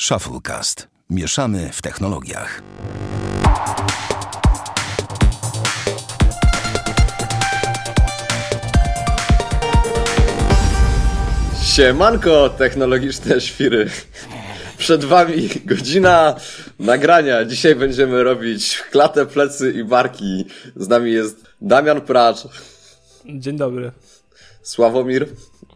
Shufflecast. 0.00 0.88
Mieszamy 1.10 1.70
w 1.72 1.82
technologiach. 1.82 2.62
Siemanko, 11.62 12.48
technologiczne 12.48 13.40
świry. 13.40 13.90
Przed 14.78 15.04
wami 15.04 15.48
godzina 15.64 16.36
nagrania. 16.78 17.44
Dzisiaj 17.44 17.74
będziemy 17.74 18.22
robić 18.22 18.82
klatę, 18.90 19.26
plecy 19.26 19.72
i 19.72 19.84
barki. 19.84 20.44
Z 20.76 20.88
nami 20.88 21.12
jest 21.12 21.44
Damian 21.60 22.00
Pracz, 22.00 22.48
Dzień 23.24 23.56
dobry. 23.56 23.92
Sławomir, 24.62 25.26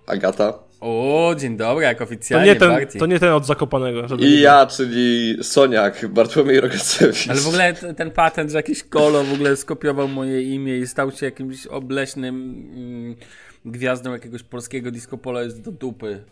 Agata 0.06 0.69
O, 0.80 1.34
dzień 1.38 1.56
dobry, 1.56 1.84
jak 1.84 1.98
To 1.98 2.04
oficjalnie 2.04 2.46
nie, 2.46 2.56
ten, 2.56 2.70
bardziej. 2.70 3.00
to 3.00 3.06
nie 3.06 3.20
ten 3.20 3.32
od 3.32 3.46
Zakopanego. 3.46 4.08
żeby 4.08 4.22
i 4.24 4.30
nie 4.30 4.40
ja, 4.40 4.66
czyli 4.66 5.36
Soniak, 5.42 6.08
Bartłomiej 6.08 6.60
Rogacewicz. 6.60 7.28
Ale 7.28 7.40
w 7.40 7.46
ogóle 7.48 7.74
ten 7.74 8.10
patent, 8.10 8.50
że 8.50 8.56
jakiś 8.58 8.82
kolo 8.84 9.24
w 9.24 9.32
ogóle 9.32 9.56
skopiował 9.56 10.08
moje 10.08 10.42
imię 10.42 10.78
i 10.78 10.86
stał 10.86 11.10
się 11.10 11.26
jakimś 11.26 11.66
obleśnym 11.66 12.34
mm, 12.74 13.16
gwiazdą 13.64 14.12
jakiegoś 14.12 14.42
polskiego 14.42 14.90
disco 14.90 15.18
polo 15.18 15.42
jest 15.42 15.62
do 15.62 15.72
dupy. 15.72 16.24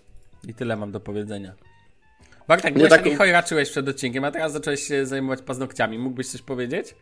I 0.48 0.54
tyle 0.54 0.76
mam 0.76 0.92
do 0.92 1.00
powiedzenia. 1.00 1.52
Bartek, 2.48 2.74
byłeś 2.74 2.90
taką- 2.90 3.04
taki 3.04 3.16
chojraczyłeś 3.16 3.70
przed 3.70 3.88
odcinkiem, 3.88 4.24
a 4.24 4.30
teraz 4.30 4.52
zacząłeś 4.52 4.82
się 4.82 5.06
zajmować 5.06 5.42
paznokciami. 5.42 5.98
Mógłbyś 5.98 6.26
coś 6.28 6.42
powiedzieć? 6.42 6.94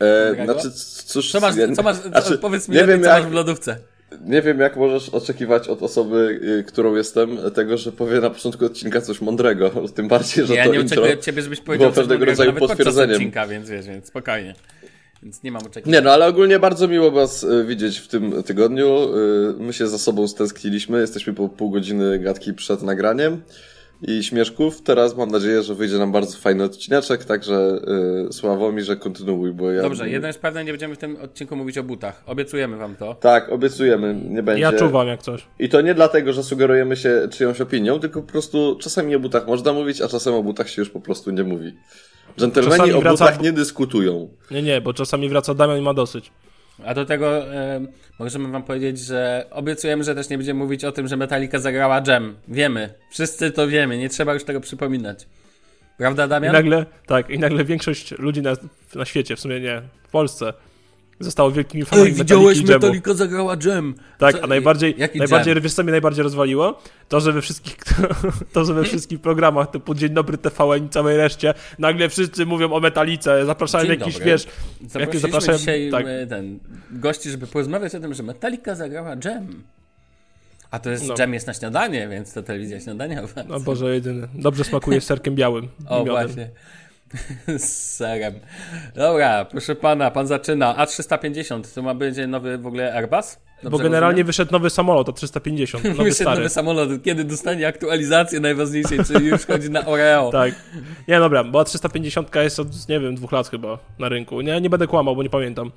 E, 0.00 0.28
Dobrego? 0.30 0.52
znaczy, 0.52 0.70
cóż, 1.06 1.32
Co 1.32 1.40
masz, 1.40 1.54
co 1.76 1.82
masz 1.82 1.96
znaczy, 1.96 2.38
powiedz 2.38 2.68
mi, 2.68 2.74
nie 2.74 2.80
lepiej, 2.80 2.94
wiem, 2.94 3.04
co 3.04 3.10
jak, 3.10 3.22
masz 3.22 3.30
w 3.30 3.34
lodówce. 3.34 3.78
Nie 4.26 4.42
wiem, 4.42 4.60
jak 4.60 4.76
możesz 4.76 5.08
oczekiwać 5.08 5.68
od 5.68 5.82
osoby, 5.82 6.40
y, 6.60 6.64
którą 6.64 6.94
jestem, 6.96 7.38
tego, 7.54 7.76
że 7.76 7.92
powie 7.92 8.20
na 8.20 8.30
początku 8.30 8.64
odcinka 8.64 9.00
coś 9.00 9.20
mądrego. 9.20 9.70
Tym 9.94 10.08
bardziej, 10.08 10.46
że 10.46 10.54
Ja 10.54 10.64
to 10.64 10.72
nie 10.72 10.80
intro 10.80 10.94
oczekuję 10.94 11.14
od 11.18 11.24
ciebie, 11.24 11.42
żebyś 11.42 11.60
powiedział 11.60 11.88
coś 11.92 11.96
pewnego 11.96 12.24
rodzaju 12.24 12.52
nawet 12.52 12.68
potwierdzeniem. 12.68 13.16
odcinka, 13.16 13.46
więc 13.46 13.70
wiesz, 13.70 13.86
więc 13.86 14.06
spokojnie. 14.06 14.54
Więc 15.22 15.42
nie 15.42 15.52
mam 15.52 15.62
oczekiwań. 15.62 15.92
Nie, 15.92 16.00
no 16.00 16.10
ale 16.12 16.26
ogólnie 16.26 16.58
bardzo 16.58 16.88
miło 16.88 17.10
Was 17.10 17.42
y, 17.42 17.64
widzieć 17.68 17.98
w 17.98 18.08
tym 18.08 18.42
tygodniu. 18.42 19.16
Y, 19.16 19.54
My 19.58 19.72
się 19.72 19.86
za 19.86 19.98
sobą 19.98 20.28
stęskniliśmy. 20.28 21.00
Jesteśmy 21.00 21.34
po 21.34 21.48
pół 21.48 21.70
godziny 21.70 22.18
gadki 22.18 22.54
przed 22.54 22.82
nagraniem 22.82 23.42
i 24.02 24.22
śmieszków. 24.22 24.82
Teraz 24.82 25.16
mam 25.16 25.30
nadzieję, 25.30 25.62
że 25.62 25.74
wyjdzie 25.74 25.98
nam 25.98 26.12
bardzo 26.12 26.38
fajny 26.38 26.64
odcineczek, 26.64 27.24
także 27.24 27.80
y, 28.28 28.32
Sławomirze 28.32 28.96
kontynuuj, 28.96 29.52
bo 29.52 29.70
ja... 29.70 29.82
Dobrze, 29.82 30.10
jeden 30.10 30.26
jest 30.26 30.40
pewny, 30.40 30.64
nie 30.64 30.70
będziemy 30.72 30.94
w 30.94 30.98
tym 30.98 31.16
odcinku 31.16 31.56
mówić 31.56 31.78
o 31.78 31.82
butach. 31.82 32.22
Obiecujemy 32.26 32.76
wam 32.76 32.96
to. 32.96 33.14
Tak, 33.14 33.52
obiecujemy, 33.52 34.14
nie 34.14 34.42
będzie. 34.42 34.62
Ja 34.62 34.72
czuwam 34.72 35.08
jak 35.08 35.22
coś. 35.22 35.46
I 35.58 35.68
to 35.68 35.80
nie 35.80 35.94
dlatego, 35.94 36.32
że 36.32 36.42
sugerujemy 36.42 36.96
się 36.96 37.28
czyjąś 37.30 37.60
opinią, 37.60 38.00
tylko 38.00 38.22
po 38.22 38.32
prostu 38.32 38.76
czasami 38.80 39.16
o 39.16 39.20
butach 39.20 39.46
można 39.46 39.72
mówić, 39.72 40.00
a 40.00 40.08
czasem 40.08 40.34
o 40.34 40.42
butach 40.42 40.68
się 40.70 40.82
już 40.82 40.90
po 40.90 41.00
prostu 41.00 41.30
nie 41.30 41.44
mówi. 41.44 41.72
Dżentelmeni 42.38 42.76
Czasami 42.76 42.92
o 42.92 43.00
wraca- 43.00 43.10
butach 43.24 43.42
nie 43.42 43.52
dyskutują. 43.52 44.28
Nie, 44.50 44.62
nie, 44.62 44.80
bo 44.80 44.94
czasami 44.94 45.28
wraca 45.28 45.54
Damian 45.54 45.78
i 45.78 45.82
ma 45.82 45.94
dosyć. 45.94 46.32
A 46.84 46.94
do 46.94 47.04
tego 47.04 47.54
e, 47.54 47.80
możemy 48.18 48.48
wam 48.48 48.62
powiedzieć, 48.62 48.98
że 48.98 49.46
obiecujemy, 49.50 50.04
że 50.04 50.14
też 50.14 50.28
nie 50.28 50.36
będziemy 50.38 50.60
mówić 50.60 50.84
o 50.84 50.92
tym, 50.92 51.08
że 51.08 51.16
Metallica 51.16 51.58
zagrała 51.58 52.02
Jam. 52.06 52.36
Wiemy. 52.48 52.94
Wszyscy 53.10 53.50
to 53.50 53.68
wiemy. 53.68 53.98
Nie 53.98 54.08
trzeba 54.08 54.34
już 54.34 54.44
tego 54.44 54.60
przypominać. 54.60 55.26
Prawda, 55.98 56.26
I 56.26 56.28
Damian? 56.28 56.52
nagle, 56.52 56.86
tak, 57.06 57.30
i 57.30 57.38
nagle 57.38 57.64
większość 57.64 58.18
ludzi 58.18 58.42
na, 58.42 58.56
na 58.94 59.04
świecie, 59.04 59.36
w 59.36 59.40
sumie 59.40 59.60
nie, 59.60 59.82
w 60.02 60.10
Polsce, 60.10 60.52
zostało 61.20 61.50
wielkimi 61.50 61.84
fanami 61.84 62.12
Metalliki 62.12 62.64
i 62.64 62.70
Jamu. 62.70 63.14
zagrała 63.14 63.56
Jam. 63.66 63.94
Tak, 64.18 64.36
Co- 64.36 64.44
a 64.44 64.46
najbardziej, 64.46 64.94
jaki 64.98 65.18
najbardziej 65.18 65.54
Jam? 65.54 65.62
wiesz 65.62 65.74
co 65.74 65.82
mnie 65.82 65.90
najbardziej 65.92 66.22
rozwaliło? 66.22 66.78
To, 67.08 67.20
że 67.20 67.32
we 67.32 67.42
wszystkich, 67.42 67.76
to, 68.52 68.64
że 68.64 68.74
we 68.74 68.84
wszystkich 68.84 69.20
programach 69.20 69.70
typu 69.70 69.94
Dzień 69.94 70.10
Dobry 70.10 70.38
TVN 70.38 70.86
i 70.86 70.88
całej 70.88 71.16
reszcie 71.16 71.54
nagle 71.78 72.08
wszyscy 72.08 72.46
mówią 72.46 72.72
o 72.72 72.80
Metalice, 72.80 73.46
zapraszają 73.46 73.86
Dzień 73.86 73.98
jakiś, 74.00 74.14
dobry. 74.14 74.30
wiesz, 74.30 74.46
Zaprosiliśmy 74.88 75.20
zapraszają, 75.20 75.58
dzisiaj 75.58 75.90
tak. 75.90 76.06
e, 76.08 76.26
ten, 76.26 76.58
gości, 76.90 77.30
żeby 77.30 77.46
porozmawiać 77.46 77.94
o 77.94 78.00
tym, 78.00 78.14
że 78.14 78.22
Metallica 78.22 78.74
zagrała 78.74 79.10
Jam. 79.24 79.46
A 80.70 80.78
to 80.78 80.90
jest, 80.90 81.08
No. 81.08 81.14
Jam 81.18 81.34
jest 81.34 81.46
na 81.46 81.54
śniadanie, 81.54 82.08
więc 82.08 82.32
to 82.32 82.42
telewizja 82.42 82.80
śniadaniowa. 82.80 83.42
No 83.48 83.60
Boże 83.60 83.94
jedyny. 83.94 84.28
Dobrze 84.34 84.64
smakuje 84.64 85.00
z 85.00 85.04
serkiem 85.04 85.34
białym. 85.34 85.68
O, 85.88 85.98
miodem. 86.04 86.12
właśnie. 86.26 86.50
Z 87.58 87.96
serem. 87.96 88.40
Dobra, 88.94 89.44
proszę 89.44 89.74
pana, 89.74 90.10
pan 90.10 90.26
zaczyna. 90.26 90.74
A350, 90.74 91.74
to 91.74 91.82
ma 91.82 91.94
będzie 91.94 92.26
nowy 92.26 92.58
w 92.58 92.66
ogóle 92.66 92.94
Airbus? 92.94 93.38
Bo 93.62 93.78
generalnie 93.78 94.10
rozumiem? 94.10 94.26
wyszedł 94.26 94.52
nowy 94.52 94.70
samolot, 94.70 95.08
a 95.08 95.12
350, 95.12 95.84
nowy 95.84 95.96
Wyszedł 96.04 96.14
stary. 96.14 96.36
nowy 96.36 96.48
samolot. 96.48 97.02
Kiedy 97.02 97.24
dostanie 97.24 97.66
aktualizację 97.66 98.40
najważniejszej, 98.40 98.98
czy 99.06 99.12
już 99.24 99.46
chodzi 99.46 99.70
na 99.70 99.86
Oreo? 99.86 100.30
Tak. 100.40 100.54
Nie, 101.08 101.18
dobra, 101.18 101.44
bo 101.44 101.64
350 101.64 102.34
jest 102.34 102.60
od, 102.60 102.88
nie 102.88 103.00
wiem, 103.00 103.14
dwóch 103.14 103.32
lat 103.32 103.48
chyba 103.48 103.78
na 103.98 104.08
rynku. 104.08 104.40
Nie, 104.40 104.60
nie 104.60 104.70
będę 104.70 104.86
kłamał, 104.86 105.16
bo 105.16 105.22
nie 105.22 105.30
pamiętam. 105.30 105.70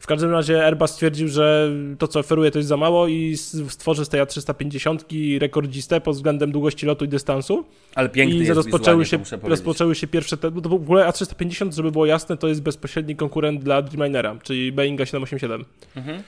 W 0.00 0.06
każdym 0.06 0.30
razie 0.30 0.64
Airbus 0.64 0.90
stwierdził, 0.90 1.28
że 1.28 1.70
to, 1.98 2.08
co 2.08 2.20
oferuje, 2.20 2.50
to 2.50 2.58
jest 2.58 2.68
za 2.68 2.76
mało 2.76 3.08
i 3.08 3.36
stworzy 3.68 4.04
z 4.04 4.08
tej 4.08 4.20
A350 4.20 5.38
rekordzistę 5.40 6.00
pod 6.00 6.16
względem 6.16 6.52
długości 6.52 6.86
lotu 6.86 7.04
i 7.04 7.08
dystansu. 7.08 7.64
Ale 7.94 8.08
piękny 8.08 8.36
I 8.36 8.38
jest 8.38 8.50
rozpoczęły 8.50 9.06
się, 9.06 9.18
rozpoczęły 9.42 9.94
się 9.94 10.06
pierwsze... 10.06 10.36
Te, 10.36 10.50
bo 10.50 10.60
to 10.60 10.68
w 10.68 10.72
ogóle 10.72 11.08
A350, 11.08 11.72
żeby 11.76 11.90
było 11.90 12.06
jasne, 12.06 12.36
to 12.36 12.48
jest 12.48 12.62
bezpośredni 12.62 13.16
konkurent 13.16 13.62
dla 13.62 13.82
Dreamlinera, 13.82 14.36
czyli 14.42 14.72
Boeinga 14.72 15.06
787. 15.06 15.64
Mhm. 15.96 16.22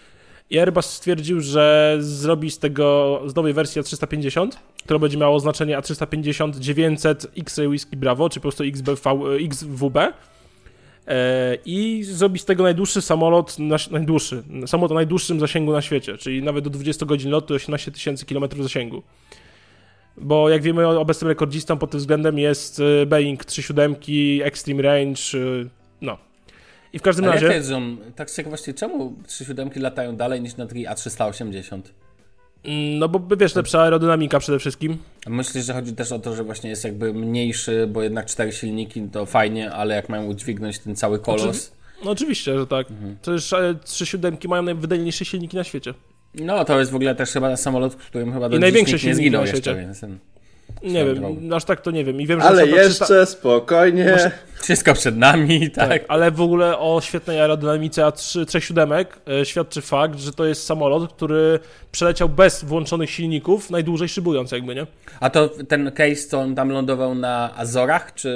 I 0.50 0.58
Airbus 0.58 0.86
stwierdził, 0.86 1.41
że 1.41 1.97
zrobi 2.00 2.50
z 2.50 2.58
tego, 2.58 3.20
z 3.26 3.34
nowej 3.34 3.53
wersji 3.53 3.82
A350, 3.82 4.48
która 4.84 4.98
będzie 4.98 5.19
miała 5.19 5.34
oznaczenie 5.34 5.78
A350 5.78 6.58
900 6.58 7.26
X-Ray 7.38 7.69
Whisky 7.69 7.97
Bravo, 7.97 8.30
czy 8.30 8.41
po 8.41 8.42
prostu 8.42 8.64
XBV, 8.64 9.10
e, 9.10 9.36
XWB. 9.44 9.97
E, 11.06 11.58
I 11.64 12.03
zrobi 12.04 12.38
z 12.38 12.44
tego 12.44 12.62
najdłuższy 12.62 13.03
samolot, 13.03 13.56
najdłuższy, 13.91 14.42
samolot 14.66 14.92
o 14.92 14.94
najdłuższym 14.94 15.41
zasięgu 15.41 15.72
na 15.72 15.82
świecie, 15.82 16.19
czyli 16.19 16.42
nawet 16.42 16.64
do 16.64 16.70
20 16.70 17.06
godzin 17.06 17.30
lotu, 17.30 17.54
18 17.54 17.92
tysięcy 17.92 18.26
kilometrów 18.26 18.62
zasięgu. 18.62 19.03
Bo 20.16 20.48
jak 20.48 20.62
wiemy, 20.62 20.86
obecnym 20.86 21.28
rekordzistą 21.28 21.78
pod 21.78 21.91
tym 21.91 22.00
względem 22.00 22.38
jest 22.38 22.80
e, 22.80 23.06
Boeing 23.06 23.44
37, 23.44 23.97
Extreme 24.42 24.82
Range, 24.82 25.22
no. 26.00 26.31
I 26.92 26.98
w 26.98 27.03
każdym 27.03 27.25
Ale 27.25 27.34
razie... 27.41 27.62
tak 28.16 28.30
z 28.30 28.36
ciekawości, 28.36 28.75
czemu 28.75 29.16
37 29.26 29.82
latają 29.82 30.16
dalej 30.16 30.41
niż 30.41 30.56
na 30.56 30.66
tej 30.66 30.86
A380? 30.86 31.80
Mm, 32.64 32.98
No 32.98 33.08
bo 33.08 33.36
wiesz, 33.36 33.54
lepsza 33.54 33.80
aerodynamika 33.82 34.38
przede 34.38 34.58
wszystkim. 34.58 34.98
Myślisz, 35.26 35.64
że 35.64 35.72
chodzi 35.72 35.92
też 35.92 36.12
o 36.12 36.19
to, 36.19 36.34
że 36.34 36.44
właśnie 36.44 36.70
jest 36.70 36.84
jakby 36.84 37.14
mniejszy, 37.14 37.86
bo 37.86 38.03
jednak 38.03 38.26
cztery 38.26 38.53
silniki 38.53 39.03
to 39.12 39.26
fajnie, 39.26 39.70
ale 39.72 39.94
jak 39.94 40.08
mają 40.08 40.25
udźwignąć 40.26 40.78
ten 40.78 40.97
cały 40.97 41.19
kolos... 41.19 41.72
No 42.04 42.10
oczywiście, 42.10 42.58
że 42.58 42.66
tak. 42.66 42.91
Mhm. 42.91 43.16
Przecież 43.22 43.54
trzy 43.84 44.06
siódemki 44.06 44.48
mają 44.48 44.62
najwydajniejsze 44.62 45.24
silniki 45.24 45.56
na 45.56 45.64
świecie. 45.64 45.94
No, 46.34 46.64
to 46.64 46.78
jest 46.78 46.91
w 46.91 46.94
ogóle 46.94 47.14
też 47.14 47.30
chyba 47.32 47.56
samolot, 47.56 47.97
którym 47.97 48.32
chyba 48.32 48.48
do 48.48 48.59
największe 48.59 48.92
dziś 48.92 49.04
nikt 49.04 49.04
nie 49.04 49.10
silniki 49.10 49.24
zginął 49.24 49.41
na 49.44 49.47
jeszcze, 49.50 49.62
świecie. 49.70 49.80
więc 49.80 50.00
ten, 50.00 50.19
Nie 50.84 51.04
wiem, 51.04 51.15
drogą. 51.15 51.56
aż 51.56 51.65
tak 51.65 51.81
to 51.81 51.91
nie 51.91 52.04
wiem. 52.04 52.20
I 52.20 52.26
wiem, 52.26 52.41
że 52.41 52.47
Ale 52.47 52.60
są 52.65 52.70
to 52.70 52.76
300 52.76 52.84
jeszcze 53.15 53.26
spokojnie. 53.26 54.16
wszystko 54.60 54.94
przed 54.94 55.16
nami, 55.16 55.70
tak? 55.70 55.88
Tak, 55.88 56.03
ale 56.09 56.31
w 56.31 56.41
ogóle 56.41 56.78
o 56.78 57.00
świetnej 57.00 57.41
aerodynamice 57.41 58.03
A3 58.03 58.47
trzech 58.47 58.65
siódemek 58.65 59.19
e, 59.41 59.44
świadczy 59.44 59.81
fakt, 59.81 60.19
że 60.19 60.32
to 60.32 60.44
jest 60.44 60.66
samolot, 60.66 61.12
który 61.12 61.59
przeleciał 61.92 62.28
bez 62.28 62.65
włączonych 62.65 63.10
silników, 63.10 63.71
najdłużej 63.71 64.09
szybując 64.09 64.53
jakby, 64.53 64.75
nie? 64.75 64.87
A 65.21 65.31
to 65.31 65.48
ten 65.48 65.92
case, 65.92 66.15
co 66.28 66.41
on 66.41 66.54
tam 66.54 66.71
lądował 66.71 67.15
na 67.15 67.56
Azorach, 67.56 68.15
czy 68.15 68.32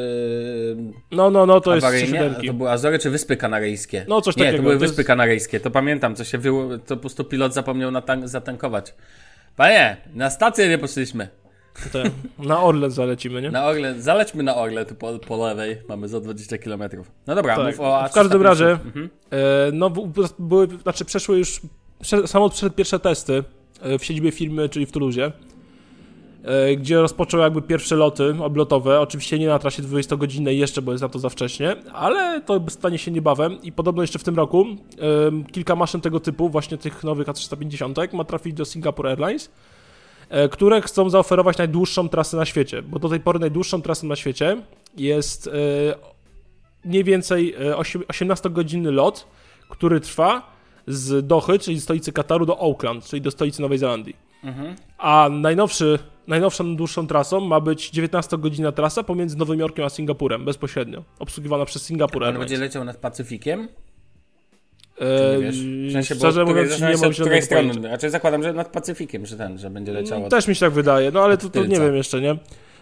No, 1.11 1.31
no, 1.31 1.47
no, 1.47 1.61
to 1.61 1.75
jest 1.75 1.87
awaryjnie? 1.87 2.21
A 2.21 2.23
siódemki. 2.25 2.47
To 2.47 2.55
były 2.55 2.71
Azory, 2.71 2.99
czy 2.99 3.11
Wyspy 3.11 3.37
Kanaryjskie? 3.37 4.05
No, 4.09 4.21
coś 4.21 4.37
Nie, 4.37 4.41
takiego. 4.45 4.57
to 4.59 4.63
były 4.63 4.75
To 4.75 4.81
Wyspy 4.81 5.01
jest- 5.01 5.07
Kanaryjskie, 5.07 5.61
to 5.61 5.71
pamiętam, 5.71 6.15
co 6.15 6.25
się 6.25 6.39
wyło... 6.39 6.79
to 6.79 6.97
po 6.97 7.01
prostu 7.01 7.25
pilot 7.25 7.55
zapomniał 7.55 7.91
natank- 7.91 8.27
zatankować. 8.29 8.95
Panie, 9.57 9.97
na 10.15 10.31
stację 10.31 10.69
nie 10.69 10.79
poszliśmy. 10.79 11.29
Te, 11.93 12.03
na 12.39 12.63
Orlen 12.63 12.91
zalecimy, 12.91 13.43
nie? 13.43 13.51
Na 13.51 13.65
Orlen, 13.67 14.03
zalećmy 14.03 14.43
na 14.43 14.57
Orle, 14.57 14.85
tu 14.87 14.95
po, 14.95 15.19
po 15.19 15.47
lewej, 15.47 15.77
mamy 15.89 16.09
za 16.09 16.21
20 16.21 16.59
km. 16.59 16.83
No 17.27 17.35
dobra, 17.35 17.57
Tak. 17.57 17.67
mów 17.67 17.81
o 17.81 18.09
W 18.09 18.13
każdym 18.13 18.41
A350. 18.41 18.45
razie, 18.45 18.71
Mhm. 18.71 19.11
E, 19.31 19.39
no, 19.73 19.91
były, 20.39 20.69
znaczy 20.83 21.05
przeszły 21.05 21.39
już, 21.39 21.61
samolot 22.27 22.53
przeszedł 22.53 22.75
pierwsze 22.75 22.99
testy 22.99 23.45
e, 23.83 23.99
w 23.99 24.05
siedzibie 24.05 24.33
firmy, 24.33 24.69
czyli 24.69 24.87
w 24.87 24.93
Toulouse, 24.93 25.33
e, 26.45 26.77
gdzie 26.77 27.01
rozpoczął 27.01 27.41
jakby 27.41 27.63
pierwsze 27.63 27.97
loty 27.97 28.35
oblotowe, 28.41 29.01
oczywiście 29.01 29.39
nie 29.39 29.47
na 29.49 29.59
trasie 29.59 29.83
20-godzinnej 29.83 30.59
jeszcze, 30.59 30.83
bo 30.83 30.93
jest 30.93 31.03
na 31.03 31.09
to 31.09 31.19
za 31.19 31.29
wcześnie, 31.29 31.77
ale 31.93 32.41
to 32.41 32.61
stanie 32.69 32.99
się 32.99 33.11
niebawem 33.11 33.63
i 33.63 33.73
podobno 33.73 34.03
jeszcze 34.03 34.19
w 34.19 34.25
tym 34.25 34.37
roku 34.37 34.65
e, 34.65 35.53
kilka 35.53 35.77
maszyn 35.77 36.01
tego 36.01 36.21
typu, 36.21 36.49
właśnie 36.49 36.79
tych 36.79 37.05
nowych 37.05 37.27
A350 37.27 38.15
ma 38.15 38.25
trafić 38.25 38.55
do 38.55 38.65
Singapore 38.65 39.11
Airlines, 39.11 39.51
które 40.51 40.81
chcą 40.83 41.11
zaoferować 41.11 41.59
najdłuższą 41.59 42.09
trasę 42.09 42.37
na 42.37 42.45
świecie, 42.45 42.83
bo 42.83 42.99
do 42.99 43.09
tej 43.09 43.21
pory 43.21 43.39
najdłuższą 43.39 43.83
trasą 43.83 44.07
na 44.07 44.17
świecie 44.17 44.63
jest 44.97 45.47
e, 45.47 45.51
mniej 46.85 47.05
więcej 47.05 47.55
e, 47.55 47.77
osiem- 47.77 48.03
18-godzinny 48.07 48.93
lot, 48.93 49.27
który 49.71 50.01
trwa 50.01 50.57
z 50.87 51.27
Dochy, 51.27 51.59
czyli 51.59 51.81
stolicy 51.81 52.13
Kataru, 52.13 52.47
do 52.47 52.61
Auckland, 52.61 53.05
czyli 53.05 53.23
do 53.23 53.31
stolicy 53.31 53.63
Nowej 53.63 53.79
Zelandii. 53.79 54.17
A 54.99 55.29
najnowszy, 55.33 55.99
najnowszą 56.27 56.77
dłuższą 56.77 57.07
trasą 57.07 57.41
ma 57.41 57.61
być 57.61 57.91
19-godzina 57.91 58.73
trasa 58.73 59.03
pomiędzy 59.03 59.37
Nowym 59.39 59.61
Jorkiem 59.61 59.85
a 59.85 59.89
Singapurem, 59.89 60.45
bezpośrednio. 60.45 61.03
Obsługiwana 61.19 61.65
przez 61.65 61.83
Singapur 61.83 62.23
On 62.23 62.27
Airlines. 62.29 62.51
będzie 62.51 62.65
leciał 62.65 62.85
nad 62.85 62.97
Pacyfikiem? 62.97 63.69
Nie 65.01 65.43
wiesz? 65.43 65.57
W 65.57 65.93
sensie, 65.93 66.15
szczerze 66.15 66.45
mówiąc, 66.45 66.81
nie 66.81 66.97
mam 66.97 67.13
której 67.13 67.43
pojęcia. 67.43 67.71
strony. 67.73 67.89
Raczej 67.89 68.11
zakładam, 68.11 68.43
że 68.43 68.53
nad 68.53 68.69
Pacyfikiem, 68.69 69.27
że 69.27 69.37
ten, 69.37 69.59
że 69.59 69.71
będzie 69.71 69.93
leciał 69.93 70.25
od... 70.25 70.31
Też 70.31 70.49
mi 70.49 70.55
się 70.55 70.61
tak 70.61 70.73
wydaje, 70.73 71.11
no 71.11 71.25
ale 71.25 71.39
to, 71.39 71.49
to 71.51 71.65
nie 71.67 71.81
wiem 71.81 71.97
jeszcze, 71.97 72.21
nie? 72.21 72.37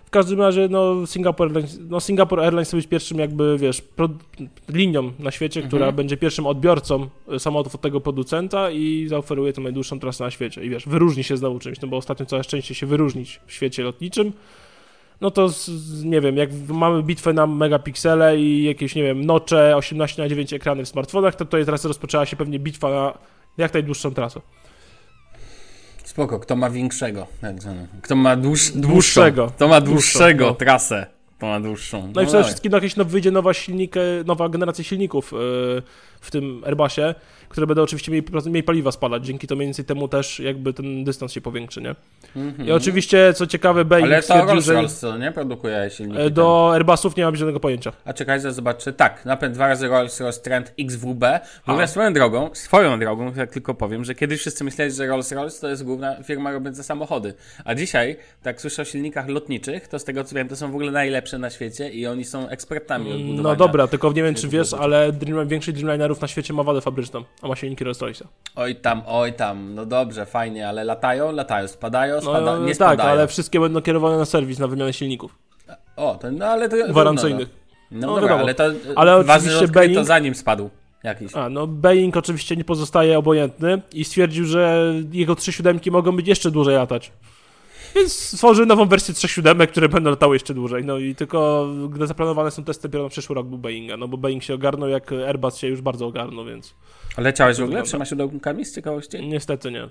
W 0.05 0.11
każdym 0.11 0.41
razie, 0.41 0.69
no 0.71 1.07
Singapore 1.07 1.49
Airlines, 1.51 1.79
no, 1.89 2.01
Singapore 2.01 2.43
Airlines 2.43 2.75
być 2.75 2.87
pierwszym 2.87 3.19
jakby, 3.19 3.59
wiesz, 3.59 3.81
pro, 3.81 4.09
linią 4.69 5.13
na 5.19 5.31
świecie, 5.31 5.61
Mhm. 5.61 5.69
która 5.69 5.93
będzie 5.93 6.17
pierwszym 6.17 6.47
odbiorcą 6.47 7.09
y, 7.35 7.39
samolotów 7.39 7.75
od 7.75 7.81
tego 7.81 8.01
producenta 8.01 8.71
i 8.71 9.07
zaoferuje 9.09 9.53
tą 9.53 9.63
najdłuższą 9.63 10.01
trasę 10.01 10.25
na 10.25 10.31
świecie. 10.31 10.65
I 10.65 10.71
wiesz, 10.71 10.87
wyróżni 10.89 11.25
się 11.25 11.37
znowu 11.37 11.59
czymś, 11.59 11.81
no 11.81 11.89
bo 11.89 11.97
ostatnio 11.97 12.27
coraz 12.27 12.47
częściej 12.47 12.75
się 12.75 12.87
wyróżnić 12.87 13.41
w 13.47 13.53
świecie 13.53 13.83
lotniczym. 13.83 14.33
No 15.21 15.31
to, 15.31 15.51
nie 16.05 16.21
wiem, 16.21 16.37
jak 16.37 16.51
mamy 16.69 17.03
bitwę 17.03 17.33
na 17.33 17.47
megapiksele 17.47 18.39
i 18.39 18.65
jakieś, 18.65 18.95
nie 18.95 19.03
wiem, 19.03 19.27
nocze 19.27 19.77
18 19.77 20.23
na 20.23 20.29
9 20.29 20.53
ekrany 20.53 20.85
w 20.85 20.89
smartfonach, 20.89 21.35
to 21.35 21.45
tutaj 21.45 21.65
teraz 21.65 21.85
rozpoczęła 21.85 22.27
się 22.27 22.37
pewnie 22.37 22.59
bitwa 22.59 22.91
na 22.91 23.19
jak 23.59 23.75
najdłuższą 23.75 24.15
trasę. 24.15 24.41
Spoko, 26.05 26.39
kto 26.41 26.57
ma 26.57 26.71
większego, 26.71 27.27
tak 27.41 27.63
zwane. 27.63 27.87
Kto 28.03 28.17
ma 28.17 28.37
dłuż, 28.37 28.71
dłuższego. 28.71 29.47
Kto 29.57 29.69
ma 29.69 29.81
Dłuższą, 29.81 29.93
dłuższego 29.93 30.47
no. 30.47 30.55
trasę. 30.55 31.07
To 31.39 31.47
ma 31.47 31.61
dłuższą. 31.61 32.01
No 32.01 32.07
i 32.09 32.13
dawaj. 32.13 32.27
przede 32.27 32.45
wszystkim 32.45 32.73
no, 32.73 32.77
jakieś 32.77 32.97
no, 32.97 33.05
wyjdzie 33.05 33.31
nowa 33.31 33.55
silnik, 33.55 33.95
nowa 34.27 34.49
generacja 34.49 34.85
silników 34.85 35.33
e, 35.33 35.37
w 36.25 36.31
tym 36.31 36.63
Airbusie, 36.67 37.15
które 37.49 37.67
będą 37.67 37.83
oczywiście 37.83 38.11
mniej, 38.11 38.23
mniej 38.47 38.63
paliwa 38.63 38.93
spalać. 38.93 39.27
Dzięki 39.27 39.47
to 39.47 39.57
mniej 39.57 39.67
więcej 39.67 39.85
temu 39.85 40.09
też 40.09 40.41
jakby 40.41 40.73
ten 40.73 41.05
dystans 41.05 41.33
się 41.33 41.41
powiększy, 41.41 41.81
nie? 41.81 41.95
I 42.67 42.73
oczywiście, 42.73 43.33
co 43.35 43.47
ciekawe, 43.47 43.85
Boeing 43.85 44.05
Mhm. 44.07 44.23
Ale 44.31 44.41
to 44.41 44.47
Rolls 44.47 44.65
że 44.65 44.73
Royce, 44.73 44.97
co 44.97 45.19
nie? 45.19 45.33
Produkuje 45.33 45.91
silniki. 45.91 46.21
e, 46.21 46.25
ten. 46.25 46.33
do 46.33 46.71
Airbusów 46.75 47.17
nie 47.17 47.25
ma 47.25 47.37
żadnego 47.37 47.61
pojęcia. 47.61 47.93
A 48.05 48.13
czekaj, 48.13 48.41
że 48.41 48.53
zobaczę. 48.53 48.93
Tak, 48.93 49.25
napęd 49.25 49.55
dwa 49.55 49.69
razy 49.69 49.89
Rolls 49.89 50.21
Royce 50.21 50.41
Trend 50.41 50.73
XWB. 50.79 51.25
A. 51.67 51.87
swoją 51.87 52.13
drogą, 52.13 52.51
swoją 52.53 52.99
drogą, 52.99 53.33
jak 53.37 53.51
tylko 53.51 53.75
powiem, 53.75 54.05
że 54.05 54.15
kiedyś 54.15 54.41
wszyscy 54.41 54.65
myśleli, 54.65 54.93
że 54.93 55.07
Rolls 55.07 55.33
Royce 55.33 55.61
to 55.61 55.69
jest 55.69 55.85
główna 55.85 56.23
firma 56.23 56.53
robiąca 56.53 56.83
samochody. 56.83 57.35
A 57.65 57.75
dzisiaj, 57.75 58.17
tak 58.43 58.61
słyszę 58.61 58.83
o 58.83 58.85
silnikach 58.85 59.29
lotniczych, 59.29 59.89
to 59.89 59.99
z 59.99 60.05
tego 60.05 60.25
co 60.25 60.35
wiem, 60.35 60.49
to 60.49 60.57
są 60.57 60.73
w 60.73 60.75
ogóle 60.75 60.91
najlepsze 60.93 61.39
na 61.39 61.51
świecie 61.51 61.91
i 61.91 62.07
oni 62.07 62.25
są 62.25 62.49
ekspertami 62.49 63.13
od 63.13 63.23
budowania. 63.23 63.43
No 63.43 63.57
dobra, 63.57 63.87
tylko 63.87 64.13
nie 64.13 64.23
wiem, 64.23 64.35
czy 64.35 64.49
wiesz, 64.49 64.75
ale 64.75 65.13
Dream, 65.13 65.49
większość 65.49 65.79
Dreamlinerów 65.79 66.14
na 66.21 66.29
świecie 66.29 66.53
ma 66.55 66.63
wadę 66.63 66.81
fabryczną, 66.81 67.25
a 67.43 67.49
ma 67.49 67.57
silniki 67.57 67.85
Rolls 67.85 67.99
Royce'a. 68.01 68.25
Oj 68.57 68.77
tam, 68.77 69.03
oj 69.07 69.33
tam, 69.33 69.75
no 69.75 69.87
dobrze, 69.87 70.27
fajnie, 70.27 70.69
ale 70.69 70.85
latają, 70.85 71.33
latają, 71.33 71.69
spadają, 71.69 72.15
No 72.15 72.21
spada, 72.21 72.59
nie 72.59 72.67
tak, 72.75 72.75
spadają. 72.77 73.11
ale 73.11 73.27
wszystkie 73.29 73.61
będą 73.61 73.83
kierowane 73.83 74.17
na 74.19 74.25
serwis, 74.25 74.59
na 74.59 74.67
wymianę 74.67 74.93
silników 74.93 75.39
O, 75.97 76.19
to, 76.21 76.31
no 76.31 76.47
ale 76.47 76.69
to... 76.69 76.77
gwarancyjnych. 76.89 77.49
No, 77.91 78.01
No 78.01 78.07
no 78.07 78.15
dobra, 78.15 78.29
wiadomo. 78.29 78.43
ale 78.43 78.55
to 78.55 78.65
Ale 78.97 79.17
oczywiście 79.17 79.69
Boeing- 79.69 80.05
zanim 80.05 80.35
spadł 80.35 80.71
jakiś. 81.03 81.35
A, 81.37 81.49
no 81.49 81.67
Boeing 81.67 82.17
oczywiście 82.17 82.57
nie 82.57 82.65
pozostaje 82.65 83.19
obojętny 83.19 83.83
i 83.93 84.05
stwierdził, 84.05 84.45
że 84.45 84.93
jego 85.13 85.35
trzy 85.35 85.53
siódemki 85.53 85.91
mogą 85.91 86.17
być 86.17 86.29
jeszcze 86.29 86.51
dłużej 86.51 86.75
latać. 86.77 87.13
Więc 87.95 88.13
stworzył 88.13 88.67
nową 88.67 88.87
wersję 88.87 89.15
trzech 89.15 89.31
siódemek, 89.31 89.71
które 89.71 89.89
będą 89.89 90.11
latały 90.11 90.37
jeszcze 90.37 90.55
dłużej. 90.55 90.85
No 90.85 90.99
i 90.99 91.15
tylko 91.15 91.69
gdy 91.91 92.07
zaplanowane 92.07 92.51
są 92.51 92.65
testy 92.65 92.89
dopiero 92.89 93.05
na 93.05 93.11
przyszły 93.11 93.35
rok 93.35 93.47
był 93.47 93.59
Boeinga, 93.59 93.97
no 93.97 94.09
bo 94.09 94.17
Boeing 94.17 94.43
się 94.43 94.55
ogarnął, 94.55 94.89
jak 94.89 95.13
Airbus 95.13 95.57
się 95.57 95.67
już 95.67 95.81
bardzo 95.81 96.07
ogarnął, 96.07 96.45
więc 96.45 96.75
Leciałeś 97.19 97.57
w 97.57 97.59
ogóle 97.61 97.67
wygląda. 97.67 97.89
trzema 97.89 98.05
siódemkami 98.05 98.65
z 98.65 98.75
ciekawości? 98.75 99.27
niestety 99.29 99.71
nie. 99.71 99.89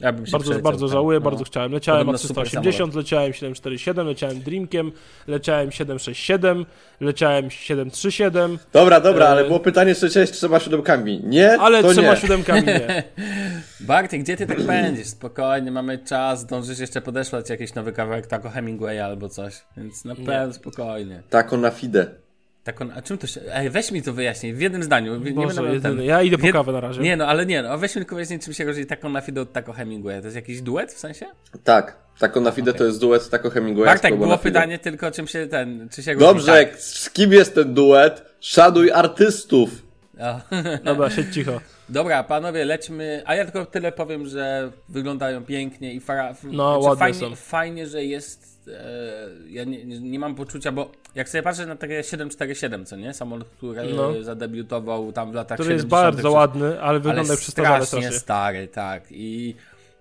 Ja 0.00 0.12
bym 0.12 0.26
się 0.26 0.32
Bardzo, 0.32 0.44
przeleciał 0.44 0.62
bardzo 0.72 0.88
żałuję, 0.88 1.18
no. 1.18 1.24
bardzo 1.30 1.44
chciałem. 1.44 1.72
Leciałem 1.72 2.06
Podobno 2.06 2.28
super 2.28 2.44
A380, 2.46 2.94
leciałem 2.96 3.32
747, 3.32 4.06
leciałem 4.06 4.40
Dreamkiem, 4.40 4.92
leciałem 5.26 5.72
767, 5.72 6.66
leciałem 7.00 7.50
737, 7.50 8.58
Dobra, 8.72 9.00
dobra, 9.00 9.26
E, 9.26 9.28
ale 9.28 9.44
było 9.44 9.60
pytanie, 9.60 9.94
czy 9.94 10.06
leciałeś 10.06 10.30
trzema 10.30 10.60
siódemkami. 10.60 11.20
Nie, 11.24 11.58
ale 11.60 11.82
to 11.82 11.92
trzema 11.92 12.10
nie. 12.10 12.16
siódemkami 12.16 12.66
nie. 12.66 13.02
Bartek, 13.80 14.20
gdzie 14.22 14.36
ty 14.36 14.46
tak 14.46 14.62
będziesz? 14.62 15.06
Spokojnie, 15.06 15.70
mamy 15.70 15.98
czas, 15.98 16.40
zdążysz 16.40 16.78
jeszcze 16.78 17.00
podeszłać 17.00 17.50
jakiś 17.50 17.74
nowy 17.74 17.92
kawałek 17.92 18.26
tako 18.26 18.50
Hemingwaya 18.50 18.98
albo 19.00 19.28
coś, 19.28 19.54
więc 19.76 20.04
na 20.04 20.14
pewno 20.14 20.52
spokojnie. 20.52 21.22
Tako 21.30 21.56
na 21.56 21.70
fide. 21.70 22.25
Tak 22.66 22.80
on, 22.80 22.92
a 22.96 23.02
czym 23.02 23.18
to 23.18 23.26
się... 23.26 23.40
Ej, 23.52 23.70
weź 23.70 23.92
mi 23.92 24.02
to 24.02 24.12
wyjaśnij, 24.12 24.54
w 24.54 24.60
jednym 24.60 24.82
zdaniu. 24.82 25.20
Nie 25.20 25.32
Boże, 25.32 25.62
będę 25.62 25.74
jedyny. 25.74 26.04
Ja 26.04 26.22
idę 26.22 26.36
w 26.36 26.40
po 26.40 26.52
kawę 26.52 26.72
na 26.72 26.80
razie. 26.80 27.00
Nie 27.00 27.16
no, 27.16 27.26
ale 27.26 27.46
nie 27.46 27.62
no, 27.62 27.68
a 27.68 27.76
weź 27.76 27.96
mi 27.96 28.00
tylko 28.00 28.14
wyjaśnij, 28.14 28.38
czym 28.38 28.54
się 28.54 28.64
różni 28.64 28.86
tako 28.86 29.08
na 29.08 29.20
Fido 29.20 29.42
od 29.42 29.52
tako 29.52 29.72
Hemingwaya. 29.72 30.20
To 30.20 30.26
jest 30.26 30.36
jakiś 30.36 30.62
duet 30.62 30.92
w 30.92 30.98
sensie? 30.98 31.26
Tak, 31.64 31.96
tako 32.18 32.40
na 32.40 32.50
fide 32.50 32.70
Okej. 32.70 32.78
to 32.78 32.84
jest 32.84 33.00
duet 33.00 33.30
Tako 33.30 33.50
Hemingwaya 33.50 33.86
Bartek, 33.86 34.10
Kogo 34.10 34.24
było 34.24 34.38
pytanie 34.38 34.78
tylko, 34.78 35.10
czym 35.10 35.26
się 35.26 35.46
ten, 35.46 35.88
czy 35.88 36.02
się 36.02 36.12
różni. 36.12 36.26
Dobrze, 36.26 36.52
Tak. 36.52 36.80
z 36.80 37.10
kim 37.10 37.32
jest 37.32 37.54
ten 37.54 37.74
duet? 37.74 38.22
Szanuj 38.40 38.90
artystów. 38.90 39.70
O. 40.18 40.40
Dobra, 40.84 41.10
siedź 41.10 41.34
cicho. 41.34 41.60
Dobra, 41.88 42.24
panowie, 42.24 42.64
lećmy. 42.64 43.22
A 43.26 43.34
ja 43.34 43.44
tylko 43.44 43.66
tyle 43.66 43.92
powiem, 43.92 44.26
że 44.26 44.72
wyglądają 44.88 45.44
pięknie 45.44 45.94
i 45.94 46.00
fara... 46.00 46.34
No, 46.44 46.80
znaczy, 46.80 46.88
ładne 46.88 46.98
fajnie, 46.98 47.18
są. 47.18 47.36
Fajnie, 47.36 47.86
że 47.86 48.04
jest. 48.04 48.55
E, 48.68 49.28
ja 49.48 49.64
nie, 49.64 49.84
nie, 49.84 50.18
mam 50.18 50.34
poczucia, 50.34 50.72
bo 50.72 50.90
jak 51.14 51.28
sobie 51.28 51.42
patrzę 51.42 51.66
na 51.66 51.76
takie 51.76 52.02
747, 52.04 52.86
co 52.86 52.96
nie? 52.96 53.14
Samolot, 53.14 53.48
który 53.48 53.94
No. 53.94 54.16
e, 54.16 54.24
zadebiutował 54.24 55.12
tam 55.12 55.32
w 55.32 55.34
latach 55.34 55.58
Który 55.58 55.72
jest 55.72 55.84
70. 55.84 56.14
bardzo 56.16 56.30
ładny, 56.32 56.80
ale 56.80 57.00
wygląda 57.00 57.32
ale 57.32 57.36
strasznie 57.36 57.86
strasznie. 57.86 58.12
stary, 58.12 58.68
tak. 58.68 59.02
I 59.10 59.56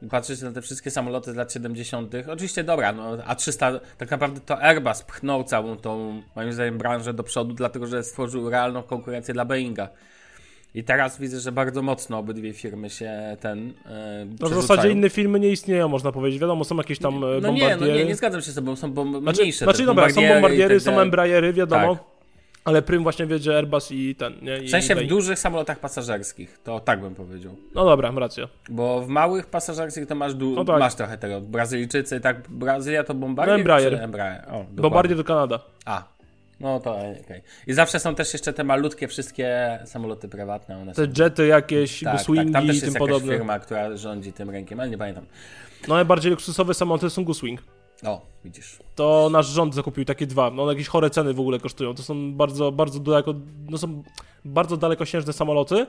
patrzeć 0.10 0.42
na 0.42 0.52
te 0.52 0.62
wszystkie 0.62 0.92
samoloty 0.92 1.32
z 1.34 1.36
lat 1.36 1.54
70. 1.54 2.14
Oczywiście 2.28 2.64
dobra, 2.64 2.92
no 2.94 3.18
A300 3.18 3.80
tak 3.98 4.12
naprawdę 4.12 4.40
to 4.46 4.62
Airbus 4.62 5.02
pchnął 5.04 5.44
całą 5.44 5.78
tą, 5.78 6.22
moim 6.36 6.54
zdaniem, 6.54 6.78
branżę 6.78 7.14
do 7.14 7.24
przodu, 7.24 7.54
dlatego 7.54 7.88
że 7.88 8.04
stworzył 8.04 8.50
realną 8.50 8.84
konkurencję 8.84 9.34
dla 9.34 9.46
Boeinga. 9.46 9.90
I 10.76 10.84
teraz 10.84 11.20
widzę, 11.20 11.40
że 11.40 11.52
bardzo 11.52 11.82
mocno 11.82 12.18
obydwie 12.18 12.54
firmy 12.54 12.90
się 12.90 13.38
ten. 13.40 13.74
E, 13.86 14.26
No 14.40 14.48
w 14.50 14.54
zasadzie 14.54 14.92
inne 14.92 15.10
filmy 15.10 15.40
nie 15.40 15.50
istnieją, 15.50 15.88
można 15.88 16.12
powiedzieć. 16.12 16.40
Wiadomo, 16.42 16.64
są 16.64 16.78
jakieś 16.78 17.00
tam 17.00 17.16
e, 17.16 17.20
No 17.20 17.28
nie, 17.36 17.42
bombardiery. 17.42 17.92
no 17.92 17.98
nie, 17.98 18.06
nie 18.06 18.16
zgadzam 18.16 18.42
się 18.42 18.52
z 18.52 18.56
tobą, 18.56 18.76
są 18.76 18.94
bom- 18.94 19.22
Znaczy, 19.22 19.42
mniejsze 19.42 19.66
znaczy 19.66 19.86
dobra, 19.86 20.10
są 20.10 20.22
i 20.22 20.28
bombardiery, 20.28 20.80
są. 20.80 21.00
Embraery, 21.00 21.54
wiadomo. 21.54 21.96
Tak. 21.96 22.04
Ale 22.66 22.82
prym 22.82 23.04
właśnie 23.04 23.26
wiedzie 23.26 23.58
Airbus 23.58 23.92
i 23.92 24.16
ten, 24.16 24.34
nie? 24.42 24.58
I 24.58 24.68
W 24.68 24.70
sensie 24.70 24.96
w 24.96 25.08
dużych 25.08 25.40
samolotach 25.40 25.80
pasażerskich, 25.80 26.60
to 26.64 26.80
tak 26.80 27.02
bym 27.02 27.16
powiedział. 27.16 27.56
No 27.76 27.86
dobra, 27.86 28.12
racja. 28.18 28.48
Bo 28.70 29.02
w 29.02 29.08
małych 29.08 29.46
pasażerskich 29.46 30.08
to 30.08 30.16
masz, 30.16 30.34
du- 30.34 30.56
No 30.56 30.66
tak. 30.66 30.80
masz 30.80 30.96
trochę 30.96 31.18
tego. 31.18 31.42
Brazylijczycy, 31.42 32.20
tak, 32.20 32.50
Brazylia 32.50 33.04
to 33.04 33.14
Bombardier? 33.14 33.56
No, 33.58 33.60
Embraer. 33.62 33.94
Embraer? 34.04 34.44
O. 34.52 34.66
Bombardier 34.72 35.18
do 35.18 35.24
Kanada. 35.24 35.60
A, 35.86 36.04
no 36.60 36.80
to 36.80 36.96
okej. 36.98 37.42
I 37.68 37.74
zawsze 37.74 38.00
są 38.00 38.16
też 38.16 38.34
jeszcze 38.34 38.54
te 38.54 38.64
malutkie 38.64 39.08
wszystkie 39.08 39.80
samoloty 39.86 40.30
prywatne. 40.30 40.78
One 40.78 40.94
Te 40.94 41.06
są... 41.06 41.24
jety 41.24 41.48
jakieś, 41.48 42.04
tak, 42.04 42.22
Swingi 42.22 42.44
tak, 42.44 42.54
tam 42.54 42.68
też 42.68 42.78
i 42.78 42.80
tym 42.80 42.86
jest 42.88 42.96
jakaś 42.96 43.10
podobne. 43.10 43.34
firma, 43.34 43.60
która 43.60 43.98
rządzi 43.98 44.34
tym 44.34 44.50
rynkiem, 44.50 44.80
ale 44.80 44.90
nie 44.90 44.98
pamiętam. 44.98 45.26
No 45.88 45.96
najbardziej 45.96 46.32
luksusowe 46.32 46.74
samoloty 46.74 47.10
są 47.10 47.24
Goosewing. 47.26 47.62
O, 48.04 48.22
widzisz. 48.46 48.80
To 48.96 49.30
nasz 49.32 49.48
rząd 49.48 49.76
zakupił 49.76 50.06
takie 50.06 50.28
dwa. 50.28 50.52
No 50.52 50.72
jakieś 50.72 50.88
chore 50.88 51.10
ceny 51.10 51.34
w 51.34 51.40
ogóle 51.40 51.60
kosztują. 51.60 51.96
To 51.96 52.04
są 52.04 52.34
bardzo, 52.34 52.72
bardzo 52.72 53.00
daleko, 53.00 53.34
no 53.70 53.78
są 53.78 54.04
bardzo 54.46 54.78
dalekosiężne 54.78 55.34
samoloty, 55.34 55.86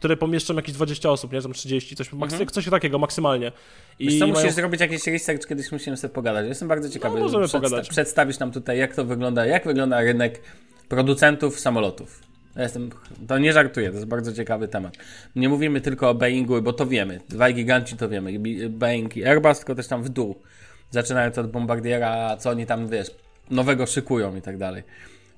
które 0.00 0.16
pomieszczą 0.16 0.54
jakieś 0.54 0.74
20 0.74 1.10
osób, 1.10 1.32
nie? 1.32 1.42
Tam 1.42 1.52
30, 1.52 1.96
coś, 1.96 2.12
maksy, 2.12 2.46
coś 2.46 2.70
takiego 2.70 2.98
maksymalnie. 2.98 3.46
Mhm. 3.46 3.62
Wiesz 4.00 4.18
co, 4.18 4.26
mają- 4.26 4.34
musisz 4.34 4.52
zrobić 4.52 4.80
jakiś 4.80 5.06
research, 5.06 5.46
kiedyś 5.46 5.72
musimy 5.72 5.96
sobie 5.96 6.14
pogadać. 6.14 6.46
Jestem 6.48 6.68
bardzo 6.68 6.88
ciekawy. 6.88 7.14
No, 7.14 7.20
możemy 7.22 7.44
Przedsta- 7.44 7.58
pogadać. 7.58 7.88
Przedstawisz 7.88 8.38
nam 8.38 8.52
tutaj, 8.52 8.78
jak 8.78 8.94
to 8.94 9.04
wygląda, 9.04 9.46
jak 9.46 9.64
wygląda 9.64 10.00
rynek 10.00 10.40
producentów 10.88 11.60
samolotów. 11.60 12.20
Ja 12.56 12.62
jestem, 12.62 12.90
to 13.28 13.38
nie 13.38 13.52
żartuję, 13.52 13.88
to 13.88 13.94
jest 13.94 14.06
bardzo 14.06 14.32
ciekawy 14.32 14.68
temat. 14.68 14.96
Nie 15.36 15.48
mówimy 15.48 15.80
tylko 15.80 16.10
o 16.10 16.14
Boeingu, 16.14 16.62
bo 16.62 16.72
to 16.72 16.86
wiemy. 16.86 17.20
Dwaj 17.28 17.54
giganci 17.54 17.96
to 17.96 18.08
wiemy. 18.08 18.32
I 18.32 18.68
Boeing 18.68 19.16
i 19.16 19.24
Airbus, 19.24 19.58
tylko 19.58 19.74
też 19.74 19.86
tam 19.86 20.02
w 20.02 20.08
dół. 20.08 20.42
Zaczynając 20.90 21.38
od 21.38 21.50
Bombardiera, 21.50 22.36
co 22.36 22.50
oni 22.50 22.66
tam, 22.66 22.88
wiesz, 22.88 23.10
nowego 23.50 23.86
szykują 23.86 24.36
i 24.36 24.42
tak 24.42 24.58
dalej. 24.58 24.82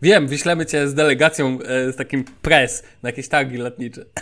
Wiem, 0.02 0.28
wyślemy 0.28 0.66
cię 0.66 0.88
z 0.88 0.94
delegacją, 0.94 1.58
e, 1.60 1.92
z 1.92 1.96
takim 1.96 2.24
press 2.42 2.82
na 3.02 3.08
jakieś 3.08 3.28
targi 3.28 3.56
lotnicze. 3.56 4.04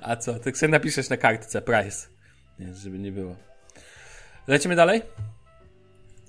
A 0.00 0.16
co? 0.16 0.34
Tak 0.38 0.56
sobie 0.58 0.70
napiszesz 0.72 1.08
na 1.08 1.16
kartce 1.16 1.62
price. 1.62 2.06
Nie, 2.58 2.74
żeby 2.74 2.98
nie 2.98 3.12
było. 3.12 3.36
Lecimy 4.46 4.76
dalej? 4.76 5.02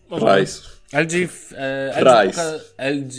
Price. 0.09 0.61
LG, 0.93 1.13
e, 1.57 1.93
LG, 1.95 2.21
Price. 2.23 2.41
poka- 2.41 2.59
LG, 2.77 3.15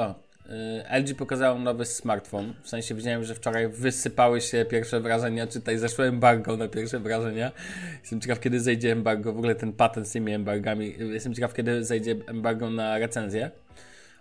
o, 0.00 0.14
e, 0.48 1.00
LG 1.00 1.14
pokazało 1.14 1.58
nowy 1.58 1.84
smartfon. 1.84 2.54
W 2.62 2.68
sensie 2.68 2.94
widziałem, 2.94 3.24
że 3.24 3.34
wczoraj 3.34 3.68
wysypały 3.68 4.40
się 4.40 4.64
pierwsze 4.64 5.00
wrażenia, 5.00 5.46
czy 5.46 5.60
tutaj 5.60 5.78
zeszło 5.78 6.06
embargo 6.06 6.56
na 6.56 6.68
pierwsze 6.68 7.00
wrażenia. 7.00 7.52
Jestem 8.00 8.20
ciekaw, 8.20 8.40
kiedy 8.40 8.60
zejdzie 8.60 8.92
embargo, 8.92 9.32
w 9.32 9.38
ogóle 9.38 9.54
ten 9.54 9.72
patent 9.72 10.08
z 10.08 10.12
tymi 10.12 10.32
embargami. 10.32 10.94
Jestem 10.98 11.34
ciekaw, 11.34 11.54
kiedy 11.54 11.84
zejdzie 11.84 12.14
embargo 12.26 12.70
na 12.70 12.98
recenzję. 12.98 13.50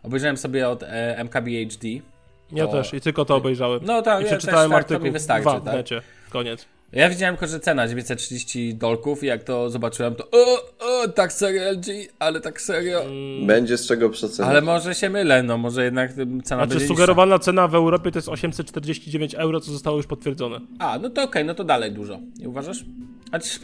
Obejrzałem 0.03 0.37
sobie 0.37 0.69
od 0.69 0.83
e, 0.83 1.17
MKBHD. 1.23 1.87
Ja 2.51 2.67
to- 2.67 2.71
też 2.71 2.93
i 2.93 3.01
tylko 3.01 3.25
to 3.25 3.35
obejrzałem. 3.35 3.79
No 3.83 4.01
tak, 4.01 4.21
I 4.21 4.23
ja 4.23 4.29
przeczytałem 4.29 4.71
też, 4.71 4.77
tak, 4.77 4.87
to 4.87 4.93
artykuł. 4.93 5.05
mi 5.05 5.11
wystarczy, 5.11 5.43
Dwa 5.43 5.59
w 5.59 5.63
tak? 5.63 5.73
necie. 5.73 6.01
Koniec. 6.29 6.65
Ja 6.91 7.09
widziałem 7.09 7.35
tylko, 7.35 7.47
że 7.47 7.59
cena 7.59 7.87
930 7.87 8.75
dolków 8.75 9.23
i 9.23 9.27
jak 9.27 9.43
to 9.43 9.69
zobaczyłem, 9.69 10.15
to 10.15 10.27
o, 10.31 10.55
o, 10.79 11.07
tak 11.07 11.33
serio 11.33 11.71
LG, 11.71 11.85
ale 12.19 12.41
tak 12.41 12.61
serio. 12.61 13.01
Będzie 13.45 13.77
z 13.77 13.87
czego 13.87 14.09
przecenić. 14.09 14.51
Ale 14.51 14.61
może 14.61 14.95
się 14.95 15.09
mylę, 15.09 15.43
no 15.43 15.57
może 15.57 15.83
jednak 15.83 16.13
cena 16.13 16.41
Znaczy 16.43 16.69
będzie 16.69 16.87
sugerowana 16.87 17.39
cena 17.39 17.67
w 17.67 17.75
Europie 17.75 18.11
to 18.11 18.17
jest 18.17 18.29
849 18.29 19.35
euro, 19.35 19.59
co 19.59 19.71
zostało 19.71 19.97
już 19.97 20.07
potwierdzone. 20.07 20.59
A, 20.79 20.99
no 20.99 21.09
to 21.09 21.23
okej, 21.23 21.45
no 21.45 21.53
to 21.53 21.63
dalej 21.63 21.91
dużo. 21.91 22.19
Nie 22.37 22.49
uważasz? 22.49 22.85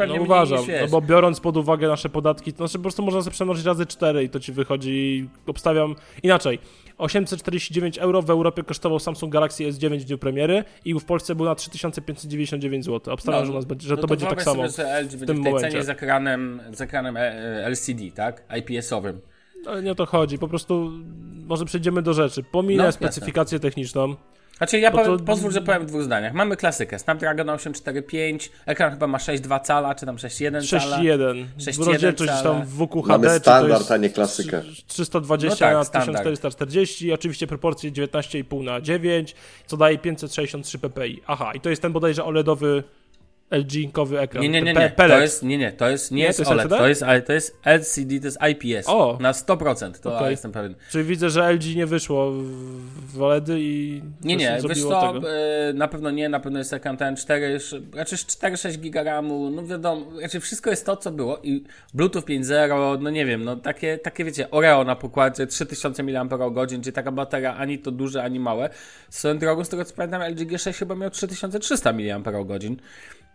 No 0.08 0.16
uważam, 0.22 0.60
no 0.82 0.88
bo 0.88 1.02
biorąc 1.02 1.40
pod 1.40 1.58
uwagę 1.58 1.88
nasze 1.88 2.10
podatki, 2.10 2.54
to 2.54 2.58
znaczy 2.58 2.78
po 2.78 2.82
prostu 2.82 3.04
można 3.04 3.22
sobie 3.22 3.34
przemnożyć 3.34 3.66
razy 3.66 3.86
4 3.86 4.24
i 4.24 4.30
to 4.30 4.40
ci 4.40 4.52
wychodzi, 4.52 5.30
obstawiam 5.48 5.96
inaczej. 6.24 6.60
849 6.98 7.98
euro 7.98 8.22
w 8.22 8.30
Europie 8.30 8.64
kosztował 8.64 9.00
Samsung 9.00 9.34
Galaxy 9.34 9.64
S9 9.64 10.00
w 10.00 10.04
dniu 10.04 10.18
premiery 10.18 10.64
i 10.86 10.94
w 10.94 11.06
Polsce 11.06 11.36
był 11.36 11.46
na 11.46 11.56
3599 11.56 12.86
zł. 12.86 13.14
Obstawiam, 13.14 13.42
No, 13.42 13.46
że, 13.46 13.54
nas 13.54 13.66
będzie, 13.66 13.88
że 13.88 13.96
no 13.96 14.02
to 14.02 14.08
będzie 14.08 14.26
tak 14.26 14.44
samo. 14.44 14.70
Sobie, 14.70 14.88
LG 14.88 15.12
będzie 15.12 15.26
tym 15.26 15.38
w 15.38 15.44
tej 15.44 15.54
momencie. 15.54 15.72
cenie 15.72 15.84
z 15.84 15.90
ekranem, 15.90 16.62
z 16.74 16.82
ekranem 16.82 17.18
e, 17.18 17.66
LCD, 17.68 18.12
tak? 18.16 18.44
IPS-owym. 18.60 19.20
Ale 19.68 19.84
nie 19.84 19.92
o 19.92 19.96
to 19.96 20.06
chodzi, 20.06 20.38
po 20.40 20.48
prostu 20.48 20.92
może 21.48 21.66
przejdziemy 21.66 22.02
do 22.02 22.14
rzeczy. 22.14 22.44
Pominę 22.44 22.78
No, 22.78 22.86
jasne. 22.86 23.08
specyfikację 23.08 23.60
techniczną. 23.60 24.16
Znaczy 24.62 24.80
ja 24.80 24.92
powiem, 24.92 25.18
to- 25.18 25.24
pozwól, 25.26 25.52
że 25.52 25.62
powiem 25.62 25.82
w 25.82 25.86
dwóch 25.86 26.04
zdaniach. 26.04 26.34
Mamy 26.34 26.58
klasykę, 26.58 27.00
Snapdragon 27.00 27.50
845, 27.50 28.52
ekran 28.66 28.92
chyba 28.92 29.08
ma 29.08 29.18
6,2 29.18 29.60
cala, 29.60 29.96
czy 29.96 30.06
tam 30.06 30.16
6,1 30.16 30.70
cala. 30.70 30.98
6.1. 30.98 31.46
6.1 31.58 31.86
Rozdzielczość 31.86 32.32
cala. 32.32 32.44
tam 32.44 32.66
w 32.66 32.70
WQHD, 32.70 33.08
Mamy 33.08 33.28
czy 33.28 33.34
to 33.34 33.40
standard, 33.40 33.80
jest 33.80 33.92
a 33.92 33.98
nie 33.98 34.10
klasykę. 34.10 34.62
320 34.88 35.50
No 35.50 35.56
tak, 35.56 35.74
na 35.74 35.84
standard. 35.84 36.18
1440, 36.18 37.14
oczywiście 37.14 37.48
proporcje 37.48 37.92
19,5 37.92 38.64
na 38.64 38.82
9, 38.82 39.36
co 39.68 39.78
daje 39.78 39.98
563 39.98 40.80
ppi. 40.80 41.22
Aha, 41.28 41.52
i 41.54 41.60
to 41.62 41.70
jest 41.70 41.82
ten 41.82 41.92
bodajże 41.94 42.26
OLEDowy 42.26 42.84
LG-kowy 43.52 44.20
ekran. 44.20 44.44
Nie, 44.44 44.50
nie, 44.50 44.62
nie, 44.62 44.74
nie. 44.74 44.94
To 44.98 45.20
jest, 45.20 45.44
nie, 45.44 45.58
nie, 45.58 45.72
to 45.72 45.90
jest, 45.90 46.12
nie, 46.12 46.18
Nie, 46.18 46.24
jest 46.24 46.38
to 46.38 46.42
jest 46.44 46.52
OLED, 46.52 46.66
LCD? 46.66 46.78
to 46.78 46.88
jest, 46.88 47.04
ale 47.04 47.22
to 47.22 47.34
jest 47.34 47.58
LCD, 47.66 48.20
to 48.20 48.26
jest 48.26 48.38
IPS. 48.52 48.90
O! 48.90 49.18
Na 49.22 49.32
100%, 49.32 50.00
to 50.00 50.16
Okej. 50.18 50.32
jestem 50.32 50.52
pewien. 50.52 50.76
Czyli 50.90 51.04
widzę, 51.04 51.30
że 51.30 51.52
LG 51.54 51.76
nie 51.76 51.86
wyszło 51.86 52.32
w, 53.14 53.22
OLEDy 53.22 53.60
i 53.60 54.02
Nie, 54.24 54.36
nie, 54.36 54.60
wiesz 54.70 54.82
co, 54.82 55.14
tego. 55.14 55.32
e, 55.32 55.74
na 55.74 55.88
pewno 55.88 56.12
nie, 56.12 56.30
na 56.30 56.40
pewno 56.40 56.60
jest 56.60 56.74
ekran 56.74 56.98
ten 56.98 57.16
4, 57.16 57.60
raczej 57.96 58.18
4-6 58.18 58.78
giga 58.78 59.04
RAMu, 59.04 59.50
no 59.50 59.66
wiadomo, 59.66 60.06
raczej 60.22 60.42
wszystko 60.42 60.70
jest 60.70 60.86
to, 60.86 60.98
co 60.98 61.12
było 61.12 61.40
i 61.44 61.64
Bluetooth 61.94 62.22
5.0, 62.22 63.02
no 63.02 63.10
nie 63.10 63.26
wiem, 63.26 63.44
no 63.44 63.56
takie, 63.56 63.98
takie 63.98 64.24
wiecie, 64.24 64.52
Oreo 64.52 64.84
na 64.84 64.96
pokładzie, 64.96 65.48
3000 65.48 66.04
mAh, 66.04 66.68
gdzie 66.80 66.92
taka 66.92 67.12
bateria 67.12 67.56
ani 67.56 67.80
to 67.80 67.92
duże, 67.92 68.24
ani 68.24 68.40
małe. 68.40 68.70
Swoją 69.10 69.38
drogą, 69.38 69.64
z 69.64 69.70
tego 69.70 69.86
co 69.86 69.96
pamiętam, 69.96 70.22
LG 70.22 70.40
G6 70.40 70.74
chyba 70.74 70.96
miał 70.96 71.10
3300 71.10 71.94
mAh. 71.94 72.22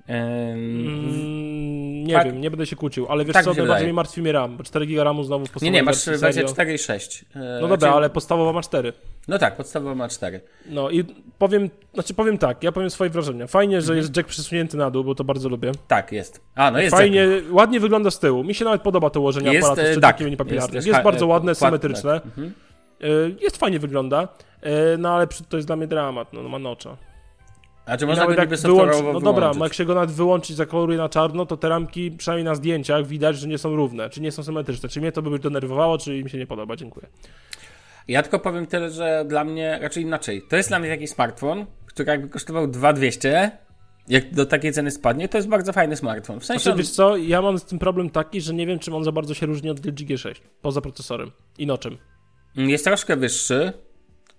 Mm, 0.09 2.05
nie 2.05 2.15
tak- 2.15 2.27
wiem, 2.27 2.41
nie 2.41 2.51
będę 2.51 2.67
się 2.67 2.77
kłócił, 2.77 3.07
ale 3.09 3.25
wiesz 3.25 3.35
tak 3.35 3.45
co, 3.45 3.55
najbardziej 3.55 3.87
mnie 3.87 3.95
martwi 3.95 4.23
mnie 4.23 4.33
RAM, 4.33 4.57
bo 4.57 4.65
4 4.65 4.87
GB 4.87 5.05
RAMu 5.05 5.25
znowu 5.25 5.45
w 5.45 5.49
nie, 5.49 5.53
podstawowej 5.53 5.73
nie, 5.73 5.83
masz 5.83 5.95
wersji, 5.95 6.13
wersję 6.21 6.49
serio. 6.49 6.75
4.6. 6.77 7.25
E, 7.37 7.59
No 7.63 7.69
dobra, 7.69 7.93
ale 7.93 8.11
podstawowa 8.11 8.53
ma 8.53 8.63
4. 8.63 8.93
No 9.29 9.39
tak, 9.39 9.57
podstawowa 9.57 9.95
ma 9.95 10.09
4. 10.09 10.41
No 10.67 10.91
i 10.91 11.05
powiem, 11.39 11.71
znaczy 11.95 12.15
powiem 12.15 12.39
tak, 12.39 12.63
ja 12.65 12.73
powiem 12.73 12.91
swoje 12.91 13.11
wrażenia. 13.11 13.47
Fajnie, 13.47 13.77
Mhm. 13.77 13.87
że 13.87 13.97
jest 13.97 14.17
jack 14.17 14.29
przesunięty 14.29 14.77
na 14.77 14.91
dół, 14.91 15.05
bo 15.05 15.15
to 15.15 15.25
bardzo 15.25 15.49
lubię. 15.49 15.73
Tak, 15.89 16.13
jest. 16.13 16.41
A, 16.55 16.71
no 16.71 16.79
jest 16.79 16.97
Fajnie, 16.97 17.27
ładnie 17.51 17.81
wygląda 17.81 18.11
z 18.11 18.19
tyłu. 18.19 18.45
Mi 18.45 18.55
się 18.55 18.65
nawet 18.65 18.83
podoba 18.83 19.11
to 19.11 19.21
ułożenie 19.21 19.53
Jest, 19.53 19.69
aparatu 19.69 19.89
e, 19.91 19.93
z 19.95 20.01
tak. 20.01 20.03
takimi 20.19 20.37
Jest 20.51 20.73
też 20.73 20.87
Jest, 20.87 20.97
ha- 20.99 21.05
bardzo 21.05 21.25
e, 21.25 21.29
ładne, 21.29 21.53
kład- 21.53 21.67
symetryczne. 21.69 22.21
tak. 22.21 22.25
Mhm. 22.27 22.53
Jest 23.41 23.57
fajnie 23.57 23.79
wygląda, 23.79 24.29
no 24.99 25.15
ale 25.15 25.27
to 25.49 25.57
jest 25.57 25.69
dla 25.69 25.77
mnie 25.77 25.87
dramat, 25.87 26.33
no, 26.33 26.43
no 26.43 26.49
ma 26.49 26.59
nocza. 26.59 26.97
A 27.87 27.97
czy 27.97 28.07
można 28.07 28.25
go 28.25 28.31
niby 28.31 28.41
jak 28.41 28.61
wyłączy, 28.61 28.93
software'owo 28.93 29.13
no 29.13 29.21
dobra, 29.21 29.41
wyłączyć? 29.41 29.63
jak 29.63 29.75
się 29.75 29.85
go 29.85 29.95
nawet 29.95 30.11
wyłączyć, 30.11 30.57
zakoloruje 30.57 30.99
na 30.99 31.09
czarno, 31.09 31.47
to 31.47 31.57
te 31.57 31.69
ramki, 31.69 32.11
przynajmniej 32.11 32.45
na 32.45 32.55
zdjęciach, 32.55 33.07
widać, 33.07 33.39
że 33.39 33.49
nie 33.49 33.59
są 33.59 33.77
równe, 33.77 34.11
czy 34.11 34.21
nie 34.21 34.33
są 34.33 34.43
symetryczne. 34.43 34.89
Czy 34.89 35.01
mnie 35.01 35.13
to 35.13 35.23
by 35.23 35.39
denerwowało, 35.39 35.99
czy 35.99 36.25
mi 36.25 36.31
się 36.31 36.39
nie 36.39 36.47
podoba. 36.47 36.77
Dziękuję. 36.77 37.07
Ja 38.09 38.23
tylko 38.23 38.39
powiem 38.39 38.67
tyle, 38.67 38.91
że 38.91 39.25
dla 39.29 39.45
mnie, 39.45 39.79
raczej 39.83 40.03
inaczej. 40.03 40.43
To 40.49 40.57
jest 40.57 40.69
dla 40.69 40.79
mnie 40.79 40.89
taki 40.89 41.09
smartfon, 41.09 41.67
który 41.87 42.11
jakby 42.11 42.29
kosztował 42.29 42.69
2200, 42.69 43.51
jak 44.09 44.35
do 44.35 44.47
takiej 44.47 44.73
ceny 44.73 44.91
spadnie, 44.91 45.29
to 45.29 45.39
jest 45.39 45.49
bardzo 45.49 45.73
fajny 45.73 45.97
smartfon. 45.97 46.41
W 46.41 46.45
sensie 46.45 46.63
Znaczy, 46.63 46.73
on, 46.73 46.79
wiesz 46.79 46.91
co, 46.91 47.17
ja 47.17 47.43
mam 47.43 47.59
z 47.59 47.65
tym 47.65 47.79
problem 47.79 48.11
taki, 48.11 48.41
że 48.41 48.55
nie 48.55 48.67
wiem, 48.67 48.79
czym 48.79 48.95
on 48.95 49.05
za 49.05 49.13
bardzo 49.13 49.35
się 49.35 49.47
różni 49.47 49.71
od 49.71 49.87
LG 49.87 49.99
G6, 49.99 50.35
poza 50.63 50.81
procesorem 50.81 51.31
i 51.59 51.67
noczem. 51.67 51.99
jest 52.57 52.85
troszkę 52.85 53.17
wyższy. 53.17 53.73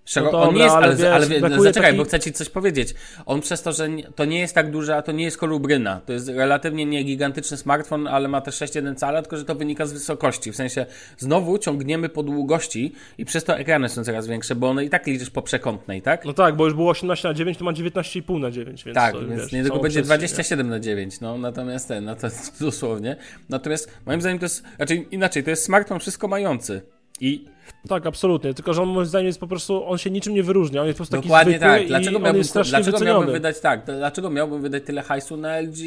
Szeroko, 0.08 0.32
No 0.38 0.48
on 0.48 0.54
nie 0.54 0.62
jest, 0.62 0.76
ale 0.76 0.86
ale, 0.86 0.96
wiesz, 0.96 1.06
ale, 1.06 1.26
wie- 1.26 1.40
zaczekaj, 1.62 1.82
taki- 1.90 1.98
bo 1.98 2.04
chcę 2.04 2.20
ci 2.20 2.32
coś 2.32 2.48
powiedzieć. 2.48 2.94
On 3.26 3.40
przez 3.40 3.62
to, 3.62 3.72
że 3.72 3.88
to 4.14 4.24
nie 4.24 4.40
jest 4.40 4.54
tak 4.54 4.70
duże, 4.70 4.96
a 4.96 5.02
to 5.02 5.12
nie 5.12 5.24
jest 5.24 5.36
kolubryna. 5.38 6.00
To 6.06 6.12
jest 6.12 6.28
relatywnie 6.28 6.86
nie 6.86 7.04
gigantyczny 7.04 7.56
smartfon, 7.56 8.06
ale 8.06 8.28
ma 8.28 8.40
też 8.40 8.54
6,1 8.54 8.94
cala, 8.96 9.22
tylko 9.22 9.36
że 9.36 9.44
to 9.44 9.54
wynika 9.54 9.86
z 9.86 9.92
wysokości. 9.92 10.52
W 10.52 10.56
sensie 10.56 10.86
znowu 11.18 11.58
ciągniemy 11.58 12.08
po 12.08 12.22
długości 12.22 12.92
i 13.18 13.24
przez 13.24 13.44
to 13.44 13.56
ekrany 13.58 13.88
są 13.88 14.04
coraz 14.04 14.26
większe, 14.26 14.54
bo 14.54 14.68
one 14.70 14.84
i 14.84 14.90
tak 14.90 15.06
liczysz 15.06 15.30
po 15.30 15.42
przekątnej, 15.42 16.02
tak? 16.02 16.24
No 16.24 16.32
tak, 16.32 16.56
bo 16.56 16.64
już 16.64 16.74
było 16.74 16.90
18 16.90 17.28
na 17.28 17.34
9, 17.34 17.58
to 17.58 17.64
ma 17.64 17.72
19,5 17.72 18.38
na 18.40 18.50
9, 18.50 18.84
więc 18.84 18.94
Tak, 18.94 19.12
to, 19.12 19.20
więc 19.20 19.42
wiesz, 19.42 19.52
niedługo 19.52 19.74
całą 19.74 19.82
będzie 19.82 20.00
przestrzeń, 20.02 20.18
27 20.18 20.68
na 20.68 20.80
9, 20.80 21.20
no 21.20 21.38
natomiast 21.38 21.88
ten, 21.88 22.04
no 22.04 22.16
to 22.16 22.28
dosłownie. 22.60 23.16
Natomiast 23.48 23.90
moim 24.06 24.20
zdaniem 24.20 24.38
to 24.38 24.44
jest, 24.44 24.62
raczej 24.78 25.08
inaczej, 25.10 25.44
to 25.44 25.50
jest 25.50 25.64
smartfon 25.64 26.00
wszystko 26.00 26.28
mający. 26.28 26.82
I? 27.20 27.44
Tak, 27.88 28.06
absolutnie, 28.06 28.54
tylko 28.54 28.74
że 28.74 28.82
on 28.82 28.88
moim 28.88 29.06
zdaniem 29.06 29.26
jest 29.26 29.40
po 29.40 29.46
prostu, 29.46 29.86
on 29.86 29.98
się 29.98 30.10
niczym 30.10 30.34
nie 30.34 30.42
wyróżnia, 30.42 30.80
on 30.80 30.86
jest 30.86 30.96
po 30.98 30.98
prostu 30.98 31.16
taki 31.16 31.28
dokładnie 31.28 31.58
zwykły 31.58 31.78
tak. 31.78 31.86
Dlaczego 31.86 32.16
on 32.16 32.22
miałbym, 32.22 32.42
dlaczego 32.42 32.84
wyceniony. 32.84 33.04
miałbym 33.04 33.32
wydać 33.32 33.60
tak? 33.60 33.84
Dlaczego 33.84 34.30
miałbym 34.30 34.62
wydać 34.62 34.82
tyle 34.84 35.02
hajsu 35.02 35.36
na 35.36 35.60
LG 35.60 35.78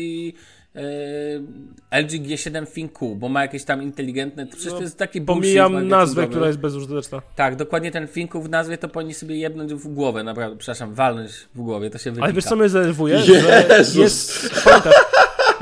yy, 0.75 0.81
LG 1.91 2.11
G7 2.11 2.65
ThinQ, 2.67 3.15
bo 3.15 3.29
ma 3.29 3.41
jakieś 3.41 3.63
tam 3.63 3.83
inteligentne, 3.83 4.47
przecież 4.47 4.73
to 4.73 4.81
jest 4.81 4.97
taki 4.97 5.21
Pomijam 5.21 5.87
nazwę, 5.87 6.27
która 6.27 6.47
jest 6.47 6.59
bezużyteczna. 6.59 7.21
Tak, 7.35 7.55
dokładnie 7.55 7.91
ten 7.91 8.07
ThinQ 8.07 8.41
w 8.41 8.49
nazwie 8.49 8.77
to 8.77 8.89
powinni 8.89 9.13
sobie 9.13 9.35
jebnąć 9.35 9.73
w 9.73 9.87
głowę, 9.87 10.23
naprawdę, 10.23 10.57
przepraszam, 10.57 10.93
walnąć 10.93 11.31
w 11.55 11.61
głowie, 11.61 11.89
to 11.89 11.97
się 11.97 12.11
wypika. 12.11 12.25
Ale 12.25 12.33
wiesz 12.33 12.45
co 12.45 12.55
mnie 12.55 12.69
denerwuje? 12.69 13.15
Jezus. 13.15 13.95
Jest... 13.95 14.63
Pamiętasz, 14.63 14.93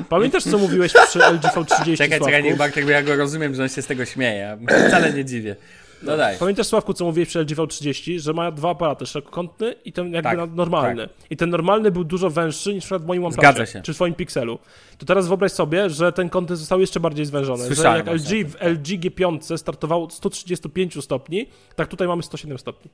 pamiętasz 0.09 0.43
co 0.43 0.57
mówiłeś 0.57 0.93
przy 0.93 1.19
LG 1.19 1.41
V30, 1.41 1.97
Czekaj, 1.97 2.19
czekaj, 2.19 2.43
niech? 2.43 2.57
Bartek, 2.57 2.85
bo 2.85 2.91
ja 2.91 3.03
go 3.03 3.15
rozumiem, 3.15 3.55
że 3.55 3.63
on 3.63 3.69
się 3.69 3.81
z 3.81 3.87
tego 3.87 4.05
śmieje. 4.05 4.57
Ja 4.69 4.87
wcale 4.87 5.13
nie 5.13 5.25
dziwię. 5.25 5.55
No 6.03 6.17
daj. 6.17 6.37
Pamiętasz 6.37 6.67
Sławku, 6.67 6.93
co 6.93 7.05
mówiłeś 7.05 7.29
przy 7.29 7.39
LG 7.39 7.49
V30, 7.49 8.19
że 8.19 8.33
ma 8.33 8.51
dwa 8.51 8.69
aparaty, 8.69 9.05
szerokokątny 9.05 9.75
i 9.85 9.93
ten 9.93 10.13
jakby 10.13 10.29
Tak, 10.37 10.49
normalny. 10.53 11.09
I 11.29 11.37
ten 11.37 11.49
normalny 11.49 11.91
był 11.91 12.03
dużo 12.03 12.29
węższy 12.29 12.73
niż 12.73 12.85
w 12.85 13.05
moim 13.05 13.25
OnePlusie, 13.25 13.81
czy 13.83 13.93
w 13.93 13.95
twoim 13.95 14.13
Pixelu. 14.13 14.59
To 14.97 15.05
teraz 15.05 15.27
wyobraź 15.27 15.51
sobie, 15.51 15.89
że 15.89 16.11
ten 16.11 16.29
kąty 16.29 16.55
zostały 16.55 16.81
jeszcze 16.81 16.99
bardziej 16.99 17.25
zwężone. 17.25 17.65
Słyszałem 17.65 18.05
że 18.05 18.11
jak 18.11 18.21
LG 18.21 18.49
w 18.49 18.55
LG 18.61 18.87
G5 18.87 19.57
startowało 19.57 20.03
od 20.03 20.13
135 20.13 21.03
stopni, 21.03 21.49
tak 21.75 21.87
tutaj 21.87 22.07
mamy 22.07 22.23
107 22.23 22.57
stopni. 22.57 22.91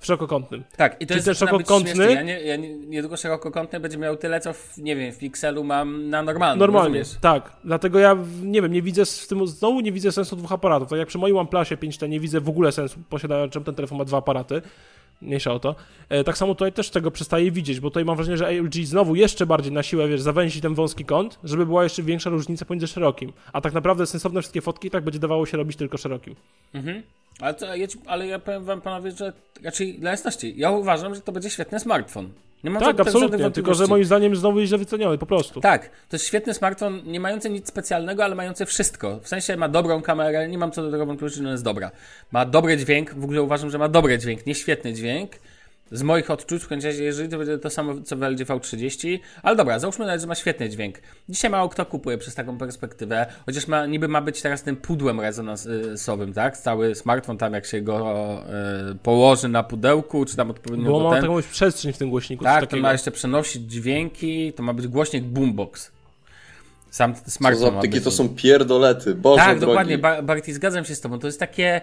W 0.00 0.06
szerokokątnym. 0.06 0.64
Tak, 0.76 0.92
i 1.00 1.06
to 1.06 1.14
Czyli 1.14 1.28
jest 1.28 1.40
ten 1.40 1.48
szerokokątny-. 1.48 2.10
Ja, 2.10 2.22
nie, 2.22 2.40
ja 2.40 2.56
nie, 2.56 2.74
niedługo 2.74 3.16
szerokokątny 3.16 3.80
będzie 3.80 3.98
miał 3.98 4.16
tyle, 4.16 4.40
co 4.40 4.52
w, 4.52 4.78
nie 4.78 4.96
wiem, 4.96 5.12
w 5.12 5.18
Pixelu 5.18 5.64
mam 5.64 6.10
na 6.10 6.22
normalnym. 6.22 6.58
Normalnie, 6.58 6.98
rozumiesz? 6.98 7.20
tak. 7.20 7.52
Dlatego 7.64 7.98
ja, 7.98 8.16
nie 8.42 8.62
wiem, 8.62 8.72
nie 8.72 8.82
widzę 8.82 9.06
w 9.06 9.26
tym, 9.28 9.46
znowu 9.46 9.80
nie 9.80 9.92
widzę 9.92 10.12
sensu 10.12 10.36
dwóch 10.36 10.52
aparatów. 10.52 10.88
Tak 10.88 10.98
jak 10.98 11.08
przy 11.08 11.18
moim 11.18 11.36
OnePlusie 11.36 11.76
5T 11.76 12.08
nie 12.08 12.20
widzę 12.20 12.40
w 12.40 12.48
ogóle 12.48 12.72
sensu, 12.72 12.98
posiadając 13.10 13.52
czym 13.52 13.64
ten 13.64 13.74
telefon 13.74 13.98
ma 13.98 14.04
dwa 14.04 14.18
aparaty. 14.18 14.62
Mniejsza 15.22 15.52
o 15.52 15.58
to. 15.58 15.74
E, 16.08 16.24
tak 16.24 16.38
samo 16.38 16.54
tutaj 16.54 16.72
też 16.72 16.90
tego 16.90 17.10
przestaję 17.10 17.50
widzieć, 17.50 17.80
bo 17.80 17.90
tutaj 17.90 18.04
mam 18.04 18.16
wrażenie, 18.16 18.36
że 18.36 18.52
LG 18.52 18.74
znowu 18.84 19.14
jeszcze 19.14 19.46
bardziej 19.46 19.72
na 19.72 19.82
siłę, 19.82 20.08
wiesz, 20.08 20.20
zawęzi 20.20 20.60
ten 20.60 20.74
wąski 20.74 21.04
kąt, 21.04 21.38
żeby 21.44 21.66
była 21.66 21.84
jeszcze 21.84 22.02
większa 22.02 22.30
różnica 22.30 22.64
pomiędzy 22.64 22.86
szerokim. 22.86 23.32
A 23.52 23.60
tak 23.60 23.72
naprawdę 23.72 24.06
sensowne 24.06 24.40
wszystkie 24.40 24.60
fotki 24.60 24.90
tak 24.90 25.04
będzie 25.04 25.18
dawało 25.18 25.46
się 25.46 25.56
robić 25.56 25.76
tylko 25.76 25.98
szerokim. 25.98 26.34
Mhm. 26.74 27.02
Ale, 27.40 27.54
to, 27.54 27.76
ja 27.76 27.86
ci, 27.86 27.98
ale 28.06 28.26
ja 28.26 28.38
powiem 28.38 28.64
wam 28.64 28.80
panowie, 28.80 29.10
że 29.10 29.32
raczej 29.62 29.98
dla 29.98 30.10
jasności, 30.10 30.54
ja 30.56 30.70
uważam, 30.70 31.14
że 31.14 31.20
to 31.20 31.32
będzie 31.32 31.50
świetny 31.50 31.80
smartfon. 31.80 32.32
Nie 32.64 32.70
mam 32.70 32.82
Tak, 32.82 33.00
absolutnie. 33.00 33.50
Tylko, 33.50 33.74
że 33.74 33.86
moim 33.86 34.04
zdaniem 34.04 34.36
znowu 34.36 34.60
jest 34.60 34.68
źle 34.68 34.78
wyceniony, 34.78 35.18
po 35.18 35.26
prostu. 35.26 35.60
Tak, 35.60 35.88
to 35.88 36.16
jest 36.16 36.26
świetny 36.26 36.54
smartfon, 36.54 37.02
nie 37.06 37.20
mający 37.20 37.50
nic 37.50 37.68
specjalnego, 37.68 38.24
ale 38.24 38.34
mający 38.34 38.66
wszystko. 38.66 39.20
W 39.20 39.28
sensie 39.28 39.56
ma 39.56 39.68
dobrą 39.68 40.02
kamerę, 40.02 40.48
nie 40.48 40.58
mam 40.58 40.70
co 40.72 40.82
do 40.82 40.90
tego 40.90 41.06
wątpliwości, 41.06 41.36
że 41.36 41.42
ona 41.42 41.52
jest 41.52 41.64
dobra. 41.64 41.90
Ma 42.32 42.44
dobry 42.44 42.76
dźwięk, 42.76 43.14
w 43.14 43.24
ogóle 43.24 43.42
uważam, 43.42 43.70
że 43.70 43.78
ma 43.78 43.88
dobry 43.88 44.18
dźwięk, 44.18 44.46
nie 44.46 44.54
świetny 44.54 44.92
dźwięk. 44.92 45.30
Z 45.90 46.02
moich 46.02 46.30
odczuć, 46.30 46.62
w 46.62 46.68
końcu, 46.68 46.86
jeżeli 46.86 47.28
to 47.28 47.38
będzie 47.38 47.58
to 47.58 47.70
samo 47.70 48.00
co 48.00 48.16
w 48.16 48.22
LG 48.22 48.38
V30, 48.38 49.18
ale 49.42 49.56
dobra, 49.56 49.78
załóżmy 49.78 50.06
nawet, 50.06 50.20
że 50.20 50.26
ma 50.26 50.34
świetny 50.34 50.68
dźwięk. 50.68 50.98
Dzisiaj 51.28 51.50
mało 51.50 51.68
kto 51.68 51.86
kupuje 51.86 52.18
przez 52.18 52.34
taką 52.34 52.58
perspektywę, 52.58 53.26
chociaż 53.46 53.66
ma, 53.68 53.86
niby 53.86 54.08
ma 54.08 54.20
być 54.20 54.42
teraz 54.42 54.62
tym 54.62 54.76
pudłem 54.76 55.20
rezonansowym, 55.20 56.32
tak? 56.32 56.58
Cały 56.58 56.94
smartfon 56.94 57.38
tam, 57.38 57.52
jak 57.54 57.66
się 57.66 57.80
go 57.80 58.22
e, 58.48 58.94
położy 59.02 59.48
na 59.48 59.62
pudełku, 59.62 60.24
czy 60.24 60.36
tam 60.36 60.50
odpowiednio 60.50 60.90
Bo 60.90 61.00
ma 61.00 61.10
ten... 61.10 61.20
taką 61.20 61.32
jakąś 61.36 61.46
przestrzeń 61.52 61.92
w 61.92 61.98
tym 61.98 62.10
głośniku. 62.10 62.44
Tak, 62.44 62.66
to 62.66 62.76
ma 62.76 62.92
jeszcze 62.92 63.10
przenosić 63.10 63.62
dźwięki, 63.62 64.52
to 64.52 64.62
ma 64.62 64.72
być 64.72 64.88
głośnik 64.88 65.24
boombox. 65.24 65.92
Sam 66.90 67.14
Co 67.14 67.30
smartfon 67.30 67.64
za 67.66 67.70
ma 67.70 67.76
optyki 67.76 67.94
być. 67.94 68.04
to 68.04 68.10
są 68.10 68.28
pierdolety, 68.28 69.14
boże 69.14 69.36
Tak, 69.44 69.58
drogi. 69.58 69.70
dokładnie, 69.70 69.98
Ba- 69.98 70.22
Barty, 70.22 70.54
zgadzam 70.54 70.84
się 70.84 70.94
z 70.94 71.00
tobą. 71.00 71.18
To 71.18 71.26
jest 71.26 71.40
takie... 71.40 71.80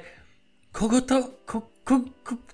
Kogo 0.71 1.01
to... 1.01 1.29
Ko... 1.45 1.74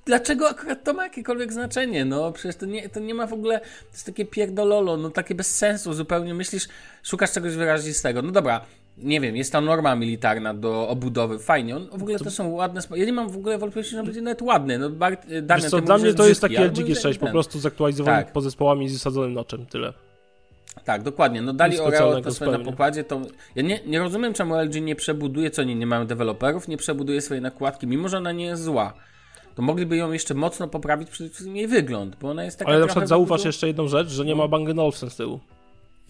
dlaczego 0.06 0.50
akurat 0.50 0.84
to 0.84 0.94
ma 0.94 1.04
jakiekolwiek 1.04 1.54
znaczenie? 1.54 2.06
No 2.06 2.32
przecież 2.32 2.56
to 2.56 2.66
nie, 2.66 2.90
to 2.90 3.00
nie 3.00 3.14
ma 3.14 3.28
w 3.28 3.34
ogóle, 3.34 3.60
to 3.60 3.92
jest 3.92 4.06
takie 4.06 4.26
pierdololo, 4.26 4.98
no 4.98 5.10
takie 5.10 5.36
bez 5.36 5.56
sensu 5.56 5.94
zupełnie. 5.94 6.34
Myślisz, 6.34 6.68
szukasz 7.04 7.32
czegoś 7.32 7.56
wyrazistego. 7.56 8.22
No 8.22 8.32
dobra, 8.32 8.66
nie 8.98 9.22
wiem, 9.22 9.36
jest 9.36 9.52
ta 9.52 9.62
norma 9.62 9.96
militarna 9.96 10.54
do 10.54 10.88
obudowy, 10.88 11.40
fajnie. 11.40 11.76
On, 11.76 11.90
w 11.90 12.02
ogóle 12.02 12.20
to, 12.20 12.32
są 12.32 12.50
ładne. 12.50 12.82
Ja 12.96 13.06
nie 13.06 13.14
mam 13.14 13.30
w 13.30 13.38
ogóle 13.38 13.58
wątpliwości, 13.58 13.96
że 13.96 14.04
będzie 14.04 14.22
nawet 14.22 14.42
ładny. 14.42 14.78
No, 14.78 14.90
Bart, 14.90 15.28
Damian, 15.42 15.70
co, 15.70 15.82
dla 15.82 15.98
mnie 15.98 16.14
to 16.14 16.28
jest 16.28 16.42
taki 16.42 16.56
LG 16.56 16.98
6 17.02 17.20
po 17.20 17.28
prostu 17.28 17.60
zaktualizowany 17.60 18.24
Tak. 18.24 18.34
podzespołami 18.34 18.90
z 18.90 18.94
zasadzonym 18.94 19.34
noczem, 19.34 19.66
tyle. 19.66 19.94
Tak, 20.86 21.04
dokładnie. 21.04 21.42
No 21.42 21.54
dali 21.54 21.80
Oreo 21.80 22.22
to 22.22 22.34
sobie 22.34 22.52
na 22.52 22.60
pokładzie, 22.60 23.04
to 23.04 23.22
ja 23.56 23.64
nie, 23.64 23.80
nie 23.86 24.00
rozumiem 24.00 24.34
czemu 24.34 24.56
LG 24.56 24.76
nie 24.82 24.96
przebuduje, 24.96 25.52
co 25.52 25.64
nie, 25.64 25.76
nie 25.76 25.88
mają 25.88 26.08
deweloperów, 26.08 26.68
nie 26.68 26.78
przebuduje 26.78 27.22
swojej 27.22 27.42
nakładki, 27.42 27.88
mimo 27.88 28.10
że 28.10 28.18
ona 28.18 28.32
nie 28.32 28.46
jest 28.46 28.64
zła. 28.64 28.94
To 29.62 29.66
mogliby 29.66 29.98
ją 29.98 30.12
jeszcze 30.12 30.34
mocno 30.34 30.68
poprawić, 30.68 31.10
wszystkim 31.10 31.56
jej 31.56 31.68
wygląd, 31.68 32.16
bo 32.16 32.30
ona 32.30 32.44
jest 32.44 32.60
taka 32.60 32.72
Ale 32.72 32.80
na 32.80 32.86
przykład 32.86 33.08
zauważ 33.08 33.46
jeszcze 33.46 33.68
jedną 33.68 33.88
rzecz, 33.88 34.10
że 34.10 34.26
nie 34.26 34.36
ma 34.36 34.48
Bang 34.48 34.70
Olufsen 34.70 35.10
z 35.10 35.16
tyłu. 35.16 35.40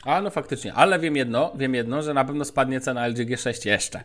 A 0.06 0.22
no 0.22 0.30
faktycznie, 0.30 0.74
ale 0.74 1.00
wiem 1.00 1.16
jedno, 1.16 1.52
wiem 1.56 1.76
jedno, 1.76 2.02
że 2.02 2.14
na 2.14 2.26
pewno 2.26 2.46
spadnie 2.46 2.82
cena 2.82 3.08
LG 3.08 3.18
G6 3.18 3.68
jeszcze. 3.68 4.04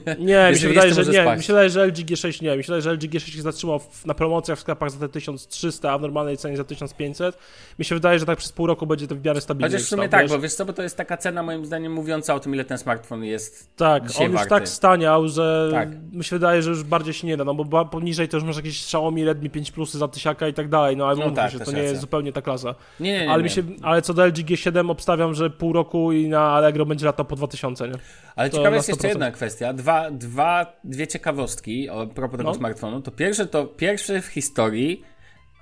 Nie, 0.18 0.48
mi 0.52 0.58
się 0.58 0.68
wydaje, 0.68 0.94
że 0.94 1.04
nie. 1.04 1.36
Mi 1.36 1.42
się 1.42 1.52
wydaje, 1.52 1.70
że 1.70 1.86
LG 1.86 1.96
G6 1.96 2.42
nie. 2.42 2.56
Mi 2.56 2.64
się 2.64 2.66
wydaje, 2.66 2.82
że 2.82 2.92
LG 2.92 3.02
G6 3.02 3.36
się 3.36 3.42
zatrzymał 3.42 3.78
w, 3.78 4.06
na 4.06 4.14
promocjach 4.14 4.58
w 4.58 4.60
sklepach 4.60 4.90
za 4.90 4.98
te 4.98 5.08
1300, 5.08 5.92
a 5.92 5.98
w 5.98 6.00
normalnej 6.00 6.36
cenie 6.36 6.56
za 6.56 6.64
1500. 6.64 7.38
Mi 7.78 7.84
się 7.84 7.94
wydaje, 7.94 8.18
że 8.18 8.26
tak 8.26 8.38
przez 8.38 8.52
pół 8.52 8.66
roku 8.66 8.86
będzie 8.86 9.06
to 9.06 9.14
w 9.14 9.24
miarę 9.24 9.40
stabilnie. 9.40 9.68
Chociaż 9.72 9.86
w 9.86 9.88
sumie 9.88 10.08
tak, 10.08 10.22
wiesz? 10.22 10.30
bo 10.30 10.38
wiesz 10.38 10.54
co, 10.54 10.64
bo 10.64 10.72
to 10.72 10.82
jest 10.82 10.96
taka 10.96 11.16
cena 11.16 11.42
moim 11.42 11.66
zdaniem 11.66 11.92
mówiąca 11.92 12.34
o 12.34 12.40
tym, 12.40 12.54
ile 12.54 12.64
ten 12.64 12.78
smartfon 12.78 13.24
jest 13.24 13.76
Tak, 13.76 14.02
on 14.18 14.24
już 14.26 14.32
warty. 14.34 14.48
tak 14.48 14.68
staniał, 14.68 15.28
że 15.28 15.68
Tak. 15.72 15.88
mi 16.12 16.24
się 16.24 16.36
wydaje, 16.36 16.62
że 16.62 16.70
już 16.70 16.82
bardziej 16.82 17.14
się 17.14 17.26
nie 17.26 17.36
da, 17.36 17.44
no 17.44 17.54
bo 17.54 17.84
poniżej 17.84 18.28
to 18.28 18.36
już 18.36 18.44
masz 18.44 18.56
jakieś 18.56 18.82
Xiaomi 18.82 19.24
Redmi 19.24 19.50
5 19.50 19.70
Plusy 19.70 19.98
za 19.98 20.08
tysiaka 20.08 20.48
i 20.48 20.54
tak 20.54 20.68
dalej, 20.68 20.96
no 20.96 21.06
ale 21.06 21.16
No 21.26 21.30
tak, 21.30 21.52
się, 21.52 21.58
to 21.58 21.64
nie 21.64 21.76
racja. 21.76 21.82
jest 21.90 22.00
zupełnie 22.00 22.32
ta 22.32 22.42
klasa. 22.42 22.74
Nie, 23.00 23.12
nie, 23.12 23.20
nie. 23.20 23.30
ale, 23.30 23.42
mi 23.42 23.50
się, 23.50 23.62
ale 23.82 24.02
co 24.02 24.14
do 24.14 24.26
LG 24.26 24.36
G7 24.36 24.90
obstawiam, 24.90 25.34
że 25.34 25.50
pół 25.50 25.72
roku 25.72 26.12
i 26.12 26.28
na 26.28 26.40
Allegro 26.40 26.86
będzie 26.86 27.06
latał 27.06 27.26
po 27.26 27.36
2000, 27.36 27.88
nie? 27.88 27.94
Ale 28.36 28.50
To 28.50 28.56
ciekawa 28.56 28.76
jest 28.76 28.88
jeszcze 28.88 29.02
100%. 29.08 29.10
jedna 29.10 29.30
kwestia. 29.30 29.72
Dwa, 29.72 30.10
dwa, 30.10 30.72
dwie 30.84 31.06
ciekawostki 31.06 31.88
o 31.90 32.06
propos 32.06 32.38
tego 32.38 32.50
No. 32.50 32.54
smartfonu. 32.54 33.02
To 33.02 33.10
pierwsze 33.10 33.46
to 33.46 33.64
pierwszy 33.66 34.20
w 34.22 34.26
historii 34.26 35.02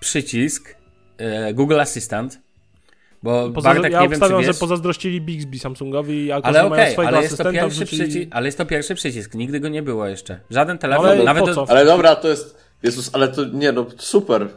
przycisk 0.00 0.76
e, 1.18 1.54
Google 1.54 1.80
Assistant. 1.80 2.40
Bo 3.22 3.50
Poza, 3.50 3.74
Bartek, 3.74 3.92
ja 3.92 4.00
nie 4.02 4.08
wiem 4.08 4.20
czy 4.20 4.28
wiesz, 4.36 4.46
że 4.46 4.54
pozazdrościli 4.54 5.20
Bixby 5.20 5.58
Samsungowi, 5.58 6.26
jako 6.26 6.46
ale 6.46 6.62
że 6.62 6.68
mają 6.68 6.82
okej, 6.82 6.92
swojego 6.92 7.16
ale 7.16 7.22
jest 7.24 7.38
to 7.38 7.52
pierwszy 7.52 7.84
wrzucili- 7.84 7.86
przycisk, 8.08 8.28
ale 8.30 8.46
jest 8.48 8.58
to 8.58 8.66
pierwszy 8.66 8.94
przycisk. 8.94 9.34
Nigdy 9.34 9.60
go 9.60 9.68
nie 9.68 9.82
było 9.82 10.06
jeszcze. 10.06 10.40
Żaden 10.50 10.78
telefon, 10.78 11.06
Ale 11.06 11.24
nawet 11.24 11.40
po 11.40 11.46
do- 11.46 11.54
co? 11.66 11.70
Ale 11.72 11.84
dobra, 11.84 12.16
to 12.16 12.28
jest... 12.28 12.70
Jezus, 12.82 13.10
ale 13.12 13.28
to 13.28 13.44
nie, 13.44 13.72
no 13.72 13.86
super. 13.98 14.48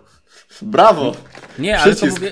Brawo. 0.61 1.11
Nie, 1.59 1.79
ale 1.79 1.91
to 1.91 1.97
Przycisk. 1.97 2.19
mówię. 2.21 2.31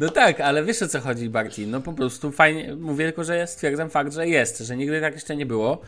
No 0.00 0.08
tak, 0.08 0.40
ale 0.40 0.64
wiesz 0.64 0.82
o 0.82 0.88
co 0.88 1.00
chodzi, 1.00 1.30
Barti. 1.30 1.66
No 1.66 1.80
po 1.80 1.92
prostu 1.92 2.32
fajnie, 2.32 2.76
mówię 2.76 3.04
tylko, 3.04 3.24
że 3.24 3.46
stwierdzam 3.46 3.90
fakt, 3.90 4.12
że 4.12 4.28
jest, 4.28 4.58
że 4.58 4.76
nigdy 4.76 5.00
tak 5.00 5.14
jeszcze 5.14 5.36
nie 5.36 5.46
było, 5.46 5.80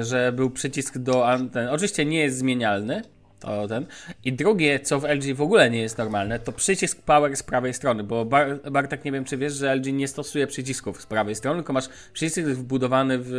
że 0.00 0.32
był 0.32 0.50
przycisk 0.50 0.98
do 0.98 1.28
anten. 1.28 1.68
Oczywiście 1.68 2.04
nie 2.04 2.18
jest 2.20 2.38
zmienialny, 2.38 3.02
to 3.40 3.68
ten. 3.68 3.86
I 4.24 4.32
drugie, 4.32 4.80
co 4.80 5.00
w 5.00 5.04
LG 5.04 5.34
w 5.34 5.42
ogóle 5.42 5.70
nie 5.70 5.80
jest 5.82 5.98
normalne, 5.98 6.38
to 6.38 6.52
przycisk 6.52 7.02
power 7.02 7.36
z 7.36 7.42
prawej 7.42 7.74
strony, 7.74 8.04
bo 8.04 8.24
Bar 8.24 8.70
Bartek, 8.70 9.04
nie 9.04 9.12
wiem 9.12 9.24
czy 9.24 9.36
wiesz, 9.36 9.52
że 9.52 9.74
LG 9.74 9.86
nie 9.86 10.08
stosuje 10.08 10.46
przycisków 10.46 11.02
z 11.02 11.06
prawej 11.06 11.34
strony, 11.34 11.58
tylko 11.58 11.72
masz 11.72 11.88
przycisk 12.12 12.48
wbudowany 12.48 13.18
w 13.20 13.32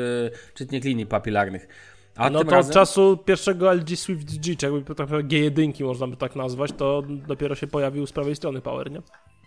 czytnik 0.53 0.83
linii 0.83 1.05
papilarnych. 1.05 1.67
A 2.15 2.29
No 2.29 2.43
to 2.43 2.51
razem... 2.51 2.69
od 2.69 2.73
czasu 2.73 3.17
pierwszego 3.25 3.73
LG 3.73 3.95
Swift 3.95 4.39
G, 4.39 4.55
czy 4.55 4.65
jakby 4.65 4.81
tak 4.81 4.97
naprawdę 4.99 5.27
G1 5.27 5.83
można 5.83 6.07
by 6.07 6.17
tak 6.17 6.35
nazwać, 6.35 6.71
to 6.71 7.03
dopiero 7.27 7.55
się 7.55 7.67
pojawił 7.67 8.07
z 8.07 8.11
prawej 8.11 8.35
strony 8.35 8.61
Power, 8.61 8.91
nie? 8.91 9.01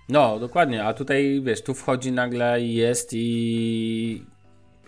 No, 0.08 0.38
dokładnie, 0.38 0.84
a 0.84 0.94
tutaj 0.94 1.40
wiesz, 1.44 1.62
tu 1.62 1.75
wchodzi 1.75 2.12
nagle 2.12 2.60
i 2.62 2.75
jest 2.75 3.10
i. 3.12 4.22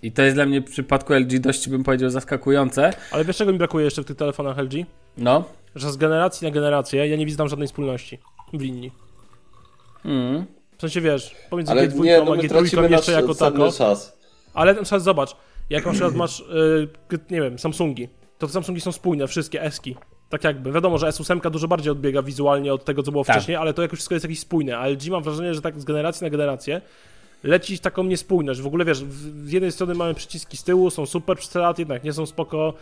I 0.02 0.12
to 0.12 0.22
jest 0.22 0.36
dla 0.36 0.46
mnie 0.46 0.60
w 0.60 0.64
przypadku 0.64 1.14
LG 1.14 1.38
dość, 1.38 1.68
bym 1.68 1.84
powiedział, 1.84 2.10
zaskakujące. 2.10 2.90
Ale 3.10 3.24
wiesz 3.24 3.36
czego 3.36 3.52
mi 3.52 3.58
brakuje 3.58 3.84
jeszcze 3.84 4.02
w 4.02 4.04
tych 4.04 4.16
telefonach 4.16 4.58
LG? 4.58 4.86
No. 5.16 5.44
Że 5.74 5.92
z 5.92 5.96
generacji 5.96 6.44
na 6.44 6.50
generację 6.50 7.06
ja 7.06 7.16
nie 7.16 7.26
widzę 7.26 7.38
tam 7.38 7.48
żadnej 7.48 7.68
spójności 7.68 8.18
w 8.52 8.60
linii. 8.60 8.92
Mm. 10.04 10.46
W 10.78 10.80
sensie 10.80 11.00
wiesz, 11.00 11.34
pomiędzy 11.50 11.72
Ale 11.72 11.88
G2 11.88 12.04
nie, 12.04 12.16
a 12.16 12.24
no 12.24 12.34
my 12.34 12.42
G3 12.42 12.48
tracimy 12.48 12.90
jeszcze 12.90 13.12
jako 13.12 13.34
tako. 13.34 13.72
czas. 13.72 14.18
Ale 14.54 14.74
na 14.74 14.82
przykład 14.82 15.02
zobacz, 15.02 15.36
jak 15.70 15.86
na 15.86 15.92
przykład 15.92 16.14
masz, 16.14 16.44
yy, 17.10 17.18
nie 17.30 17.42
wiem, 17.42 17.58
Samsungi, 17.58 18.08
to 18.38 18.46
te 18.46 18.52
Samsungi 18.52 18.80
są 18.80 18.92
spójne, 18.92 19.26
wszystkie 19.26 19.62
Eski. 19.62 19.96
Tak 20.28 20.44
jakby. 20.44 20.72
Wiadomo, 20.72 20.98
że 20.98 21.06
S8 21.06 21.50
dużo 21.50 21.68
bardziej 21.68 21.92
odbiega 21.92 22.22
wizualnie 22.22 22.74
od 22.74 22.84
tego, 22.84 23.02
co 23.02 23.12
było 23.12 23.24
Tak. 23.24 23.36
wcześniej, 23.36 23.56
ale 23.56 23.74
to 23.74 23.82
jakoś 23.82 23.98
wszystko 23.98 24.14
jest 24.14 24.24
jakieś 24.24 24.40
spójne. 24.40 24.78
A 24.78 24.86
LG 24.88 25.08
mam 25.10 25.22
wrażenie, 25.22 25.54
że 25.54 25.62
tak 25.62 25.80
z 25.80 25.84
generacji 25.84 26.24
na 26.24 26.30
generację 26.30 26.80
leci 27.42 27.78
taką 27.78 28.04
niespójność. 28.04 28.60
W 28.60 28.66
ogóle 28.66 28.84
wiesz, 28.84 28.98
z 29.44 29.52
jednej 29.52 29.72
strony 29.72 29.94
mamy 29.94 30.14
przyciski 30.14 30.56
z 30.56 30.64
tyłu, 30.64 30.90
są 30.90 31.06
super 31.06 31.36
przez 31.36 31.54
lat, 31.54 31.78
jednak 31.78 32.04
nie 32.04 32.12
są 32.12 32.26
spoko. 32.26 32.74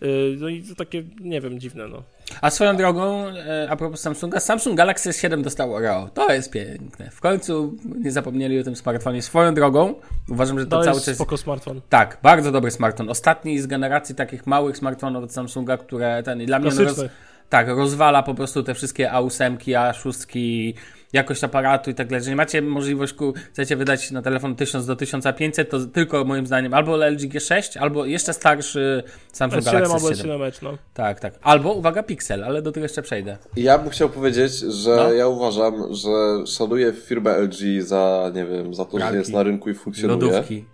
Yy, 0.00 0.36
no 0.38 0.48
i 0.48 0.62
to 0.62 0.74
takie, 0.74 1.02
nie 1.20 1.40
wiem, 1.40 1.60
dziwne, 1.60 1.88
no. 1.88 2.02
A 2.40 2.50
swoją 2.50 2.76
drogą, 2.76 3.26
e, 3.28 3.66
a 3.70 3.76
propos 3.76 4.00
Samsunga, 4.00 4.40
Samsung 4.40 4.76
Galaxy 4.76 5.10
S7 5.10 5.42
dostał 5.42 5.74
Oreo. 5.74 6.08
To 6.14 6.32
jest 6.32 6.50
piękne. 6.50 7.10
W 7.10 7.20
końcu 7.20 7.76
nie 7.98 8.12
zapomnieli 8.12 8.60
o 8.60 8.64
tym 8.64 8.76
smartfonie. 8.76 9.22
Swoją 9.22 9.54
drogą, 9.54 9.94
uważam, 10.28 10.58
że 10.58 10.66
to, 10.66 10.78
To 10.78 10.84
cały 10.84 10.94
jest 10.96 11.06
czas. 11.06 11.14
spoko 11.14 11.36
smartfon. 11.36 11.80
Tak, 11.88 12.18
bardzo 12.22 12.52
dobry 12.52 12.70
smartfon. 12.70 13.08
Ostatni 13.10 13.60
z 13.60 13.66
generacji 13.66 14.14
takich 14.14 14.46
małych 14.46 14.76
smartfonów 14.76 15.24
od 15.24 15.32
Samsunga, 15.32 15.76
które 15.76 16.22
ten. 16.22 16.40
I 16.42 16.46
dla 16.46 16.58
mnie 16.58 16.70
roz, 16.70 17.04
tak, 17.48 17.68
rozwala 17.68 18.22
po 18.22 18.34
prostu 18.34 18.62
te 18.62 18.74
wszystkie 18.74 19.10
A8, 19.10 19.56
A6, 19.56 20.74
jakość 21.12 21.44
aparatu 21.44 21.90
i 21.90 21.94
tak 21.94 22.06
dalej. 22.06 22.20
Jeżeli 22.20 22.36
macie 22.36 22.62
możliwość, 22.62 23.12
ku, 23.12 23.32
chcecie 23.52 23.76
wydać 23.76 24.10
na 24.10 24.22
telefon 24.22 24.56
1000 24.56 24.86
do 24.86 24.96
1500, 24.96 25.70
to 25.70 25.86
tylko 25.86 26.24
moim 26.24 26.46
zdaniem 26.46 26.74
albo 26.74 26.96
LG 27.06 27.20
G6, 27.20 27.78
albo 27.78 28.06
jeszcze 28.06 28.32
starszy 28.32 29.02
Samsung 29.32 29.62
S7 29.62 29.72
Galaxy 29.72 29.94
albo 29.94 30.08
S7. 30.08 30.24
S7 30.24 30.44
Edge, 30.46 30.62
no. 30.62 30.78
Tak, 30.94 31.20
tak. 31.20 31.34
Albo, 31.42 31.72
uwaga, 31.72 32.02
Pixel, 32.02 32.44
ale 32.44 32.62
do 32.62 32.72
tego 32.72 32.84
jeszcze 32.84 33.02
przejdę. 33.02 33.38
Ja 33.56 33.78
bym 33.78 33.90
chciał 33.90 34.08
powiedzieć, 34.08 34.52
że 34.52 34.96
No. 34.96 35.12
ja 35.12 35.26
uważam, 35.28 35.94
że 35.94 36.10
szanuję 36.46 36.92
firmę 36.92 37.38
LG 37.38 37.82
za, 37.82 38.30
nie 38.34 38.44
wiem, 38.46 38.74
za 38.74 38.84
to, 38.84 38.98
że 38.98 39.16
jest 39.16 39.32
na 39.32 39.42
rynku 39.42 39.70
i 39.70 39.74
funkcjonuje. 39.74 40.32
Lodówki. 40.32 40.64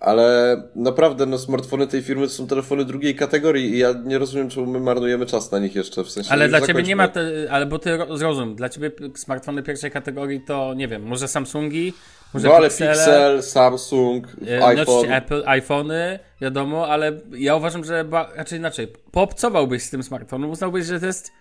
Ale 0.00 0.56
naprawdę, 0.74 1.26
no 1.26 1.38
smartfony 1.38 1.86
tej 1.86 2.02
firmy 2.02 2.26
to 2.26 2.32
są 2.32 2.46
telefony 2.46 2.84
drugiej 2.84 3.14
kategorii 3.14 3.74
i 3.74 3.78
ja 3.78 3.94
nie 4.04 4.18
rozumiem, 4.18 4.48
czemu 4.48 4.66
my 4.66 4.80
marnujemy 4.80 5.26
czas 5.26 5.52
na 5.52 5.58
nich 5.58 5.74
jeszcze, 5.74 6.04
w 6.04 6.10
sensie... 6.10 6.30
Ale 6.30 6.48
dla 6.48 6.60
ciebie 6.60 6.66
zakończmy. 6.66 6.88
nie 6.88 6.96
ma, 6.96 7.08
te, 7.08 7.30
ale 7.50 7.66
bo 7.66 7.78
ty 7.78 7.96
ro- 7.96 8.16
zrozum, 8.16 8.54
dla 8.54 8.68
ciebie 8.68 8.90
smartfony 9.14 9.62
pierwszej 9.62 9.90
kategorii 9.90 10.40
to, 10.40 10.74
nie 10.74 10.88
wiem, 10.88 11.02
może 11.02 11.28
Samsungi, 11.28 11.92
może 12.34 12.48
No 12.48 12.54
ale 12.54 12.68
Pixele, 12.68 12.94
Pixel, 12.94 13.42
Samsung, 13.42 14.26
e, 14.46 14.58
no 14.58 14.66
iPhone... 14.66 14.88
oczywiście 14.88 15.16
Apple, 15.16 15.42
iPhony, 15.46 16.18
wiadomo, 16.40 16.88
ale 16.88 17.12
ja 17.32 17.56
uważam, 17.56 17.84
że 17.84 18.04
ba, 18.04 18.30
raczej 18.34 18.58
inaczej, 18.58 18.92
poobcowałbyś 19.12 19.82
z 19.82 19.90
tym 19.90 20.02
smartfonem, 20.02 20.50
uznałbyś, 20.50 20.86
że 20.86 21.00
to 21.00 21.06
jest, 21.06 21.32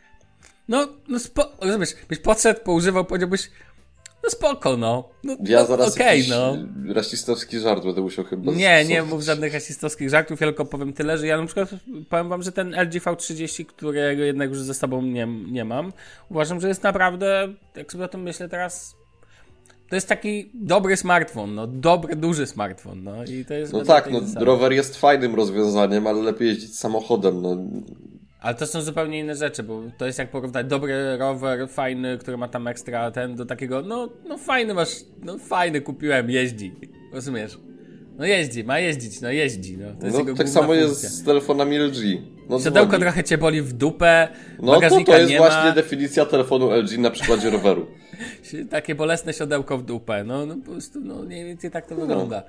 no, 0.68 0.88
no 1.08 1.20
spo, 1.20 1.52
rozumiesz, 1.62 1.90
byś 2.10 2.20
podszedł, 2.20 2.60
poużywał, 2.60 3.06
powiedziałbyś, 3.06 3.50
no 4.28 4.32
spoko, 4.32 4.78
no, 4.78 5.10
no, 5.24 5.38
Ja 5.46 5.60
no, 5.60 5.66
zaraz 5.66 5.98
jakiś 5.98 6.30
no. 6.30 6.58
rasistowski 6.94 7.60
żart 7.60 7.84
będę 7.84 8.02
musiał 8.02 8.26
chyba... 8.26 8.52
Nie, 8.52 8.86
nie 8.86 9.04
mów 9.04 9.24
żadnych 9.24 9.54
rasistowskich 9.54 10.10
żartów, 10.10 10.42
ja 10.42 10.48
tylko 10.48 10.66
powiem 10.66 10.94
tyle, 10.94 11.18
że 11.18 11.28
ja 11.28 11.38
na 11.38 11.46
przykład 11.46 11.70
powiem 12.10 12.30
wam, 12.30 12.44
że 12.44 12.52
ten 12.52 12.76
LG 12.76 12.94
V30, 12.94 13.66
którego 13.66 14.24
jednak 14.24 14.50
już 14.50 14.60
ze 14.60 14.74
sobą 14.74 15.02
nie, 15.02 15.28
nie 15.52 15.66
mam, 15.66 15.94
uważam, 16.30 16.62
że 16.62 16.68
jest 16.68 16.84
naprawdę, 16.84 17.54
jak 17.76 17.92
sobie 17.92 18.04
o 18.04 18.08
tym 18.08 18.22
myślę 18.22 18.50
teraz, 18.50 18.96
to 19.90 19.96
jest 19.96 20.08
taki 20.08 20.52
dobry 20.54 20.98
smartfon, 20.98 21.56
no, 21.56 21.68
dobry, 21.68 22.16
duży 22.16 22.48
smartfon, 22.48 23.04
no. 23.04 23.24
I 23.24 23.46
to 23.46 23.54
jest... 23.54 23.74
No 23.74 23.86
tak, 23.86 24.12
no 24.12 24.22
rower 24.36 24.74
jest 24.74 24.98
fajnym 24.98 25.36
rozwiązaniem, 25.36 26.08
ale 26.08 26.22
lepiej 26.22 26.48
jeździć 26.48 26.80
samochodem, 26.80 27.42
no. 27.42 27.58
Ale 28.40 28.56
to 28.56 28.68
są 28.68 28.82
zupełnie 28.82 29.20
inne 29.20 29.36
rzeczy, 29.36 29.64
bo 29.64 29.82
to 29.98 30.06
jest 30.06 30.20
jak 30.20 30.32
porównać 30.32 30.68
dobry 30.68 31.18
rower, 31.18 31.70
fajny, 31.70 32.18
który 32.18 32.38
ma 32.38 32.48
tam 32.48 32.68
ekstra 32.68 33.12
ten, 33.12 33.36
do 33.36 33.46
takiego, 33.46 33.82
no, 33.82 34.10
no 34.28 34.38
fajny 34.38 34.74
masz, 34.74 34.90
no 35.24 35.38
fajny 35.38 35.82
kupiłem, 35.82 36.30
jeździ, 36.30 36.76
rozumiesz? 37.14 37.58
No 38.18 38.26
jeździ, 38.26 38.64
ma 38.64 38.80
jeździć, 38.80 39.22
no 39.22 39.32
jeździ, 39.32 39.78
no. 39.78 39.88
To 40.00 40.06
jest 40.06 40.18
no 40.18 40.24
jego 40.24 40.38
tak 40.38 40.50
samo 40.50 40.68
funkcja. 40.68 40.84
jest 40.88 41.02
z 41.02 41.24
telefonami 41.24 41.78
LG. 41.80 41.98
No 42.50 42.60
Siodełko 42.60 42.88
dzwoni. 42.88 43.04
trochę 43.04 43.24
cię 43.24 43.38
boli 43.38 43.62
w 43.62 43.74
dupę, 43.74 44.28
No 44.60 44.82
to 44.82 44.90
to 45.06 45.18
jest 45.18 45.32
nie 45.32 45.38
właśnie 45.38 45.64
ma, 45.64 45.72
definicja 45.72 46.26
telefonu 46.26 46.72
LG 46.72 46.98
na 46.98 47.12
przykładzie 47.12 47.50
roweru. 47.50 47.88
takie 48.70 48.96
bolesne 48.96 49.34
siodełko 49.34 49.78
w 49.78 49.84
dupę, 49.84 50.24
no, 50.24 50.46
no 50.46 50.56
po 50.56 50.72
prostu, 50.72 51.00
no 51.02 51.24
mniej 51.24 51.46
więcej 51.46 51.72
tak 51.72 51.86
to 51.86 51.96
wygląda. 51.96 52.44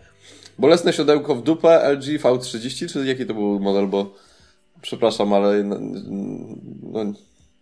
Bolesne 0.59 0.93
siodełko 0.93 1.35
w 1.35 1.43
dupę, 1.43 1.93
LG 1.93 2.05
V30, 2.23 2.93
czy 2.93 3.07
jaki 3.07 3.27
to 3.27 3.35
był 3.35 3.61
model, 3.61 3.87
bo 3.87 4.15
przepraszam, 4.83 5.33
ale 5.33 5.65
no, 5.65 5.77
no, 6.83 7.13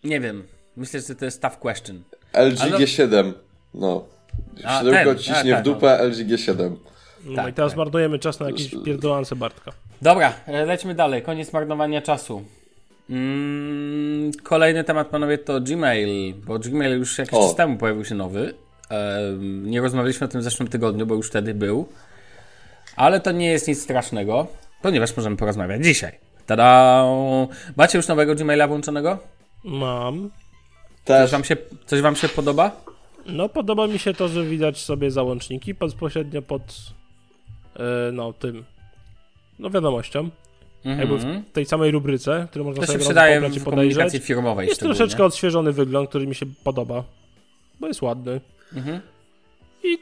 Nie 0.04 0.20
wiem, 0.20 0.44
myślę, 0.76 1.00
że 1.00 1.14
to 1.14 1.24
jest 1.24 1.42
tough 1.42 1.58
question. 1.58 2.02
LG 2.32 2.60
Ale- 2.60 2.78
G7, 2.78 3.32
no. 3.74 4.04
Ten, 4.90 5.18
ciśnie 5.18 5.52
a, 5.52 5.56
tak, 5.56 5.60
w 5.60 5.64
dupę, 5.64 5.98
LG 6.02 6.16
G7. 6.16 6.76
no 7.24 7.36
Tak, 7.36 7.50
i 7.50 7.52
teraz 7.52 7.72
tak. 7.72 7.78
marnujemy 7.78 8.18
czas 8.18 8.40
na 8.40 8.46
jakieś 8.46 8.74
pierdolance 8.84 9.36
Bartka. 9.36 9.72
Dobra, 10.02 10.32
e, 10.46 10.66
lećmy 10.66 10.94
dalej, 10.94 11.22
koniec 11.22 11.52
marnowania 11.52 12.02
czasu. 12.02 12.42
Mm, 13.10 14.32
kolejny 14.42 14.84
temat, 14.84 15.08
panowie, 15.08 15.38
to 15.38 15.60
Gmail, 15.60 16.34
bo 16.34 16.58
Gmail 16.58 16.98
już 16.98 17.18
jakiś 17.18 17.34
O. 17.34 17.42
czas 17.42 17.54
temu 17.54 17.76
pojawił 17.76 18.04
się 18.04 18.14
nowy. 18.14 18.54
Em, 18.90 19.70
nie 19.70 19.80
rozmawialiśmy 19.80 20.24
o 20.24 20.28
tym 20.28 20.40
w 20.40 20.44
zeszłym 20.44 20.68
tygodniu, 20.68 21.06
bo 21.06 21.14
już 21.14 21.28
wtedy 21.28 21.54
był. 21.54 21.88
Ale 22.96 23.20
to 23.20 23.32
nie 23.32 23.50
jest 23.50 23.68
nic 23.68 23.82
strasznego, 23.82 24.46
ponieważ 24.82 25.16
możemy 25.16 25.36
porozmawiać 25.36 25.84
dzisiaj. 25.84 26.12
Tada! 26.46 27.04
Macie 27.76 27.98
już 27.98 28.08
nowego 28.08 28.34
Gmaila 28.34 28.68
włączonego? 28.68 29.18
Mam. 29.64 30.30
Coś 31.04 31.30
wam 31.30 31.44
się, 31.44 31.56
coś 31.86 32.00
wam 32.00 32.16
się 32.16 32.28
podoba? 32.28 32.70
No, 33.26 33.48
podoba 33.48 33.86
mi 33.86 33.98
się 33.98 34.14
to, 34.14 34.28
że 34.28 34.44
widać 34.44 34.78
sobie 34.78 35.10
załączniki 35.10 35.74
bezpośrednio 35.74 36.42
pod 36.42 36.62
e, 37.76 38.12
no, 38.12 38.32
tym, 38.32 38.64
no 39.58 39.70
wiadomością. 39.70 40.30
Jakby 40.84 41.14
Mhm. 41.14 41.42
w 41.42 41.52
tej 41.52 41.64
samej 41.64 41.90
rubryce, 41.90 42.46
którą 42.50 42.64
można 42.64 42.80
To 42.80 42.86
się 42.86 42.92
sobie 42.92 43.04
przydaje 43.04 43.34
rozpoznać 43.40 43.56
i 43.56 43.60
w 43.60 43.64
komunikacji 43.64 44.20
firmowej 44.20 44.68
Jest 44.68 44.80
troszeczkę 44.80 45.24
odświeżony 45.24 45.72
wygląd, 45.72 46.08
który 46.08 46.26
mi 46.26 46.34
się 46.34 46.46
podoba, 46.64 47.04
bo 47.80 47.86
jest 47.86 48.02
ładny. 48.02 48.40
Mhm. 48.76 49.00
I 49.84 49.98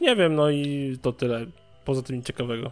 nie 0.00 0.16
wiem, 0.16 0.34
no 0.34 0.50
i 0.50 0.96
to 1.02 1.12
tyle. 1.12 1.46
Poza 1.84 2.02
tym 2.02 2.16
nic 2.16 2.26
ciekawego. 2.26 2.70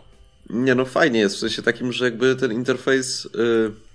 Nie 0.53 0.75
no, 0.75 0.85
fajnie 0.85 1.21
jest, 1.21 1.37
w 1.37 1.39
sensie 1.39 1.63
takim, 1.63 1.93
że 1.93 2.05
jakby 2.05 2.37
ten 2.37 2.53
interfejs... 2.53 3.27
Y... 3.27 3.93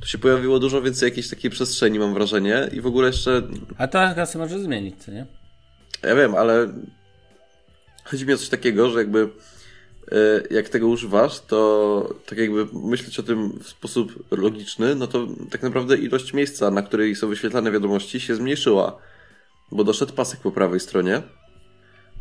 Tu 0.00 0.06
się 0.06 0.18
pojawiło 0.18 0.58
dużo 0.58 0.82
więcej 0.82 1.06
jakiejś 1.06 1.28
takiej 1.28 1.50
przestrzeni, 1.50 1.98
mam 1.98 2.14
wrażenie. 2.14 2.68
I 2.72 2.80
w 2.80 2.86
ogóle 2.86 3.06
jeszcze 3.06 3.42
A 3.78 3.86
to 3.86 3.98
teraz 3.98 4.34
może 4.34 4.60
zmienić, 4.60 5.04
co 5.04 5.10
nie? 5.10 5.26
Ja 6.02 6.14
wiem, 6.14 6.34
ale 6.34 6.72
chodzi 8.04 8.26
mi 8.26 8.32
o 8.32 8.36
coś 8.36 8.48
takiego, 8.48 8.90
że 8.90 8.98
jakby 8.98 9.28
e, 10.12 10.54
jak 10.54 10.68
tego 10.68 10.88
używasz, 10.88 11.40
to 11.40 12.14
tak 12.26 12.38
jakby 12.38 12.66
myśleć 12.72 13.18
o 13.18 13.22
tym 13.22 13.58
w 13.62 13.68
sposób 13.68 14.24
logiczny, 14.30 14.94
no 14.94 15.06
to 15.06 15.26
tak 15.50 15.62
naprawdę 15.62 15.96
ilość 15.96 16.32
miejsca, 16.32 16.70
na 16.70 16.82
której 16.82 17.16
są 17.16 17.28
wyświetlane 17.28 17.72
wiadomości 17.72 18.20
się 18.20 18.34
zmniejszyła, 18.34 18.98
bo 19.72 19.84
doszedł 19.84 20.12
pasek 20.12 20.40
po 20.40 20.52
prawej 20.52 20.80
stronie, 20.80 21.22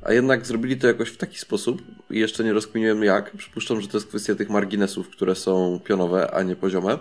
a 0.02 0.14
jednak 0.14 0.46
zrobili 0.46 0.78
to 0.78 0.88
jakoś 0.88 1.10
w 1.10 1.18
taki 1.18 1.40
sposób 1.40 1.82
i 2.10 2.20
jeszcze 2.20 2.44
nie 2.44 2.54
rozkminiłem 2.54 3.04
jak. 3.04 3.32
Przypuszczam, 3.38 3.82
że 3.82 3.88
to 3.88 3.98
jest 3.98 4.08
kwestia 4.08 4.36
tych 4.36 4.50
marginesów, 4.50 5.10
które 5.10 5.36
są 5.36 5.80
pionowe, 5.84 6.32
a 6.32 6.44
nie 6.44 6.56
poziome. 6.56 6.98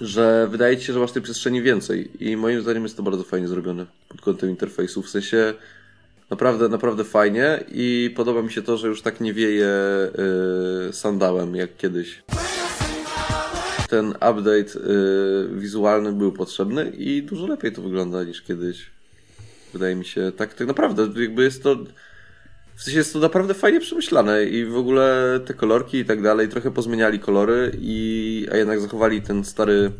Że 0.00 0.48
wydaje 0.50 0.76
ci 0.76 0.84
się, 0.84 0.92
że 0.92 0.98
masz 0.98 1.12
tej 1.12 1.22
przestrzeni 1.22 1.62
więcej 1.62 2.24
i 2.24 2.36
moim 2.36 2.62
zdaniem 2.62 2.82
jest 2.82 2.96
to 2.96 3.02
bardzo 3.02 3.24
fajnie 3.24 3.48
zrobione 3.48 3.86
pod 4.08 4.20
kątem 4.20 4.50
interfejsu. 4.50 5.02
W 5.02 5.08
sensie 5.10 5.54
naprawdę, 6.30 6.68
naprawdę 6.68 7.04
fajnie 7.04 7.64
i 7.72 8.12
podoba 8.16 8.42
mi 8.42 8.52
się 8.52 8.62
to, 8.62 8.76
że 8.76 8.88
już 8.88 9.02
tak 9.02 9.20
nie 9.20 9.34
wieje 9.34 9.68
yy, 10.86 10.92
sandałem 10.92 11.56
jak 11.56 11.76
kiedyś. 11.76 12.22
Ten 13.88 14.08
update 14.08 14.48
yy, 14.48 15.48
wizualny 15.52 16.12
był 16.12 16.32
potrzebny 16.32 16.90
i 16.90 17.22
dużo 17.22 17.46
lepiej 17.46 17.72
to 17.72 17.82
wygląda 17.82 18.24
niż 18.24 18.42
kiedyś. 18.42 18.99
Wydaje 19.72 19.96
mi 19.96 20.04
się, 20.04 20.32
tak, 20.36 20.54
tak 20.54 20.66
naprawdę, 20.66 21.20
jakby 21.22 21.42
jest 21.42 21.62
to. 21.62 21.76
W 22.74 22.82
sensie 22.82 22.98
jest 22.98 23.12
to 23.12 23.18
naprawdę 23.18 23.54
fajnie 23.54 23.80
przemyślane 23.80 24.44
i 24.44 24.64
w 24.64 24.76
ogóle 24.76 25.40
te 25.46 25.54
kolorki 25.54 25.98
i 25.98 26.04
tak 26.04 26.22
dalej, 26.22 26.48
trochę 26.48 26.70
pozmieniali 26.70 27.18
kolory, 27.18 27.76
i, 27.80 28.46
a 28.52 28.56
jednak 28.56 28.80
zachowali 28.80 29.22
ten 29.22 29.44
stary, 29.44 29.92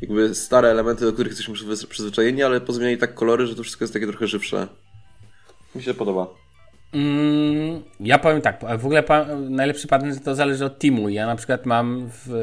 jakby 0.00 0.34
stare 0.34 0.68
elementy, 0.68 1.04
do 1.04 1.12
których 1.12 1.30
jesteśmy 1.30 1.54
przyzwy- 1.54 1.86
przyzwyczajeni, 1.86 2.42
ale 2.42 2.60
pozmieniali 2.60 2.98
tak 2.98 3.14
kolory, 3.14 3.46
że 3.46 3.54
to 3.54 3.62
wszystko 3.62 3.84
jest 3.84 3.92
takie 3.92 4.06
trochę 4.06 4.26
żywsze. 4.26 4.68
Mi 5.74 5.82
się 5.82 5.94
podoba. 5.94 6.45
Mm, 6.92 7.82
ja 8.00 8.18
powiem 8.18 8.40
tak, 8.40 8.60
w 8.78 8.86
ogóle 8.86 9.02
najlepszy 9.50 9.88
patent 9.88 10.24
to 10.24 10.34
zależy 10.34 10.64
od 10.64 10.78
teamu. 10.78 11.08
Ja 11.08 11.26
na 11.26 11.36
przykład 11.36 11.66
mam 11.66 12.10
w, 12.12 12.34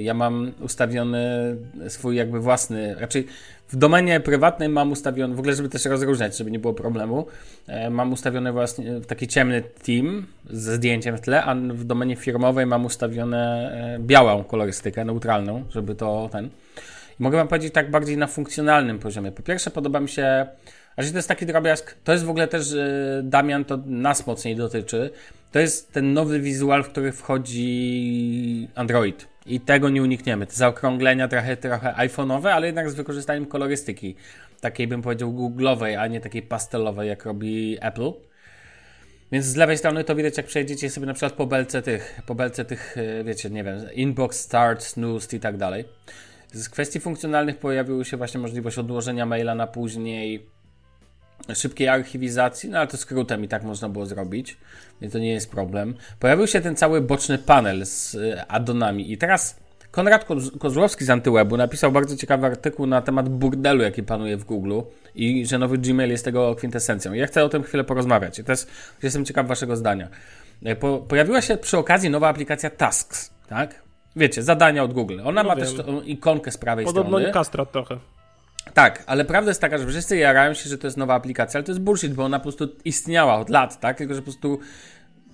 ja 0.00 0.14
mam 0.14 0.52
ustawiony 0.60 1.56
swój 1.88 2.16
jakby 2.16 2.40
własny, 2.40 2.94
raczej 2.94 3.26
w 3.68 3.76
domenie 3.76 4.20
prywatnej 4.20 4.68
mam 4.68 4.92
ustawiony, 4.92 5.34
w 5.34 5.38
ogóle 5.38 5.54
żeby 5.54 5.68
też 5.68 5.84
rozróżniać, 5.84 6.38
żeby 6.38 6.50
nie 6.50 6.58
było 6.58 6.74
problemu, 6.74 7.26
e, 7.66 7.90
mam 7.90 8.12
ustawiony 8.12 8.52
właśnie 8.52 9.00
taki 9.00 9.28
ciemny 9.28 9.62
team 9.86 10.26
ze 10.50 10.74
zdjęciem 10.74 11.16
w 11.16 11.20
tle, 11.20 11.44
a 11.44 11.54
w 11.54 11.84
domenie 11.84 12.16
firmowej 12.16 12.66
mam 12.66 12.84
ustawione 12.84 13.72
e, 13.96 13.98
białą 13.98 14.44
kolorystykę, 14.44 15.04
neutralną, 15.04 15.64
żeby 15.70 15.94
to 15.94 16.28
ten. 16.32 16.48
Mogę 17.18 17.38
wam 17.38 17.48
powiedzieć 17.48 17.74
tak 17.74 17.90
bardziej 17.90 18.16
na 18.16 18.26
funkcjonalnym 18.26 18.98
poziomie. 18.98 19.32
Po 19.32 19.42
pierwsze 19.42 19.70
podoba 19.70 20.00
mi 20.00 20.08
się 20.08 20.46
że 21.02 21.10
to 21.10 21.18
jest 21.18 21.28
taki 21.28 21.46
drobiazg, 21.46 21.96
to 22.04 22.12
jest 22.12 22.24
w 22.24 22.30
ogóle 22.30 22.48
też, 22.48 22.72
e, 22.72 23.20
Damian, 23.24 23.64
to 23.64 23.78
nas 23.86 24.26
mocniej 24.26 24.56
dotyczy. 24.56 25.10
To 25.52 25.58
jest 25.58 25.92
ten 25.92 26.12
nowy 26.12 26.40
wizual, 26.40 26.84
w 26.84 26.88
który 26.88 27.12
wchodzi 27.12 28.68
Android. 28.74 29.28
I 29.46 29.60
tego 29.60 29.88
nie 29.88 30.02
unikniemy. 30.02 30.46
Te 30.46 30.54
zaokrąglenia 30.54 31.28
trochę, 31.28 31.56
trochę 31.56 31.94
iPhone'owe, 31.98 32.48
ale 32.48 32.66
jednak 32.66 32.90
z 32.90 32.94
wykorzystaniem 32.94 33.46
kolorystyki. 33.46 34.14
Takiej 34.60 34.86
bym 34.86 35.02
powiedział 35.02 35.32
googlowej, 35.32 35.96
a 35.96 36.06
nie 36.06 36.20
takiej 36.20 36.42
pastelowej, 36.42 37.08
jak 37.08 37.24
robi 37.24 37.78
Apple. 37.80 38.12
Więc 39.32 39.46
z 39.46 39.56
lewej 39.56 39.78
strony 39.78 40.04
to 40.04 40.14
widać, 40.14 40.36
jak 40.36 40.46
przejdziecie 40.46 40.90
sobie 40.90 41.06
na 41.06 41.14
przykład 41.14 41.32
po 41.32 41.46
belce 41.46 41.82
tych, 41.82 42.20
po 42.26 42.34
belce 42.34 42.64
tych, 42.64 42.96
e, 42.98 43.24
wiecie, 43.24 43.50
nie 43.50 43.64
wiem, 43.64 43.78
inbox, 43.94 44.40
start, 44.40 44.82
snooze 44.82 45.36
i 45.36 45.40
tak 45.40 45.56
dalej. 45.56 45.84
Z 46.52 46.68
kwestii 46.68 47.00
funkcjonalnych 47.00 47.58
pojawiła 47.58 48.04
się 48.04 48.16
właśnie 48.16 48.40
możliwość 48.40 48.78
odłożenia 48.78 49.26
maila 49.26 49.54
na 49.54 49.66
później, 49.66 50.46
szybkiej 51.54 51.88
archiwizacji, 51.88 52.70
no 52.70 52.78
ale 52.78 52.86
to 52.86 52.96
skrótem 52.96 53.44
i 53.44 53.48
tak 53.48 53.62
można 53.62 53.88
było 53.88 54.06
zrobić, 54.06 54.56
więc 55.00 55.12
to 55.12 55.18
nie 55.18 55.32
jest 55.32 55.50
problem. 55.50 55.94
Pojawił 56.20 56.46
się 56.46 56.60
ten 56.60 56.76
cały 56.76 57.00
boczny 57.00 57.38
panel 57.38 57.86
z 57.86 58.14
y, 58.14 58.42
addonami 58.48 59.12
i 59.12 59.18
teraz 59.18 59.56
Konrad 59.90 60.24
Koz- 60.28 60.58
Kozłowski 60.58 61.04
z 61.04 61.10
Antywebu 61.10 61.56
napisał 61.56 61.92
bardzo 61.92 62.16
ciekawy 62.16 62.46
artykuł 62.46 62.86
na 62.86 63.02
temat 63.02 63.28
burdelu, 63.28 63.82
jaki 63.82 64.02
panuje 64.02 64.36
w 64.36 64.44
Google 64.44 64.80
i 65.14 65.46
że 65.46 65.58
nowy 65.58 65.78
Gmail 65.78 66.10
jest 66.10 66.24
tego 66.24 66.54
kwintesencją. 66.54 67.12
Ja 67.12 67.26
chcę 67.26 67.44
o 67.44 67.48
tym 67.48 67.62
chwilę 67.62 67.84
porozmawiać 67.84 68.38
i 68.38 68.44
też 68.44 68.66
jestem 69.02 69.24
ciekaw 69.24 69.46
waszego 69.46 69.76
zdania. 69.76 70.08
E, 70.64 70.76
Po, 70.76 70.98
pojawiła 70.98 71.40
się 71.40 71.56
przy 71.56 71.78
okazji 71.78 72.10
nowa 72.10 72.28
aplikacja 72.28 72.70
Tasks, 72.70 73.30
tak? 73.48 73.82
Wiecie, 74.16 74.42
zadania 74.42 74.82
od 74.82 74.92
Google. 74.92 75.20
Ona 75.24 75.42
No 75.42 75.48
ma 75.48 75.56
wiem. 75.56 75.64
też 75.66 75.74
tą 75.86 76.00
ikonkę 76.00 76.50
z 76.50 76.58
prawej 76.58 76.84
Podobno 76.84 77.18
strony. 77.18 77.32
kastrat 77.32 77.72
trochę. 77.72 77.98
Tak, 78.74 79.04
ale 79.06 79.24
prawda 79.24 79.50
jest 79.50 79.60
taka, 79.60 79.78
że 79.78 79.86
wszyscy 79.86 80.16
jarają 80.16 80.54
się, 80.54 80.68
że 80.70 80.78
to 80.78 80.86
jest 80.86 80.96
nowa 80.96 81.14
aplikacja, 81.14 81.58
ale 81.58 81.64
to 81.64 81.72
jest 81.72 81.80
bullshit, 81.80 82.14
bo 82.14 82.24
ona 82.24 82.38
po 82.38 82.42
prostu 82.42 82.68
istniała 82.84 83.38
od 83.38 83.50
lat, 83.50 83.80
tak? 83.80 83.98
Tylko, 83.98 84.14
że 84.14 84.20
po 84.20 84.24
prostu 84.24 84.58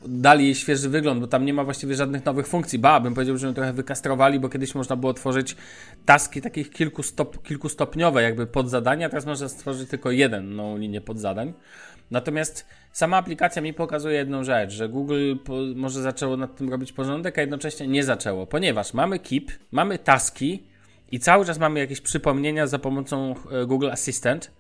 dali 0.09 0.45
jej 0.45 0.55
świeży 0.55 0.89
wygląd, 0.89 1.21
bo 1.21 1.27
tam 1.27 1.45
nie 1.45 1.55
ma 1.55 1.65
właściwie 1.65 1.95
żadnych 1.95 2.25
nowych 2.25 2.47
funkcji. 2.47 2.79
Ba, 2.79 3.01
bym 3.01 3.15
powiedział, 3.15 3.39
że 3.39 3.47
ją 3.47 3.55
trochę 3.55 3.73
wykastrowali, 3.73 4.41
bo 4.41 4.49
kiedyś 4.49 4.75
można 4.75 4.97
było 4.97 5.15
tworzyć 5.15 5.57
taski 6.05 6.41
takich 6.41 6.71
kilku 6.71 7.03
stop, 7.03 7.43
kilkustopniowe, 7.43 8.23
jakby 8.23 8.47
podzadania, 8.47 9.09
teraz 9.09 9.27
można 9.27 9.49
stworzyć 9.49 9.91
tylko 9.91 10.11
jedną 10.11 10.79
linię 10.79 11.01
podzadań. 11.01 11.53
Natomiast 12.11 12.67
sama 12.93 13.17
aplikacja 13.17 13.63
mi 13.63 13.75
pokazuje 13.75 14.17
jedną 14.17 14.45
rzecz, 14.45 14.73
że 14.73 14.89
Google 14.89 15.37
po, 15.45 15.55
może 15.77 16.03
zaczęło 16.03 16.37
nad 16.37 16.57
tym 16.57 16.71
robić 16.71 16.93
porządek, 16.93 17.39
a 17.39 17.41
jednocześnie 17.41 17.87
nie 17.87 18.05
zaczęło, 18.05 18.47
ponieważ 18.47 18.95
mamy 18.95 19.19
Keep, 19.19 19.45
mamy 19.73 19.99
taski, 19.99 20.63
i 21.13 21.21
cały 21.21 21.45
czas 21.45 21.59
mamy 21.59 21.81
jakieś 21.81 22.01
przypomnienia 22.01 22.67
za 22.67 22.79
pomocą 22.79 23.35
e, 23.51 23.67
Google 23.67 23.91
Assistant. 23.91 24.51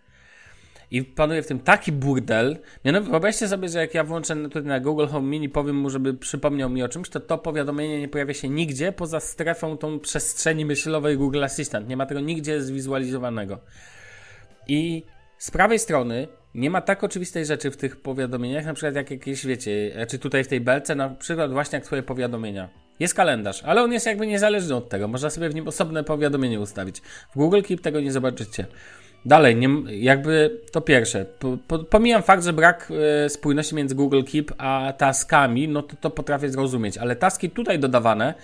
I 0.90 1.04
panuje 1.04 1.42
w 1.42 1.46
tym 1.46 1.58
taki 1.58 1.92
burdel. 1.92 2.58
Mianowicie, 2.84 3.10
wyobraźcie 3.10 3.48
sobie, 3.48 3.68
że 3.68 3.78
jak 3.78 3.94
ja 3.94 4.04
włączę 4.04 4.36
tutaj 4.36 4.62
na 4.62 4.80
Google 4.80 5.06
Home 5.06 5.28
Mini, 5.28 5.48
powiem 5.48 5.76
mu, 5.76 5.90
żeby 5.90 6.14
przypomniał 6.14 6.70
mi 6.70 6.82
o 6.82 6.88
czymś, 6.88 7.08
to 7.08 7.20
to 7.20 7.38
powiadomienie 7.38 8.00
nie 8.00 8.08
pojawia 8.08 8.34
się 8.34 8.48
nigdzie 8.48 8.92
poza 8.92 9.20
strefą 9.20 9.78
tą 9.78 10.00
przestrzeni 10.00 10.64
myślowej 10.64 11.16
Google 11.16 11.44
Assistant. 11.44 11.88
Nie 11.88 11.96
ma 11.96 12.06
tego 12.06 12.20
nigdzie 12.20 12.62
zwizualizowanego. 12.62 13.58
I 14.68 15.04
z 15.38 15.50
prawej 15.50 15.78
strony 15.78 16.28
nie 16.54 16.70
ma 16.70 16.80
tak 16.80 17.04
oczywistej 17.04 17.46
rzeczy 17.46 17.70
w 17.70 17.76
tych 17.76 17.96
powiadomieniach, 17.96 18.64
na 18.64 18.74
przykład 18.74 18.94
jak 18.94 19.10
jakieś, 19.10 19.46
wiecie, 19.46 20.06
czy 20.08 20.18
tutaj 20.18 20.44
w 20.44 20.48
tej 20.48 20.60
belce, 20.60 20.94
na 20.94 21.08
przykład 21.08 21.52
właśnie 21.52 21.76
jak 21.76 21.84
twoje 21.84 22.02
powiadomienia. 22.02 22.83
Jest 23.00 23.14
kalendarz, 23.14 23.62
ale 23.62 23.82
on 23.82 23.92
jest 23.92 24.06
jakby 24.06 24.26
niezależny 24.26 24.74
od 24.74 24.88
tego. 24.88 25.08
Można 25.08 25.30
sobie 25.30 25.48
w 25.48 25.54
nim 25.54 25.68
osobne 25.68 26.04
powiadomienie 26.04 26.60
ustawić. 26.60 27.00
W 27.00 27.34
Google 27.36 27.62
Keep 27.62 27.80
tego 27.80 28.00
nie 28.00 28.12
zobaczycie. 28.12 28.66
Dalej, 29.26 29.56
nie, 29.56 29.68
jakby 29.86 30.60
to 30.72 30.80
pierwsze. 30.80 31.26
Po, 31.38 31.58
po, 31.68 31.78
pomijam 31.78 32.22
fakt, 32.22 32.44
że 32.44 32.52
brak 32.52 32.92
e, 33.24 33.28
spójności 33.28 33.74
między 33.74 33.94
Google 33.94 34.22
Keep 34.32 34.52
a 34.58 34.92
taskami, 34.98 35.68
no 35.68 35.82
to 35.82 35.96
to 35.96 36.10
potrafię 36.10 36.48
zrozumieć, 36.48 36.98
ale 36.98 37.16
taski 37.16 37.50
tutaj 37.50 37.78
dodawane 37.78 38.34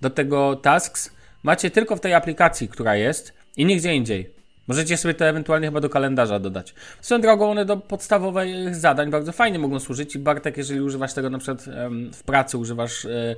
do 0.00 0.10
tego 0.10 0.56
tasks 0.56 1.10
macie 1.42 1.70
tylko 1.70 1.96
w 1.96 2.00
tej 2.00 2.14
aplikacji, 2.14 2.68
która 2.68 2.96
jest 2.96 3.32
i 3.56 3.66
nigdzie 3.66 3.94
indziej. 3.94 4.34
Możecie 4.68 4.96
sobie 4.96 5.14
to 5.14 5.24
ewentualnie 5.24 5.66
chyba 5.68 5.80
do 5.80 5.88
kalendarza 5.88 6.38
dodać. 6.38 6.74
Swoją 7.00 7.20
drogą 7.20 7.50
one 7.50 7.64
do 7.64 7.76
podstawowych 7.76 8.76
zadań 8.76 9.10
bardzo 9.10 9.32
fajnie 9.32 9.58
mogą 9.58 9.80
służyć 9.80 10.14
i 10.16 10.18
Bartek, 10.18 10.56
jeżeli 10.56 10.80
używasz 10.80 11.14
tego 11.14 11.30
na 11.30 11.38
przykład 11.38 11.64
w 12.12 12.22
pracy, 12.22 12.58
używasz 12.58 13.04
e, 13.04 13.36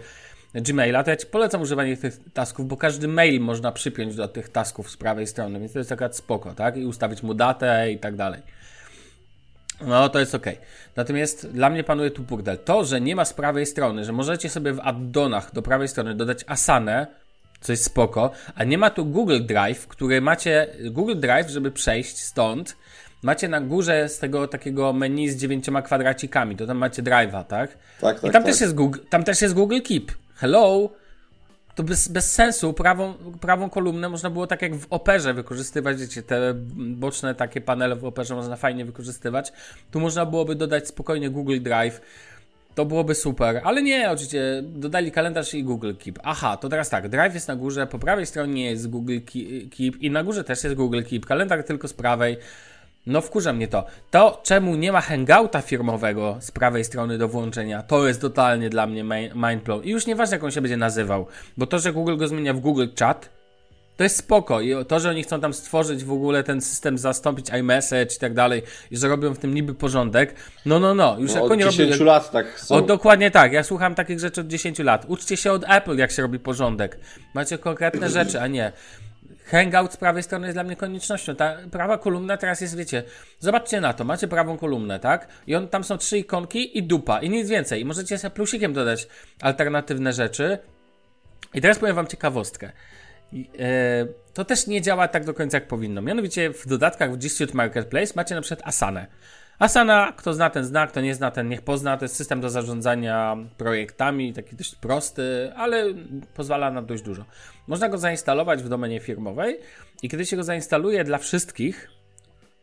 Gmaila, 0.62 1.04
to 1.04 1.10
ja 1.10 1.16
Ci 1.16 1.26
polecam 1.26 1.62
używanie 1.62 1.96
tych 1.96 2.18
tasków, 2.32 2.68
bo 2.68 2.76
każdy 2.76 3.08
mail 3.08 3.40
można 3.40 3.72
przypiąć 3.72 4.16
do 4.16 4.28
tych 4.28 4.48
tasków 4.48 4.90
z 4.90 4.96
prawej 4.96 5.26
strony, 5.26 5.60
więc 5.60 5.72
to 5.72 5.78
jest 5.78 5.88
taka 5.88 6.12
spoko, 6.12 6.54
tak? 6.54 6.76
I 6.76 6.84
ustawić 6.84 7.22
mu 7.22 7.34
datę 7.34 7.92
i 7.92 7.98
tak 7.98 8.16
dalej. 8.16 8.42
No, 9.80 10.08
to 10.08 10.18
jest 10.18 10.34
ok. 10.34 10.46
Natomiast 10.96 11.52
dla 11.52 11.70
mnie 11.70 11.84
panuje 11.84 12.10
tu 12.10 12.22
burdel. 12.22 12.58
To, 12.58 12.84
że 12.84 13.00
nie 13.00 13.16
ma 13.16 13.24
z 13.24 13.32
prawej 13.32 13.66
strony, 13.66 14.04
że 14.04 14.12
możecie 14.12 14.50
sobie 14.50 14.72
w 14.72 14.80
addonach 14.80 15.52
do 15.54 15.62
prawej 15.62 15.88
strony 15.88 16.14
dodać 16.14 16.44
Asanę, 16.46 17.06
co 17.60 17.72
jest 17.72 17.84
spoko, 17.84 18.30
a 18.54 18.64
nie 18.64 18.78
ma 18.78 18.90
tu 18.90 19.04
Google 19.04 19.40
Drive, 19.46 19.86
który 19.86 20.20
macie, 20.20 20.66
Google 20.84 21.16
Drive, 21.16 21.48
żeby 21.48 21.70
przejść 21.70 22.18
stąd, 22.18 22.76
macie 23.22 23.48
na 23.48 23.60
górze 23.60 24.08
z 24.08 24.18
tego 24.18 24.48
takiego 24.48 24.92
menu 24.92 25.28
z 25.28 25.36
dziewięcioma 25.36 25.82
kwadracikami, 25.82 26.56
to 26.56 26.66
tam 26.66 26.78
macie 26.78 27.02
Drive'a, 27.02 27.44
tak? 27.44 27.70
Tak, 27.70 27.76
tak, 28.00 28.16
I 28.16 28.20
tam, 28.20 28.32
tak. 28.32 28.44
Też 28.44 28.60
jest 28.60 28.74
Google, 28.74 28.98
tam 29.10 29.24
też 29.24 29.42
jest 29.42 29.54
Google 29.54 29.80
Keep. 29.80 30.25
Hello? 30.36 30.90
To 31.74 31.82
bez, 31.82 32.08
bez 32.08 32.32
sensu, 32.32 32.72
prawą, 32.72 33.14
prawą 33.40 33.70
kolumnę 33.70 34.08
można 34.08 34.30
było 34.30 34.46
tak 34.46 34.62
jak 34.62 34.74
w 34.74 34.86
operze 34.90 35.34
wykorzystywać, 35.34 36.00
wiecie, 36.00 36.22
te 36.22 36.54
boczne 36.76 37.34
takie 37.34 37.60
panele 37.60 37.96
w 37.96 38.04
operze 38.04 38.34
można 38.34 38.56
fajnie 38.56 38.84
wykorzystywać. 38.84 39.52
Tu 39.90 40.00
można 40.00 40.26
byłoby 40.26 40.54
dodać 40.54 40.88
spokojnie 40.88 41.30
Google 41.30 41.60
Drive, 41.60 42.00
to 42.74 42.84
byłoby 42.84 43.14
super, 43.14 43.60
ale 43.64 43.82
nie, 43.82 44.10
oczywiście 44.10 44.62
dodali 44.64 45.12
kalendarz 45.12 45.54
i 45.54 45.64
Google 45.64 45.92
Keep. 45.98 46.18
Aha, 46.22 46.56
to 46.56 46.68
teraz 46.68 46.90
tak, 46.90 47.08
Drive 47.08 47.34
jest 47.34 47.48
na 47.48 47.56
górze, 47.56 47.86
po 47.86 47.98
prawej 47.98 48.26
stronie 48.26 48.70
jest 48.70 48.90
Google 48.90 49.18
Keep 49.76 49.96
i 50.00 50.10
na 50.10 50.24
górze 50.24 50.44
też 50.44 50.64
jest 50.64 50.76
Google 50.76 51.02
Keep, 51.10 51.26
kalendarz 51.26 51.66
tylko 51.66 51.88
z 51.88 51.92
prawej. 51.92 52.36
No 53.06 53.20
wkurza 53.20 53.52
mnie 53.52 53.68
to. 53.68 53.84
To, 54.10 54.40
czemu 54.42 54.76
nie 54.76 54.92
ma 54.92 55.00
hangouta 55.00 55.62
firmowego 55.62 56.36
z 56.40 56.50
prawej 56.50 56.84
strony 56.84 57.18
do 57.18 57.28
włączenia, 57.28 57.82
to 57.82 58.06
jest 58.06 58.20
totalnie 58.20 58.70
dla 58.70 58.86
mnie 58.86 59.04
mindblow. 59.34 59.86
I 59.86 59.90
już 59.90 60.06
nieważne, 60.06 60.36
jak 60.36 60.44
on 60.44 60.50
się 60.50 60.60
będzie 60.60 60.76
nazywał, 60.76 61.26
bo 61.56 61.66
to, 61.66 61.78
że 61.78 61.92
Google 61.92 62.16
go 62.16 62.28
zmienia 62.28 62.54
w 62.54 62.60
Google 62.60 62.86
Chat, 62.98 63.36
to 63.96 64.02
jest 64.02 64.16
spoko. 64.16 64.60
I 64.60 64.74
to, 64.88 65.00
że 65.00 65.10
oni 65.10 65.22
chcą 65.22 65.40
tam 65.40 65.54
stworzyć 65.54 66.04
w 66.04 66.12
ogóle 66.12 66.44
ten 66.44 66.60
system, 66.60 66.98
zastąpić 66.98 67.50
iMessage 67.60 68.14
i 68.16 68.18
tak 68.18 68.34
dalej, 68.34 68.62
i 68.90 68.96
że 68.96 69.08
robią 69.08 69.34
w 69.34 69.38
tym 69.38 69.54
niby 69.54 69.74
porządek, 69.74 70.34
no, 70.66 70.80
no, 70.80 70.94
no. 70.94 71.16
Już 71.18 71.34
No, 71.34 71.44
od 71.44 71.52
oni 71.52 71.64
10 71.64 71.90
robią... 71.92 72.04
lat 72.04 72.30
tak 72.30 72.60
są. 72.60 72.74
O, 72.74 72.80
dokładnie 72.82 73.30
tak. 73.30 73.52
Ja 73.52 73.62
słucham 73.62 73.94
takich 73.94 74.20
rzeczy 74.20 74.40
od 74.40 74.46
10 74.46 74.78
lat. 74.78 75.04
Uczcie 75.08 75.36
się 75.36 75.52
od 75.52 75.64
Apple, 75.68 75.96
jak 75.96 76.10
się 76.10 76.22
robi 76.22 76.38
porządek. 76.38 76.98
Macie 77.34 77.58
konkretne 77.58 78.10
rzeczy, 78.10 78.40
a 78.40 78.46
nie. 78.46 78.72
Hangout 79.46 79.92
z 79.92 79.96
prawej 79.96 80.22
strony 80.22 80.46
jest 80.46 80.56
dla 80.56 80.64
mnie 80.64 80.76
koniecznością. 80.76 81.36
Ta 81.36 81.56
prawa 81.70 81.98
kolumna 81.98 82.36
teraz 82.36 82.60
jest, 82.60 82.76
wiecie, 82.76 83.02
zobaczcie 83.38 83.80
na 83.80 83.92
to, 83.92 84.04
macie 84.04 84.28
prawą 84.28 84.58
kolumnę, 84.58 85.00
tak? 85.00 85.28
I 85.46 85.54
on, 85.54 85.68
tam 85.68 85.84
są 85.84 85.98
trzy 85.98 86.18
ikonki 86.18 86.78
i 86.78 86.82
dupa, 86.82 87.20
i 87.20 87.30
nic 87.30 87.48
więcej. 87.48 87.80
I 87.80 87.84
możecie 87.84 88.18
sobie 88.18 88.34
plusikiem 88.34 88.72
dodać 88.72 89.08
alternatywne 89.40 90.12
rzeczy. 90.12 90.58
I 91.54 91.60
teraz 91.60 91.78
powiem 91.78 91.96
wam 91.96 92.06
ciekawostkę. 92.06 92.72
I, 93.32 93.50
e, 93.58 94.06
to 94.34 94.44
też 94.44 94.66
nie 94.66 94.82
działa 94.82 95.08
tak 95.08 95.24
do 95.24 95.34
końca, 95.34 95.56
jak 95.56 95.68
powinno. 95.68 96.02
Mianowicie 96.02 96.50
w 96.50 96.66
dodatkach 96.66 97.12
w 97.12 97.16
G 97.16 97.30
Suite 97.30 97.54
Marketplace 97.54 98.12
macie 98.16 98.34
na 98.34 98.40
przykład 98.40 98.68
Asanę. 98.68 99.06
Asana, 99.58 100.12
kto 100.16 100.34
zna 100.34 100.50
ten 100.50 100.64
znak, 100.64 100.90
kto 100.90 101.00
nie 101.00 101.14
zna 101.14 101.30
ten 101.30 101.48
niech 101.48 101.62
pozna. 101.62 101.96
To 101.96 102.04
jest 102.04 102.16
system 102.16 102.40
do 102.40 102.50
zarządzania 102.50 103.36
projektami, 103.56 104.32
taki 104.32 104.56
dość 104.56 104.74
prosty, 104.74 105.52
ale 105.56 105.84
pozwala 106.34 106.70
na 106.70 106.82
dość 106.82 107.02
dużo. 107.02 107.24
Można 107.66 107.88
go 107.88 107.98
zainstalować 107.98 108.62
w 108.62 108.68
domenie 108.68 109.00
firmowej 109.00 109.58
i 110.02 110.08
kiedy 110.08 110.26
się 110.26 110.36
go 110.36 110.44
zainstaluje 110.44 111.04
dla 111.04 111.18
wszystkich, 111.18 111.90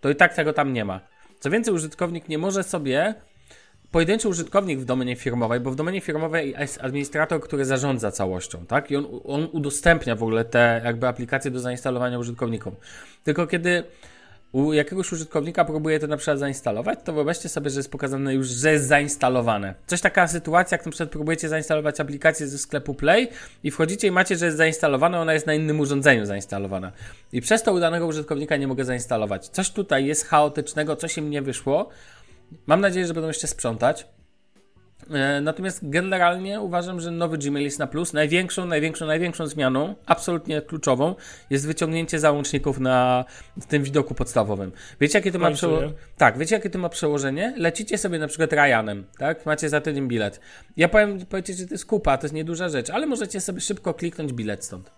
to 0.01 0.09
i 0.09 0.15
tak 0.15 0.33
tego 0.33 0.53
tam 0.53 0.73
nie 0.73 0.85
ma. 0.85 0.99
Co 1.39 1.49
więcej, 1.49 1.73
użytkownik 1.73 2.29
nie 2.29 2.37
może 2.37 2.63
sobie 2.63 3.15
pojedynczy 3.91 4.29
użytkownik 4.29 4.79
w 4.79 4.85
domenie 4.85 5.15
firmowej, 5.15 5.59
bo 5.59 5.71
w 5.71 5.75
domenie 5.75 6.01
firmowej 6.01 6.55
jest 6.59 6.81
administrator, 6.81 7.41
który 7.41 7.65
zarządza 7.65 8.11
całością, 8.11 8.65
tak? 8.65 8.91
I 8.91 8.95
on, 8.95 9.05
on 9.25 9.47
udostępnia 9.51 10.15
w 10.15 10.23
ogóle 10.23 10.45
te 10.45 10.81
jakby 10.85 11.07
aplikacje 11.07 11.51
do 11.51 11.59
zainstalowania 11.59 12.19
użytkownikom. 12.19 12.75
Tylko 13.23 13.47
kiedy 13.47 13.83
u 14.53 14.73
jakiegoś 14.73 15.11
użytkownika 15.11 15.65
próbuje 15.65 15.99
to 15.99 16.07
na 16.07 16.17
przykład 16.17 16.39
zainstalować, 16.39 16.99
to 17.03 17.13
wyobraźcie 17.13 17.49
sobie, 17.49 17.69
że 17.69 17.79
jest 17.79 17.91
pokazane 17.91 18.33
już, 18.33 18.47
że 18.47 18.71
jest 18.71 18.87
zainstalowane. 18.87 19.75
Coś 19.87 20.01
taka 20.01 20.27
sytuacja, 20.27 20.77
jak 20.77 20.85
na 20.85 20.91
przykład 20.91 21.09
próbujecie 21.09 21.49
zainstalować 21.49 21.99
aplikację 21.99 22.47
ze 22.47 22.57
sklepu 22.57 22.93
Play 22.93 23.29
i 23.63 23.71
wchodzicie 23.71 24.07
i 24.07 24.11
macie, 24.11 24.37
że 24.37 24.45
jest 24.45 24.57
zainstalowana, 24.57 25.21
ona 25.21 25.33
jest 25.33 25.47
na 25.47 25.53
innym 25.53 25.79
urządzeniu 25.79 26.25
zainstalowana. 26.25 26.91
I 27.31 27.41
przez 27.41 27.63
to 27.63 27.73
u 27.73 27.79
danego 27.79 28.07
użytkownika 28.07 28.57
nie 28.57 28.67
mogę 28.67 28.85
zainstalować. 28.85 29.47
Coś 29.47 29.71
tutaj 29.71 30.05
jest 30.05 30.25
chaotycznego, 30.25 30.95
coś 30.95 31.17
im 31.17 31.29
nie 31.29 31.41
wyszło. 31.41 31.89
Mam 32.65 32.81
nadzieję, 32.81 33.07
że 33.07 33.13
będą 33.13 33.27
jeszcze 33.27 33.47
sprzątać. 33.47 34.07
E, 35.11 35.41
Natomiast 35.41 35.89
generalnie 35.89 36.61
uważam, 36.61 37.01
że 37.01 37.11
nowy 37.11 37.37
Gmail 37.37 37.65
jest 37.65 37.79
na 37.79 37.87
plus. 37.87 38.13
Największą, 38.13 38.65
największą, 38.65 39.05
największą 39.05 39.47
zmianą, 39.47 39.95
absolutnie 40.05 40.61
kluczową, 40.61 41.15
jest 41.49 41.67
wyciągnięcie 41.67 42.19
załączników 42.19 42.79
na 42.79 43.25
tym 43.67 43.83
widoku 43.83 44.15
podstawowym. 44.15 44.71
Wiecie, 45.01 45.19
jakie 45.19 45.31
to 45.31 45.39
ma 45.39 45.51
przełożenie? 45.51 45.91
nie? 45.91 45.97
Tak, 46.17 46.37
wiecie, 46.37 46.55
jakie 46.55 46.69
to 46.69 46.79
ma 46.79 46.89
przełożenie? 46.89 47.53
Lecicie 47.57 47.97
sobie 47.97 48.19
na 48.19 48.27
przykład 48.27 48.53
Ryanem, 48.53 49.05
tak? 49.17 49.45
Macie 49.45 49.69
za 49.69 49.81
tydzień 49.81 50.07
bilet. 50.07 50.39
Ja 50.77 50.89
powiem, 50.89 51.25
powiecie, 51.25 51.53
że 51.53 51.65
to 51.67 51.73
jest 51.73 51.85
kupa, 51.85 52.17
to 52.17 52.25
jest 52.25 52.33
nieduża 52.35 52.69
rzecz, 52.69 52.89
ale 52.89 53.05
możecie 53.05 53.41
sobie 53.41 53.61
szybko 53.61 53.93
kliknąć 53.93 54.33
bilet 54.33 54.65
stąd. 54.65 54.91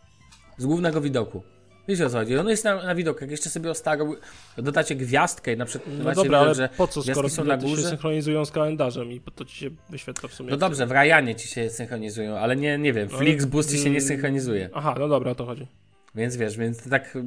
Z 0.57 0.65
głównego 0.65 1.01
widoku. 1.01 1.54
Wiecie 1.87 2.05
o 2.05 2.09
co 2.09 2.17
chodzi? 2.17 2.37
On 2.37 2.49
jest 2.49 2.63
na, 2.63 2.83
na 2.83 2.95
widok. 2.95 3.21
Jak 3.21 3.31
jeszcze 3.31 3.49
sobie 3.49 3.71
ostarł, 3.71 4.15
dodacie 4.57 4.95
gwiazdkę 4.95 5.53
i 5.53 5.57
na 5.57 5.65
przykład 5.65 5.97
No 5.97 6.03
macie 6.03 6.15
dobra, 6.15 6.41
widok, 6.41 6.55
że 6.57 6.69
po 6.77 6.87
co, 6.87 7.03
skoro 7.03 7.29
są 7.29 7.43
na 7.43 7.57
bilety 7.57 7.69
się 7.69 7.75
górze. 7.75 7.89
synchronizują 7.89 8.45
z 8.45 8.51
kalendarzem 8.51 9.11
i 9.11 9.21
to 9.35 9.45
ci 9.45 9.55
się 9.55 9.69
wyświetla 9.89 10.29
w 10.29 10.33
sumie. 10.33 10.49
No 10.51 10.57
dobrze, 10.57 10.87
w 10.87 10.91
Ryanie 10.91 11.35
ci 11.35 11.47
się 11.47 11.69
synchronizują, 11.69 12.37
ale 12.37 12.55
nie, 12.55 12.77
nie 12.77 12.93
wiem, 12.93 13.09
Flixbus 13.09 13.71
ci 13.71 13.77
się 13.77 13.89
nie 13.89 14.01
synchronizuje. 14.01 14.69
Aha, 14.73 14.95
no 14.99 15.07
dobra, 15.07 15.31
o 15.31 15.35
to 15.35 15.45
chodzi. 15.45 15.67
Więc 16.15 16.35
wiesz, 16.37 16.57
więc 16.57 16.89
tak 16.89 17.17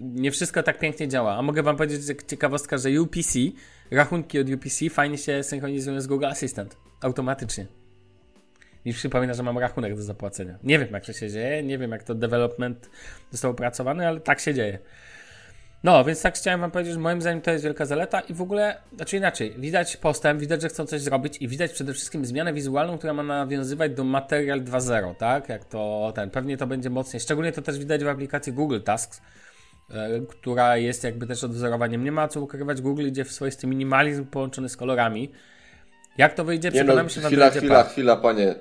nie 0.00 0.30
wszystko 0.30 0.62
tak 0.62 0.78
pięknie 0.78 1.08
działa. 1.08 1.36
A 1.36 1.42
mogę 1.42 1.62
wam 1.62 1.76
powiedzieć, 1.76 2.04
że 2.04 2.14
ciekawostka, 2.26 2.78
że 2.78 3.00
UPC, 3.00 3.38
rachunki 3.90 4.38
od 4.38 4.50
UPC 4.50 4.90
fajnie 4.90 5.18
się 5.18 5.42
synchronizują 5.42 6.00
z 6.00 6.06
Google 6.06 6.26
Assistant. 6.26 6.76
Automatycznie. 7.00 7.66
Mi 8.86 8.92
przypomina, 8.92 9.34
że 9.34 9.42
mam 9.42 9.58
rachunek 9.58 9.96
do 9.96 10.02
zapłacenia. 10.02 10.58
Nie 10.62 10.78
wiem, 10.78 10.88
jak 10.92 11.06
to 11.06 11.12
się 11.12 11.30
dzieje, 11.30 11.62
nie 11.62 11.78
wiem, 11.78 11.90
jak 11.90 12.02
to 12.02 12.14
development 12.14 12.90
został 13.30 13.50
opracowany, 13.50 14.08
ale 14.08 14.20
tak 14.20 14.40
się 14.40 14.54
dzieje. 14.54 14.78
No, 15.84 16.04
więc 16.04 16.22
tak 16.22 16.34
chciałem 16.34 16.60
wam 16.60 16.70
powiedzieć, 16.70 16.94
że 16.94 17.00
moim 17.00 17.20
zdaniem 17.20 17.40
to 17.40 17.50
jest 17.50 17.64
wielka 17.64 17.86
zaleta 17.86 18.20
i 18.20 18.34
w 18.34 18.42
ogóle, 18.42 18.76
znaczy 18.96 19.16
inaczej, 19.16 19.54
widać 19.58 19.96
postęp, 19.96 20.40
widać, 20.40 20.62
że 20.62 20.68
chcą 20.68 20.86
coś 20.86 21.00
zrobić 21.00 21.36
i 21.36 21.48
widać 21.48 21.72
przede 21.72 21.92
wszystkim 21.92 22.24
zmianę 22.24 22.52
wizualną, 22.52 22.98
która 22.98 23.12
ma 23.12 23.22
nawiązywać 23.22 23.94
do 23.94 24.04
Material 24.04 24.60
2.0, 24.60 25.14
tak? 25.14 25.48
Jak 25.48 25.64
to 25.64 26.12
ten, 26.14 26.30
pewnie 26.30 26.56
to 26.56 26.66
będzie 26.66 26.90
mocniej, 26.90 27.20
szczególnie 27.20 27.52
to 27.52 27.62
też 27.62 27.78
widać 27.78 28.04
w 28.04 28.08
aplikacji 28.08 28.52
Google 28.52 28.80
Tasks, 28.80 29.20
e, 29.90 30.20
która 30.28 30.76
jest 30.76 31.04
jakby 31.04 31.26
też 31.26 31.44
odwzorowaniem. 31.44 32.04
Nie 32.04 32.12
ma 32.12 32.28
co 32.28 32.40
ukrywać, 32.40 32.80
Google 32.80 33.06
idzie 33.06 33.24
w 33.24 33.32
swoisty 33.32 33.66
minimalizm 33.66 34.26
połączony 34.26 34.68
z 34.68 34.76
kolorami. 34.76 35.32
Jak 36.18 36.34
to 36.34 36.44
wyjdzie, 36.44 36.68
no, 36.68 36.74
przekonamy 36.74 37.10
się 37.10 37.20
w 37.20 37.24
chwila, 37.24 37.46
Androidzie 37.46 37.66
chwila, 37.66 37.84
chwila, 37.84 38.16
panie. 38.16 38.54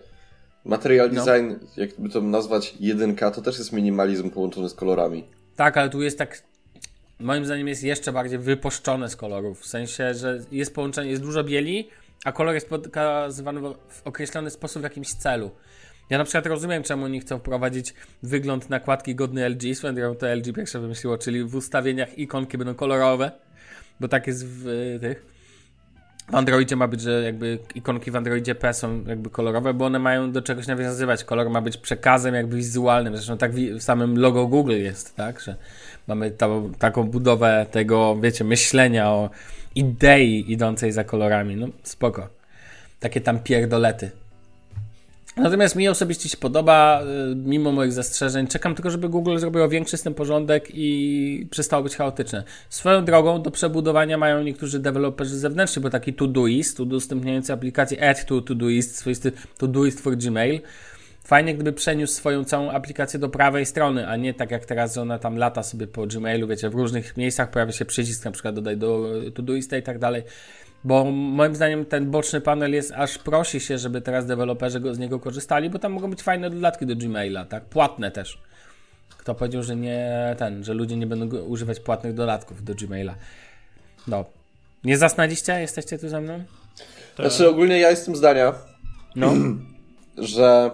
Material 0.65 1.11
No. 1.11 1.25
design, 1.25 1.53
jakby 1.77 2.09
to 2.09 2.21
nazwać 2.21 2.75
jedynka, 2.79 3.31
to 3.31 3.41
też 3.41 3.57
jest 3.57 3.73
minimalizm 3.73 4.29
połączony 4.29 4.69
z 4.69 4.73
kolorami. 4.73 5.23
Tak, 5.55 5.77
ale 5.77 5.89
tu 5.89 6.01
jest 6.01 6.17
tak. 6.17 6.41
Moim 7.19 7.45
zdaniem 7.45 7.67
jest 7.67 7.83
jeszcze 7.83 8.11
bardziej 8.11 8.39
wypuszczone 8.39 9.09
z 9.09 9.15
kolorów. 9.15 9.61
W 9.61 9.67
sensie, 9.67 10.13
że 10.13 10.39
jest 10.51 10.75
połączenie, 10.75 11.09
jest 11.09 11.21
dużo 11.21 11.43
bieli, 11.43 11.89
a 12.25 12.31
kolor 12.31 12.53
jest 12.53 12.69
pokazywany 12.69 13.61
w 13.89 14.07
określony 14.07 14.49
sposób 14.49 14.81
w 14.81 14.83
jakimś 14.83 15.13
celu. 15.13 15.51
Ja 16.09 16.17
na 16.17 16.23
przykład 16.23 16.45
rozumiem, 16.45 16.83
czemu 16.83 17.05
oni 17.05 17.19
chcą 17.19 17.39
wprowadzić 17.39 17.93
wygląd 18.23 18.69
nakładki 18.69 19.15
godny 19.15 19.49
LG. 19.49 19.75
Swoją 19.75 20.15
to 20.15 20.35
LG 20.35 20.53
pierwsze 20.55 20.79
wymyśliło, 20.79 21.17
czyli 21.17 21.43
w 21.43 21.55
ustawieniach 21.55 22.17
ikonki 22.17 22.57
będą 22.57 22.75
kolorowe, 22.75 23.31
bo 23.99 24.07
tak 24.07 24.27
jest 24.27 24.47
w 24.47 24.67
y, 24.67 24.99
tych. 25.01 25.34
W 26.31 26.35
Androidzie 26.35 26.75
ma 26.75 26.87
być, 26.87 27.01
że 27.01 27.23
jakby 27.23 27.59
ikonki 27.75 28.11
w 28.11 28.15
Androidzie 28.15 28.55
P 28.55 28.73
są 28.73 29.03
jakby 29.07 29.29
kolorowe, 29.29 29.73
bo 29.73 29.85
one 29.85 29.99
mają 29.99 30.31
do 30.31 30.41
czegoś 30.41 30.67
nawiązywać. 30.67 31.23
Kolor 31.23 31.49
ma 31.49 31.61
być 31.61 31.77
przekazem 31.77 32.35
jakby 32.35 32.55
wizualnym. 32.55 33.15
Zresztą 33.15 33.37
tak 33.37 33.51
w 33.53 33.81
samym 33.81 34.17
logo 34.19 34.47
Google 34.47 34.71
jest, 34.71 35.15
tak? 35.15 35.39
Że 35.39 35.55
mamy 36.07 36.31
taką 36.79 37.03
budowę 37.03 37.65
tego, 37.71 38.17
wiecie, 38.21 38.43
myślenia 38.43 39.09
o 39.09 39.29
idei 39.75 40.51
idącej 40.51 40.91
za 40.91 41.03
kolorami. 41.03 41.55
No 41.55 41.67
spoko. 41.83 42.29
Takie 42.99 43.21
tam 43.21 43.39
pierdolety. 43.39 44.11
Natomiast 45.37 45.75
mi 45.75 45.87
osobiście 45.87 46.29
się 46.29 46.37
podoba, 46.37 47.03
y, 47.31 47.35
mimo 47.35 47.71
moich 47.71 47.91
zastrzeżeń. 47.91 48.47
Czekam 48.47 48.75
tylko, 48.75 48.91
żeby 48.91 49.09
Google 49.09 49.37
zrobiło 49.37 49.69
większy 49.69 49.97
z 49.97 50.01
tym 50.03 50.13
porządek 50.13 50.67
i 50.73 51.47
przestało 51.51 51.83
być 51.83 51.95
chaotyczne. 51.95 52.43
Swoją 52.69 53.05
drogą 53.05 53.41
do 53.41 53.51
przebudowania 53.51 54.17
mają 54.17 54.43
niektórzy 54.43 54.79
deweloperzy 54.79 55.37
zewnętrzni, 55.37 55.81
bo 55.81 55.89
taki 55.89 56.13
Todoist, 56.13 56.79
udostępniający 56.79 57.53
aplikację 57.53 58.09
Add 58.09 58.25
to 58.25 58.41
Todoist, 58.41 58.97
swoisty 58.97 59.31
Todoist 59.57 60.01
for 60.01 60.17
Gmail. 60.17 60.59
Fajnie, 61.23 61.53
gdyby 61.55 61.73
przeniósł 61.73 62.13
swoją 62.13 62.43
całą 62.43 62.71
aplikację 62.71 63.19
do 63.19 63.29
prawej 63.29 63.65
strony, 63.65 64.07
a 64.07 64.15
nie 64.15 64.33
tak 64.33 64.51
jak 64.51 64.65
teraz, 64.65 64.95
że 64.95 65.01
ona 65.01 65.19
tam 65.19 65.37
lata 65.37 65.63
sobie 65.63 65.87
po 65.87 66.07
Gmailu, 66.07 66.47
wiecie, 66.47 66.69
w 66.69 66.75
różnych 66.75 67.17
miejscach 67.17 67.51
pojawia 67.51 67.71
się 67.71 67.85
przycisk, 67.85 68.25
na 68.25 68.31
przykład 68.31 68.55
dodaj 68.55 68.77
do 68.77 69.11
Todoista 69.33 69.77
i 69.77 69.83
tak 69.83 69.99
dalej. 69.99 70.23
Bo 70.85 71.11
moim 71.11 71.55
zdaniem 71.55 71.85
ten 71.85 72.11
boczny 72.11 72.41
panel 72.41 72.73
jest, 72.73 72.91
aż 72.91 73.17
prosi 73.17 73.59
się, 73.59 73.77
żeby 73.77 74.01
teraz 74.01 74.25
deweloperzy 74.25 74.79
go, 74.79 74.95
z 74.95 74.99
niego 74.99 75.19
korzystali, 75.19 75.69
bo 75.69 75.79
tam 75.79 75.91
mogą 75.91 76.09
być 76.09 76.21
fajne 76.21 76.49
dodatki 76.49 76.85
do 76.85 76.95
Gmaila, 76.95 77.45
tak? 77.45 77.65
Płatne 77.65 78.11
też. 78.11 78.37
Kto 79.17 79.35
powiedział, 79.35 79.63
że 79.63 79.75
nie 79.75 80.35
ten, 80.37 80.63
że 80.63 80.73
ludzie 80.73 80.97
nie 80.97 81.07
będą 81.07 81.37
używać 81.37 81.79
płatnych 81.79 82.13
dodatków 82.13 82.63
do 82.63 82.75
Gmaila. 82.75 83.15
No. 84.07 84.25
Nie 84.83 84.97
zasnęliście? 84.97 85.61
Jesteście 85.61 85.99
tu 85.99 86.09
ze 86.09 86.21
mną? 86.21 86.43
Znaczy 87.15 87.49
ogólnie 87.49 87.79
ja 87.79 87.89
jestem 87.89 88.15
zdania, 88.15 88.53
No. 89.15 89.33
że 90.17 90.71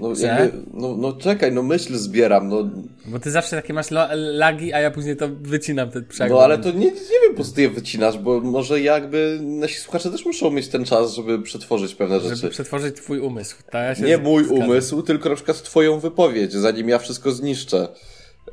No, 0.00 0.08
jakby, 0.20 0.58
no, 0.74 0.96
no 0.96 1.12
czekaj, 1.12 1.52
no 1.52 1.62
myśl 1.62 1.96
zbieram, 1.96 2.48
no, 2.48 2.70
Bo 3.06 3.18
ty 3.18 3.30
zawsze 3.30 3.56
takie 3.56 3.72
masz 3.74 3.86
lagi, 4.14 4.72
a 4.72 4.80
ja 4.80 4.90
później 4.90 5.16
to 5.16 5.28
wycinam 5.28 5.90
ten 5.90 6.04
przegląd. 6.04 6.32
no 6.38 6.44
ale 6.44 6.58
to 6.58 6.70
nie, 6.70 6.86
nie 6.86 7.20
wiem 7.26 7.34
po 7.36 7.44
co 7.44 7.52
ty 7.52 7.62
je 7.62 7.70
wycinasz, 7.70 8.18
bo 8.18 8.40
może 8.40 8.80
jakby 8.80 9.38
nasi 9.42 9.74
słuchacze 9.74 10.10
też 10.10 10.24
muszą 10.26 10.50
mieć 10.50 10.68
ten 10.68 10.84
czas, 10.84 11.14
żeby 11.14 11.42
przetworzyć 11.42 11.94
pewne 11.94 12.20
rzeczy. 12.20 12.36
Żeby 12.36 12.50
przetworzyć 12.50 12.96
twój 12.96 13.18
umysł. 13.20 13.56
Ja 13.72 14.06
Nie 14.06 14.18
mój 14.18 14.44
zgadzam. 14.44 14.64
umysł, 14.68 15.02
tylko 15.02 15.28
na 15.28 15.34
przykład 15.34 15.62
twoją 15.62 15.98
wypowiedź, 15.98 16.52
zanim 16.52 16.88
ja 16.88 16.98
wszystko 16.98 17.32
zniszczę. 17.32 17.88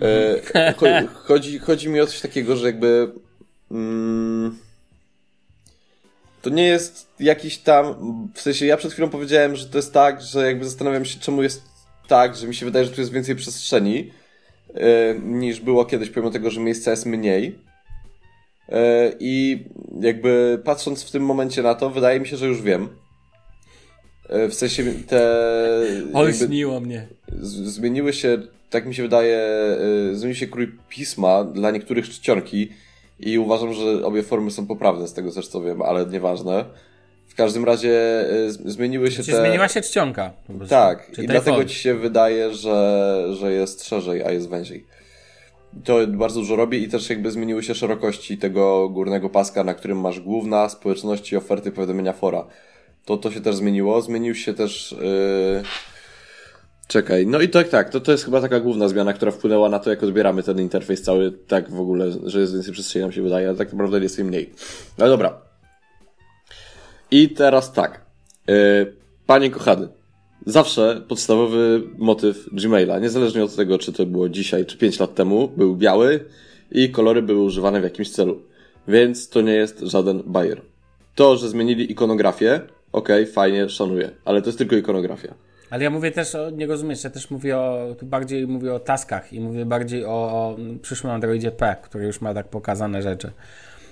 E, 0.02 0.74
cho, 0.78 0.86
chodzi, 1.16 1.60
chodzi 1.60 1.90
mi 1.90 2.02
o 2.02 2.08
coś 2.08 2.22
takiego, 2.22 2.56
że 2.56 2.66
jakby 2.66 3.12
mm, 3.72 4.58
to 6.46 6.50
nie 6.50 6.64
jest 6.68 7.08
jakiś 7.20 7.58
tam, 7.58 7.96
w 8.34 8.42
sensie 8.42 8.66
ja 8.66 8.78
przed 8.78 8.94
chwilą 8.94 9.10
powiedziałem, 9.10 9.56
że 9.56 9.66
to 9.66 9.78
jest 9.78 9.94
tak, 9.94 10.22
że 10.22 10.46
jakby 10.46 10.66
zastanawiam 10.66 11.06
się 11.06 11.20
czemu 11.20 11.44
jest 11.44 11.62
tak, 12.08 12.36
że 12.36 12.48
mi 12.48 12.56
się 12.56 12.66
wydaje, 12.66 12.86
że 12.86 12.92
tu 12.92 13.02
jest 13.02 13.12
więcej 13.12 13.36
przestrzeni 13.36 14.12
e, 14.74 15.16
niż 15.20 15.60
było 15.60 15.86
kiedyś, 15.86 16.10
pomimo 16.10 16.32
tego, 16.32 16.50
że 16.50 16.60
miejsca 16.62 16.92
jest 16.92 17.06
mniej. 17.06 17.60
E, 18.70 19.12
I 19.20 19.64
jakby 20.02 20.62
patrząc 20.64 21.04
w 21.04 21.12
tym 21.12 21.24
momencie 21.26 21.64
na 21.64 21.76
to, 21.76 21.90
wydaje 21.90 22.20
mi 22.20 22.28
się, 22.28 22.38
że 22.38 22.48
już 22.48 22.62
wiem. 22.62 22.90
E, 24.30 24.48
W 24.48 24.54
sensie 24.54 24.84
te. 25.08 25.46
Oj, 26.14 26.34
śniło 26.34 26.80
mnie. 26.80 27.08
zmieniły 27.42 28.14
się, 28.14 28.38
tak 28.70 28.86
mi 28.86 28.96
się 28.96 29.04
wydaje, 29.04 29.38
e, 29.38 30.16
zmienił 30.16 30.36
się 30.36 30.48
krój 30.48 30.76
pisma 30.90 31.44
dla 31.44 31.72
niektórych 31.72 32.10
czcionki 32.10 32.70
i 33.20 33.40
uważam, 33.40 33.74
że 33.74 34.06
obie 34.06 34.24
formy 34.24 34.52
są 34.52 34.68
poprawne 34.68 35.08
z 35.08 35.14
tego 35.14 35.32
też 35.32 35.48
co 35.48 35.62
wiem, 35.62 35.82
ale 35.82 36.06
nieważne. 36.06 36.66
W 37.28 37.36
każdym 37.36 37.66
razie 37.66 37.90
z- 38.48 38.72
zmieniły 38.72 39.12
się 39.12 39.24
Czy 39.24 39.32
te... 39.32 39.40
zmieniła 39.40 39.68
się 39.68 39.82
czcionka? 39.82 40.34
Tak, 40.70 41.12
i 41.24 41.28
dlatego 41.28 41.56
formy. 41.56 41.66
ci 41.70 41.76
się 41.76 41.94
wydaje, 41.94 42.54
że, 42.54 43.26
że 43.34 43.52
jest 43.52 43.86
szerzej, 43.88 44.24
a 44.24 44.32
jest 44.32 44.50
węziej. 44.50 44.86
To 45.84 46.08
bardzo 46.08 46.40
dużo 46.40 46.56
robi 46.56 46.84
i 46.84 46.88
też 46.88 47.10
jakby 47.10 47.32
zmieniły 47.32 47.64
się 47.64 47.76
szerokości 47.76 48.38
tego 48.38 48.90
górnego 48.90 49.30
paska, 49.30 49.64
na 49.64 49.74
którym 49.74 50.00
masz 50.00 50.20
główna 50.20 50.70
społeczności 50.70 51.38
oferty 51.38 51.72
powiadomienia 51.72 52.14
fora. 52.14 52.46
To, 53.06 53.18
to 53.18 53.32
się 53.32 53.42
też 53.42 53.56
zmieniło. 53.56 54.02
Zmienił 54.02 54.36
się 54.36 54.54
też... 54.54 54.96
Yy... 55.02 55.64
Czekaj, 56.88 57.28
no 57.28 57.42
i 57.42 57.50
tak, 57.50 57.70
tak, 57.70 57.90
to, 57.90 58.00
to 58.00 58.12
jest 58.12 58.26
chyba 58.26 58.42
taka 58.42 58.60
główna 58.60 58.88
zmiana, 58.88 59.14
która 59.14 59.32
wpłynęła 59.32 59.70
na 59.70 59.80
to, 59.80 59.90
jak 59.90 60.04
odbieramy 60.04 60.44
ten 60.44 60.60
interfejs 60.60 61.02
cały, 61.02 61.32
tak 61.32 61.72
w 61.72 61.80
ogóle, 61.80 62.12
że 62.24 62.40
jest 62.40 62.54
więcej 62.54 62.74
przestrzeni, 62.74 63.04
nam 63.04 63.12
się 63.12 63.22
wydaje, 63.22 63.48
ale 63.48 63.58
tak 63.58 63.72
naprawdę 63.72 64.00
jest 64.00 64.18
jej 64.18 64.28
mniej. 64.28 64.54
No 64.98 65.08
dobra. 65.08 65.42
I 67.12 67.30
teraz 67.30 67.74
tak. 67.74 68.06
Yy, 68.48 68.96
panie 69.26 69.50
kochany, 69.50 69.88
zawsze 70.46 71.02
podstawowy 71.08 71.84
motyw 71.98 72.50
Gmaila, 72.52 73.00
niezależnie 73.00 73.44
od 73.44 73.56
tego, 73.56 73.78
czy 73.78 73.94
to 73.94 74.06
było 74.06 74.30
dzisiaj, 74.30 74.66
czy 74.66 74.78
5 74.78 75.00
lat 75.00 75.16
temu, 75.16 75.48
był 75.48 75.76
biały 75.76 76.26
i 76.72 76.90
kolory 76.90 77.22
były 77.22 77.44
używane 77.44 77.82
w 77.82 77.84
jakimś 77.84 78.10
celu. 78.10 78.42
Więc 78.88 79.30
to 79.30 79.42
nie 79.42 79.54
jest 79.54 79.80
żaden 79.80 80.24
bajer. 80.26 80.62
To, 81.16 81.38
że 81.38 81.50
zmienili 81.50 81.92
ikonografię, 81.92 82.62
okej, 82.92 83.26
fajnie, 83.26 83.70
szanuję, 83.70 84.10
ale 84.26 84.42
to 84.42 84.48
jest 84.48 84.58
tylko 84.58 84.76
ikonografia. 84.76 85.45
Ale 85.70 85.84
ja 85.84 85.90
mówię 85.90 86.12
też, 86.12 86.36
o, 86.36 86.50
nie 86.50 86.68
rozumiesz, 86.68 87.04
ja 87.04 87.10
też 87.10 87.30
mówię 87.30 87.58
o, 87.58 87.96
tu 88.00 88.06
bardziej 88.06 88.48
mówię 88.48 88.74
o 88.74 88.80
taskach 88.80 89.34
i 89.34 89.40
mówię 89.40 89.66
bardziej 89.66 90.06
o, 90.06 90.10
o 90.10 90.58
przyszłym 90.82 91.14
Androidzie 91.14 91.52
P, 91.52 91.76
który 91.84 92.06
już 92.06 92.22
ma 92.22 92.34
tak 92.34 92.48
pokazane 92.48 93.02
rzeczy. 93.02 93.32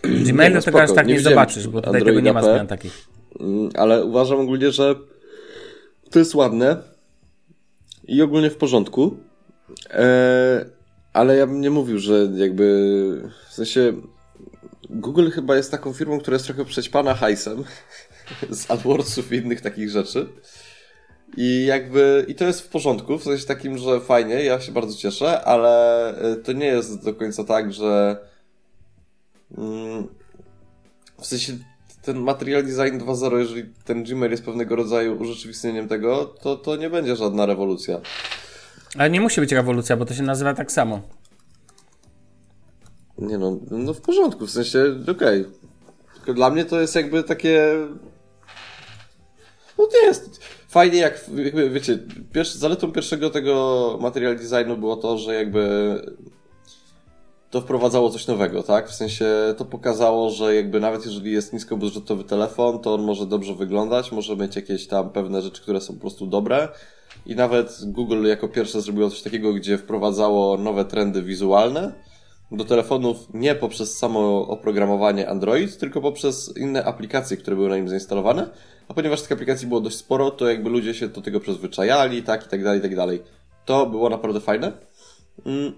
Gmailu 0.03 0.55
no 0.55 0.61
tego 0.61 0.81
aż 0.81 0.93
tak 0.93 1.07
nie 1.07 1.13
nie, 1.13 1.19
zobaczysz, 1.19 1.67
bo 1.67 1.81
tutaj 1.81 1.93
tego 1.93 2.09
Androida 2.09 2.21
nie 2.21 2.33
ma 2.33 2.41
P. 2.41 2.53
zmian 2.53 2.67
takich. 2.67 3.07
Mm, 3.39 3.69
ale 3.75 4.05
uważam 4.05 4.39
ogólnie, 4.39 4.71
że 4.71 4.95
to 6.11 6.19
jest 6.19 6.35
ładne 6.35 6.77
i 8.07 8.21
ogólnie 8.21 8.49
w 8.49 8.57
porządku. 8.57 9.17
Eee, 9.91 10.65
ale 11.13 11.37
ja 11.37 11.47
bym 11.47 11.61
nie 11.61 11.69
mówił, 11.69 11.99
że 11.99 12.29
jakby 12.35 12.65
w 13.49 13.53
sensie 13.53 13.93
Google 14.89 15.29
chyba 15.29 15.55
jest 15.55 15.71
taką 15.71 15.93
firmą, 15.93 16.19
która 16.19 16.35
jest 16.35 16.45
trochę 16.45 16.65
przećpana 16.65 17.13
hajsem 17.13 17.63
z 18.49 18.71
AdWordsów 18.71 19.33
i 19.33 19.35
innych 19.35 19.61
takich 19.61 19.89
rzeczy. 19.89 20.27
I 21.37 21.65
jakby, 21.65 22.25
i 22.27 22.35
to 22.35 22.45
jest 22.45 22.61
w 22.61 22.69
porządku, 22.69 23.17
w 23.17 23.23
sensie 23.23 23.45
takim, 23.45 23.77
że 23.77 23.99
fajnie, 23.99 24.43
ja 24.43 24.59
się 24.61 24.71
bardzo 24.71 24.97
cieszę, 24.97 25.43
ale 25.43 26.09
e, 26.17 26.35
to 26.35 26.51
nie 26.51 26.65
jest 26.65 27.03
do 27.03 27.13
końca 27.13 27.43
tak, 27.43 27.73
że 27.73 28.17
mm, 29.57 30.07
w 31.21 31.25
sensie 31.25 31.53
ten 32.01 32.17
Material 32.17 32.63
Design 32.63 32.97
2.0, 32.97 33.37
jeżeli 33.37 33.63
ten 33.83 34.03
Gmail 34.03 34.31
jest 34.31 34.45
pewnego 34.45 34.75
rodzaju 34.75 35.21
urzeczywistnieniem 35.21 35.87
tego, 35.87 36.25
to, 36.25 36.57
to 36.57 36.75
nie 36.75 36.89
będzie 36.89 37.15
żadna 37.15 37.45
rewolucja. 37.45 38.01
Ale 38.97 39.09
nie 39.09 39.21
musi 39.21 39.41
być 39.41 39.51
rewolucja, 39.51 39.97
bo 39.97 40.05
to 40.05 40.13
się 40.13 40.23
nazywa 40.23 40.53
tak 40.53 40.71
samo. 40.71 41.01
Nie 43.17 43.37
no, 43.37 43.59
no 43.71 43.93
w 43.93 44.01
porządku, 44.01 44.47
w 44.47 44.51
sensie, 44.51 44.95
okej. 45.11 45.45
Tylko 46.15 46.33
dla 46.33 46.49
mnie 46.49 46.65
to 46.65 46.81
jest 46.81 46.95
jakby 46.95 47.23
takie... 47.23 47.77
No 49.83 49.99
nie 49.99 50.07
jest... 50.07 50.39
Fajnie 50.67 50.97
jak, 50.97 51.25
jakby, 51.35 51.69
wiecie, 51.69 51.99
pierwszy, 52.33 52.57
zaletą 52.57 52.91
pierwszego 52.91 53.29
tego 53.29 53.97
material 54.01 54.37
designu 54.37 54.77
było 54.77 54.95
to, 54.95 55.17
że 55.17 55.35
jakby 55.35 55.95
to 57.49 57.61
wprowadzało 57.61 58.09
coś 58.09 58.27
nowego, 58.27 58.63
tak? 58.63 58.89
W 58.89 58.95
sensie 58.95 59.25
to 59.57 59.65
pokazało, 59.65 60.29
że 60.29 60.55
jakby 60.55 60.79
nawet 60.79 61.05
jeżeli 61.05 61.31
jest 61.31 61.53
niskobudżetowy 61.53 62.23
telefon, 62.23 62.79
to 62.79 62.93
on 62.93 63.01
może 63.01 63.25
dobrze 63.25 63.55
wyglądać, 63.55 64.11
może 64.11 64.35
mieć 64.35 64.55
jakieś 64.55 64.87
tam 64.87 65.09
pewne 65.09 65.41
rzeczy, 65.41 65.61
które 65.61 65.81
są 65.81 65.93
po 65.93 65.99
prostu 65.99 66.27
dobre. 66.27 66.67
I 67.25 67.35
nawet 67.35 67.79
Google 67.85 68.25
jako 68.25 68.47
pierwsze 68.47 68.81
zrobiło 68.81 69.09
coś 69.09 69.21
takiego, 69.21 69.53
gdzie 69.53 69.77
wprowadzało 69.77 70.57
nowe 70.57 70.85
trendy 70.85 71.21
wizualne 71.21 71.93
do 72.51 72.65
telefonów 72.65 73.17
nie 73.33 73.55
poprzez 73.55 73.97
samo 73.97 74.47
oprogramowanie 74.47 75.29
Android, 75.29 75.77
tylko 75.77 76.01
poprzez 76.01 76.57
inne 76.57 76.85
aplikacje, 76.85 77.37
które 77.37 77.55
były 77.55 77.69
na 77.69 77.77
nim 77.77 77.89
zainstalowane. 77.89 78.49
A 78.87 78.93
ponieważ 78.93 79.21
tych 79.21 79.31
aplikacji 79.31 79.67
było 79.67 79.81
dość 79.81 79.95
sporo, 79.95 80.31
to 80.31 80.49
jakby 80.49 80.69
ludzie 80.69 80.93
się 80.93 81.07
do 81.07 81.21
tego 81.21 81.39
przyzwyczajali, 81.39 82.23
tak 82.23 82.45
i 82.45 82.49
tak 82.49 82.63
dalej, 82.63 82.79
i 82.79 82.81
tak 82.81 82.95
dalej. 82.95 83.23
To 83.65 83.85
było 83.85 84.09
naprawdę 84.09 84.39
fajne. 84.39 84.71
Mm. 85.45 85.73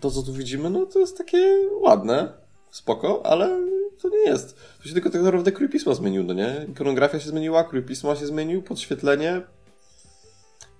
To, 0.00 0.10
co 0.10 0.22
tu 0.22 0.32
widzimy, 0.32 0.70
no 0.70 0.86
to 0.86 0.98
jest 0.98 1.18
takie 1.18 1.68
ładne, 1.80 2.32
spoko, 2.70 3.26
ale 3.26 3.60
to 4.02 4.08
nie 4.08 4.18
jest. 4.18 4.56
To 4.82 4.88
się 4.88 4.94
tylko 4.94 5.10
tak 5.10 5.22
naprawdę 5.22 5.52
krój 5.52 5.68
pisma 5.68 5.94
zmienił, 5.94 6.24
no 6.24 6.34
nie? 6.34 6.66
Ikonografia 6.68 7.20
się 7.20 7.28
zmieniła, 7.28 7.64
krój 7.64 7.82
pisma 7.82 8.16
się 8.16 8.26
zmienił, 8.26 8.62
podświetlenie, 8.62 9.42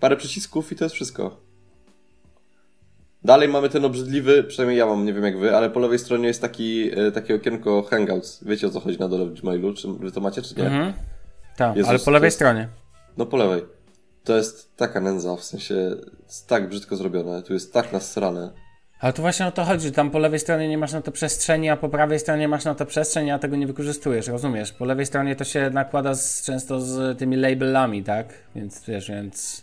parę 0.00 0.16
przycisków 0.16 0.72
i 0.72 0.76
to 0.76 0.84
jest 0.84 0.94
wszystko. 0.94 1.51
Dalej 3.24 3.48
mamy 3.48 3.68
ten 3.68 3.84
obrzydliwy, 3.84 4.44
przynajmniej 4.44 4.78
ja 4.78 4.86
mam, 4.86 5.04
nie 5.04 5.12
wiem 5.12 5.24
jak 5.24 5.38
wy, 5.38 5.56
ale 5.56 5.70
po 5.70 5.80
lewej 5.80 5.98
stronie 5.98 6.26
jest 6.26 6.40
taki, 6.40 6.90
e, 7.00 7.12
takie 7.12 7.34
okienko 7.34 7.82
Hangouts. 7.82 8.44
Wiecie 8.44 8.66
o 8.66 8.70
co 8.70 8.80
chodzi 8.80 8.98
na 8.98 9.08
dole 9.08 9.26
w 9.26 9.40
Gmailu? 9.40 9.74
Czy 9.74 9.88
wy 9.88 10.12
to 10.12 10.20
macie, 10.20 10.42
czy 10.42 10.54
nie? 10.54 10.64
Mhm. 10.66 10.92
Tak, 11.56 11.76
Jezus, 11.76 11.90
ale 11.90 11.98
po 11.98 12.10
lewej 12.10 12.26
jest- 12.26 12.36
stronie. 12.36 12.68
No 13.16 13.26
po 13.26 13.36
lewej. 13.36 13.64
To 14.24 14.36
jest 14.36 14.76
taka 14.76 15.00
nędza, 15.00 15.36
w 15.36 15.44
sensie 15.44 15.74
jest 16.26 16.48
tak 16.48 16.68
brzydko 16.68 16.96
zrobione, 16.96 17.42
tu 17.42 17.52
jest 17.52 17.72
tak 17.72 17.92
nasrane. 17.92 18.50
Ale 19.00 19.12
to 19.12 19.22
właśnie 19.22 19.46
o 19.46 19.52
to 19.52 19.64
chodzi, 19.64 19.86
że 19.86 19.92
tam 19.92 20.10
po 20.10 20.18
lewej 20.18 20.38
stronie 20.40 20.68
nie 20.68 20.78
masz 20.78 20.92
na 20.92 21.02
to 21.02 21.12
przestrzeni, 21.12 21.70
a 21.70 21.76
po 21.76 21.88
prawej 21.88 22.18
stronie 22.18 22.48
masz 22.48 22.64
na 22.64 22.74
to 22.74 22.86
przestrzeń, 22.86 23.30
a 23.30 23.38
tego 23.38 23.56
nie 23.56 23.66
wykorzystujesz, 23.66 24.26
rozumiesz? 24.28 24.72
Po 24.72 24.84
lewej 24.84 25.06
stronie 25.06 25.36
to 25.36 25.44
się 25.44 25.70
nakłada 25.70 26.14
z, 26.14 26.42
często 26.42 26.80
z 26.80 27.18
tymi 27.18 27.36
labelami, 27.36 28.04
tak? 28.04 28.26
Więc 28.56 28.84
wiesz, 28.84 29.08
więc... 29.08 29.62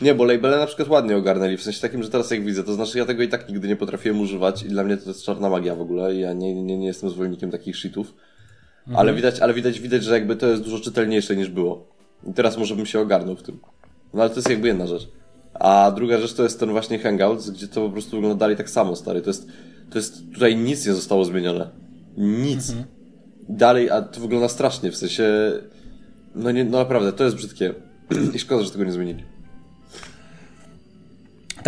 Nie, 0.00 0.14
bo 0.14 0.24
labele 0.24 0.58
na 0.58 0.66
przykład 0.66 0.88
ładnie 0.88 1.16
ogarnęli, 1.16 1.56
w 1.56 1.62
sensie 1.62 1.80
takim, 1.80 2.02
że 2.02 2.10
teraz 2.10 2.30
jak 2.30 2.44
widzę, 2.44 2.64
to 2.64 2.74
znaczy 2.74 2.98
ja 2.98 3.04
tego 3.04 3.22
i 3.22 3.28
tak 3.28 3.48
nigdy 3.48 3.68
nie 3.68 3.76
potrafiłem 3.76 4.20
używać 4.20 4.62
i 4.62 4.68
dla 4.68 4.84
mnie 4.84 4.96
to 4.96 5.08
jest 5.08 5.24
czarna 5.24 5.50
magia 5.50 5.74
w 5.74 5.80
ogóle 5.80 6.14
i 6.14 6.20
ja 6.20 6.32
nie, 6.32 6.62
nie, 6.62 6.78
nie 6.78 6.86
jestem 6.86 7.10
zwolennikiem 7.10 7.50
takich 7.50 7.76
shitów. 7.76 8.14
Ale 8.94 9.14
widać, 9.14 9.40
ale 9.40 9.54
widać, 9.54 9.80
widać, 9.80 10.04
że 10.04 10.12
jakby 10.12 10.36
to 10.36 10.46
jest 10.46 10.62
dużo 10.62 10.80
czytelniejsze 10.80 11.36
niż 11.36 11.48
było. 11.48 11.88
I 12.26 12.32
teraz 12.32 12.58
może 12.58 12.76
bym 12.76 12.86
się 12.86 13.00
ogarnął 13.00 13.36
w 13.36 13.42
tym. 13.42 13.58
No 14.14 14.20
ale 14.20 14.30
to 14.30 14.36
jest 14.36 14.50
jakby 14.50 14.68
jedna 14.68 14.86
rzecz. 14.86 15.08
A 15.54 15.92
druga 15.96 16.18
rzecz 16.18 16.34
to 16.34 16.42
jest 16.42 16.60
ten 16.60 16.70
właśnie 16.70 16.98
Hangouts, 16.98 17.50
gdzie 17.50 17.68
to 17.68 17.86
po 17.86 17.90
prostu 17.90 18.10
wygląda 18.10 18.38
dalej 18.38 18.56
tak 18.56 18.70
samo, 18.70 18.96
stary. 18.96 19.22
To 19.22 19.30
jest, 19.30 19.46
to 19.90 19.98
jest, 19.98 20.32
tutaj 20.34 20.56
nic 20.56 20.86
nie 20.86 20.92
zostało 20.92 21.24
zmienione. 21.24 21.70
Nic. 22.16 22.74
Dalej, 23.48 23.90
a 23.90 24.02
to 24.02 24.20
wygląda 24.20 24.48
strasznie, 24.48 24.90
w 24.90 24.96
sensie, 24.96 25.52
no 26.34 26.50
nie, 26.50 26.64
no 26.64 26.78
naprawdę, 26.78 27.12
to 27.12 27.24
jest 27.24 27.36
brzydkie. 27.36 27.74
I 28.34 28.38
szkoda, 28.38 28.64
że 28.64 28.70
tego 28.70 28.84
nie 28.84 28.92
zmienili. 28.92 29.24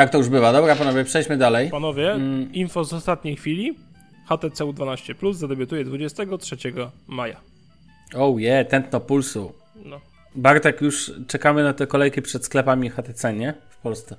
Tak 0.01 0.11
to 0.11 0.18
już 0.18 0.28
bywa. 0.28 0.53
Dobra, 0.53 0.76
panowie, 0.76 1.05
przejdźmy 1.05 1.36
dalej. 1.36 1.70
Panowie, 1.70 2.12
Mm. 2.12 2.53
info 2.53 2.84
z 2.84 2.92
ostatniej 2.92 3.36
chwili. 3.36 3.78
HTC 4.28 4.64
U12 4.64 5.14
Plus 5.14 5.36
zadebiutuje 5.36 5.84
23 5.84 6.90
maja. 7.07 7.40
Oh 8.14 8.40
yeah, 8.40 8.68
tętno 8.68 9.01
pulsu. 9.01 9.53
No. 9.84 10.01
Bartek, 10.34 10.80
już 10.80 11.12
czekamy 11.26 11.64
na 11.64 11.72
te 11.72 11.86
kolejki 11.86 12.22
przed 12.22 12.44
sklepami 12.44 12.90
HTC, 12.90 13.32
nie? 13.34 13.55
W 13.70 13.76
Polsce. 13.76 14.16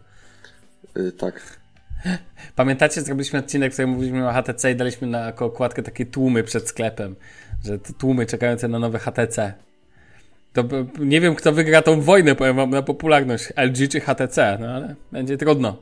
Yy, 0.95 1.11
tak. 1.11 1.59
Pamiętacie, 2.55 3.01
zrobiliśmy 3.01 3.39
odcinek, 3.39 3.71
w 3.71 3.73
którym 3.73 3.89
mówiliśmy 3.89 4.29
o 4.29 4.33
HTC 4.33 4.71
i 4.71 4.75
daliśmy 4.75 5.07
na 5.07 5.19
jako 5.19 5.45
okładkę 5.45 5.83
takie 5.83 6.05
tłumy 6.05 6.43
przed 6.43 6.67
sklepem, 6.67 7.15
że 7.65 7.79
te 7.79 7.93
tłumy 7.93 8.25
czekające 8.25 8.67
na 8.67 8.79
nowe 8.79 8.99
HTC. 8.99 9.53
To 10.53 10.63
nie 10.99 11.21
wiem, 11.21 11.35
kto 11.35 11.51
wygra 11.51 11.81
tą 11.81 12.01
wojnę, 12.01 12.35
powiem 12.35 12.55
wam, 12.55 12.69
na 12.69 12.81
popularność. 12.81 13.45
LG 13.55 13.87
czy 13.91 13.99
HTC, 13.99 14.57
no 14.61 14.67
ale 14.67 14.95
będzie 15.11 15.37
trudno. 15.37 15.77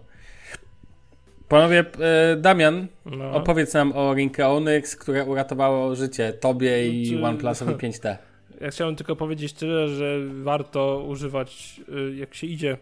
Panowie, 1.47 1.85
e, 1.99 2.35
Damian, 2.37 2.87
No. 3.05 3.31
opowiedz 3.33 3.73
nam 3.73 3.93
o 3.95 4.13
Rinke 4.13 4.47
Onyx, 4.47 4.95
które 4.95 5.25
uratowało 5.25 5.95
życie 5.95 6.33
tobie 6.33 6.89
i 6.89 7.09
Czy- 7.09 7.23
OnePlusowi 7.25 7.73
5T. 7.91 8.17
Ja 8.61 8.69
chciałem 8.71 8.95
tylko 8.95 9.15
powiedzieć 9.15 9.53
tyle, 9.53 9.87
że 9.87 10.19
warto 10.43 11.03
używać, 11.07 11.81
y, 12.11 12.15
jak 12.15 12.35
się 12.35 12.47
idzie 12.47 12.77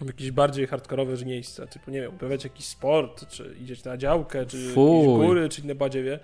w 0.00 0.06
jakieś 0.06 0.30
bardziej 0.30 0.66
hardkorowe 0.66 1.24
miejsca, 1.24 1.66
typu, 1.66 1.90
nie 1.90 2.00
wiem, 2.00 2.14
uprawiać 2.14 2.44
jakiś 2.44 2.66
sport, 2.66 3.28
czy 3.28 3.54
idzieć 3.60 3.84
na 3.84 3.96
działkę, 3.96 4.46
czy 4.46 4.72
góry, 5.16 5.48
czy 5.48 5.60
inne 5.60 5.74
badziewie. 5.74 6.18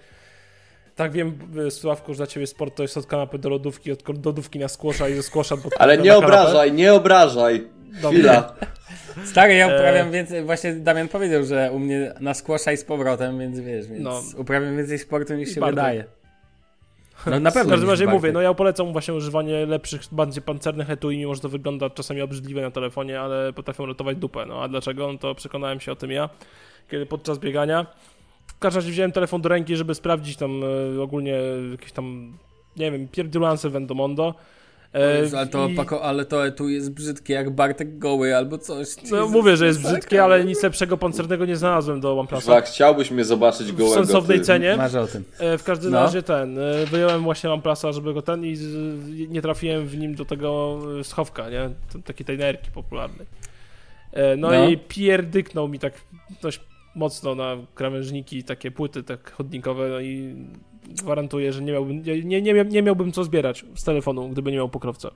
Tak 0.98 1.12
wiem, 1.12 1.38
y, 1.66 1.70
Sławku, 1.70 2.12
że 2.14 2.16
dla 2.16 2.26
ciebie 2.26 2.46
sport 2.46 2.74
to 2.76 2.82
jest 2.82 2.96
od 2.96 3.06
kanapy 3.06 3.38
do 3.38 3.48
lodówki, 3.48 3.92
od 3.92 4.26
lodówki 4.26 4.58
na 4.58 4.68
skłosza 4.68 5.08
i 5.08 5.14
ze 5.14 5.22
skłosza 5.22 5.56
pod 5.56 5.72
Ale 5.78 5.98
nie 5.98 6.16
obrażaj, 6.16 6.72
nie 6.72 6.94
obrażaj. 6.94 7.68
Dobra. 8.02 8.10
Chwila. 8.10 8.54
Stary, 9.30 9.54
ja 9.54 9.68
E. 9.68 9.76
uprawiam 9.76 10.10
więcej, 10.10 10.44
właśnie 10.44 10.72
Damian 10.74 11.08
powiedział, 11.08 11.44
że 11.44 11.70
u 11.72 11.78
mnie 11.78 12.12
na 12.20 12.34
skłosza 12.34 12.72
i 12.72 12.76
z 12.76 12.84
powrotem, 12.84 13.38
więc 13.38 13.60
wiesz, 13.60 13.86
więc 13.86 14.04
No. 14.04 14.22
uprawiam 14.36 14.76
więcej 14.76 14.98
sportu 14.98 15.34
niż 15.34 15.54
się 15.54 15.60
Bartek. 15.60 15.74
wydaje. 15.76 16.04
No 17.26 17.40
na 17.40 17.50
W 17.50 17.54
pewno. 17.54 17.70
każdym 17.70 17.88
niż 17.88 17.90
razie 17.90 18.04
Bartek. 18.04 18.20
mówię, 18.20 18.32
no 18.32 18.40
ja 18.40 18.54
polecam 18.54 18.92
właśnie 18.92 19.14
używanie 19.14 19.66
lepszych, 19.66 20.00
bardziej 20.12 20.42
pancernych 20.42 20.90
etui, 20.90 21.16
mimo 21.18 21.34
że 21.34 21.40
to 21.40 21.48
wygląda 21.48 21.90
czasami 21.90 22.22
obrzydliwie 22.22 22.62
na 22.62 22.70
telefonie, 22.70 23.20
ale 23.20 23.52
potrafią 23.52 23.86
ratować 23.86 24.16
dupę. 24.16 24.46
No 24.46 24.62
a 24.62 24.68
dlaczego? 24.68 25.12
No 25.12 25.18
to 25.18 25.34
przekonałem 25.34 25.80
się 25.80 25.92
o 25.92 25.96
tym 25.96 26.10
ja, 26.10 26.28
kiedy 26.90 27.06
podczas 27.06 27.38
biegania. 27.38 27.86
W 28.56 28.58
każdym 28.58 28.80
razie 28.80 28.92
wziąłem 28.92 29.12
telefon 29.12 29.40
do 29.42 29.48
ręki, 29.48 29.76
żeby 29.76 29.94
sprawdzić 29.94 30.36
tam 30.36 30.60
e, 30.96 31.02
ogólnie 31.02 31.38
jakieś 31.70 31.92
tam, 31.92 32.32
nie 32.76 32.90
wiem, 32.92 33.08
pierdulansy 33.08 33.70
Vendomondo. 33.70 34.34
E, 34.94 35.18
Jezu, 35.20 35.36
ale, 35.36 35.46
to, 35.46 35.68
i- 35.68 35.74
pako, 35.74 36.02
ale 36.02 36.24
to 36.24 36.50
tu 36.50 36.68
jest 36.68 36.92
brzydkie 36.92 37.34
jak 37.34 37.50
Bartek 37.50 37.98
Goły 37.98 38.36
albo 38.36 38.58
coś. 38.58 38.88
No 39.10 39.16
Jezus, 39.16 39.32
mówię, 39.32 39.56
że 39.56 39.66
jest 39.66 39.82
brzydkie, 39.82 40.24
ale 40.24 40.44
nic 40.44 40.62
lepszego 40.62 40.96
pancernego 40.96 41.46
nie 41.46 41.56
znalazłem 41.56 42.00
do 42.00 42.18
OnePlusa. 42.20 42.46
Dwa, 42.46 42.60
chciałbyś 42.60 43.10
mnie 43.10 43.24
zobaczyć 43.24 43.72
W 43.72 43.76
gołego. 43.76 43.94
sensownej 43.94 44.38
ty. 44.38 44.44
cenie. 44.44 44.76
Marzę 44.76 45.00
o 45.00 45.06
tym. 45.06 45.24
E, 45.38 45.58
W 45.58 45.64
każdym 45.64 45.90
No. 45.92 45.98
razie 46.00 46.22
ten, 46.22 46.58
e, 46.58 46.86
wyjąłem 46.86 47.22
właśnie 47.22 47.52
OnePlusa, 47.52 47.92
żeby 47.92 48.14
go 48.14 48.22
ten 48.22 48.44
i 48.44 48.56
z, 48.56 48.64
nie 49.30 49.42
trafiłem 49.42 49.86
w 49.86 49.96
nim 49.98 50.14
do 50.14 50.24
tego 50.24 50.78
e, 51.00 51.04
schowka, 51.04 51.50
nie? 51.50 51.70
T- 51.92 52.02
Takiej 52.04 52.26
tej 52.26 52.38
nerki 52.38 52.70
popularnej. 52.70 53.26
No, 54.38 54.50
No. 54.50 54.68
i 54.68 54.78
pierdyknął 54.78 55.68
mi 55.68 55.78
tak 55.78 55.92
dość 56.42 56.60
mocno 56.98 57.34
na 57.34 57.56
krawężniki, 57.74 58.44
takie 58.44 58.70
płyty 58.70 59.02
tak 59.02 59.30
chodnikowe, 59.32 59.88
no 59.88 60.00
i 60.00 60.34
gwarantuję, 60.88 61.52
że 61.52 61.62
nie 61.62 61.72
miałbym, 61.72 62.02
nie, 62.02 62.22
nie, 62.24 62.42
nie, 62.42 62.54
mia- 62.54 62.70
nie 62.70 62.82
miałbym 62.82 63.12
co 63.12 63.24
zbierać 63.24 63.64
z 63.74 63.84
telefonu, 63.84 64.28
gdyby 64.28 64.50
nie 64.50 64.56
miał 64.56 64.68
pokrowca. 64.68 65.10